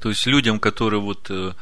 [0.00, 1.52] То есть людям, которые вот э,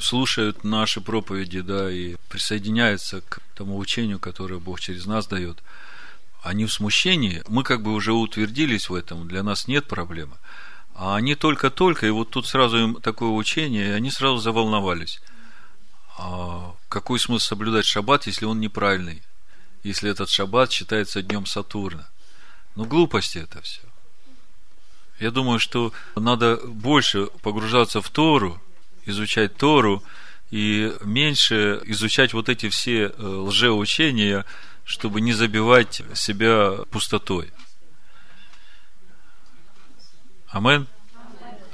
[0.00, 5.62] слушают наши проповеди, да, и присоединяются к тому учению, которое Бог через нас дает,
[6.42, 10.34] они в смущении, мы как бы уже утвердились в этом, для нас нет проблемы.
[10.98, 15.20] А они только-только, и вот тут сразу им такое учение, и они сразу заволновались.
[16.16, 19.22] А какой смысл соблюдать шаббат, если он неправильный?
[19.82, 22.08] Если этот шаббат считается днем Сатурна?
[22.76, 23.82] Ну, глупости это все.
[25.20, 28.58] Я думаю, что надо больше погружаться в Тору,
[29.04, 30.02] изучать Тору,
[30.50, 34.46] и меньше изучать вот эти все э, лжеучения,
[34.84, 37.52] чтобы не забивать себя пустотой.
[40.48, 40.86] Амен.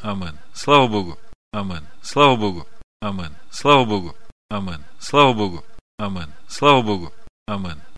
[0.03, 0.39] Амен.
[0.55, 1.17] Слава Богу.
[1.53, 1.87] Амен.
[2.03, 2.67] Слава Богу.
[3.01, 3.35] Амен.
[3.51, 4.15] Слава Богу.
[4.51, 4.85] Амен.
[4.99, 5.63] Слава Богу.
[5.99, 6.33] Амен.
[6.49, 7.13] Слава Богу.
[7.47, 7.83] Амен.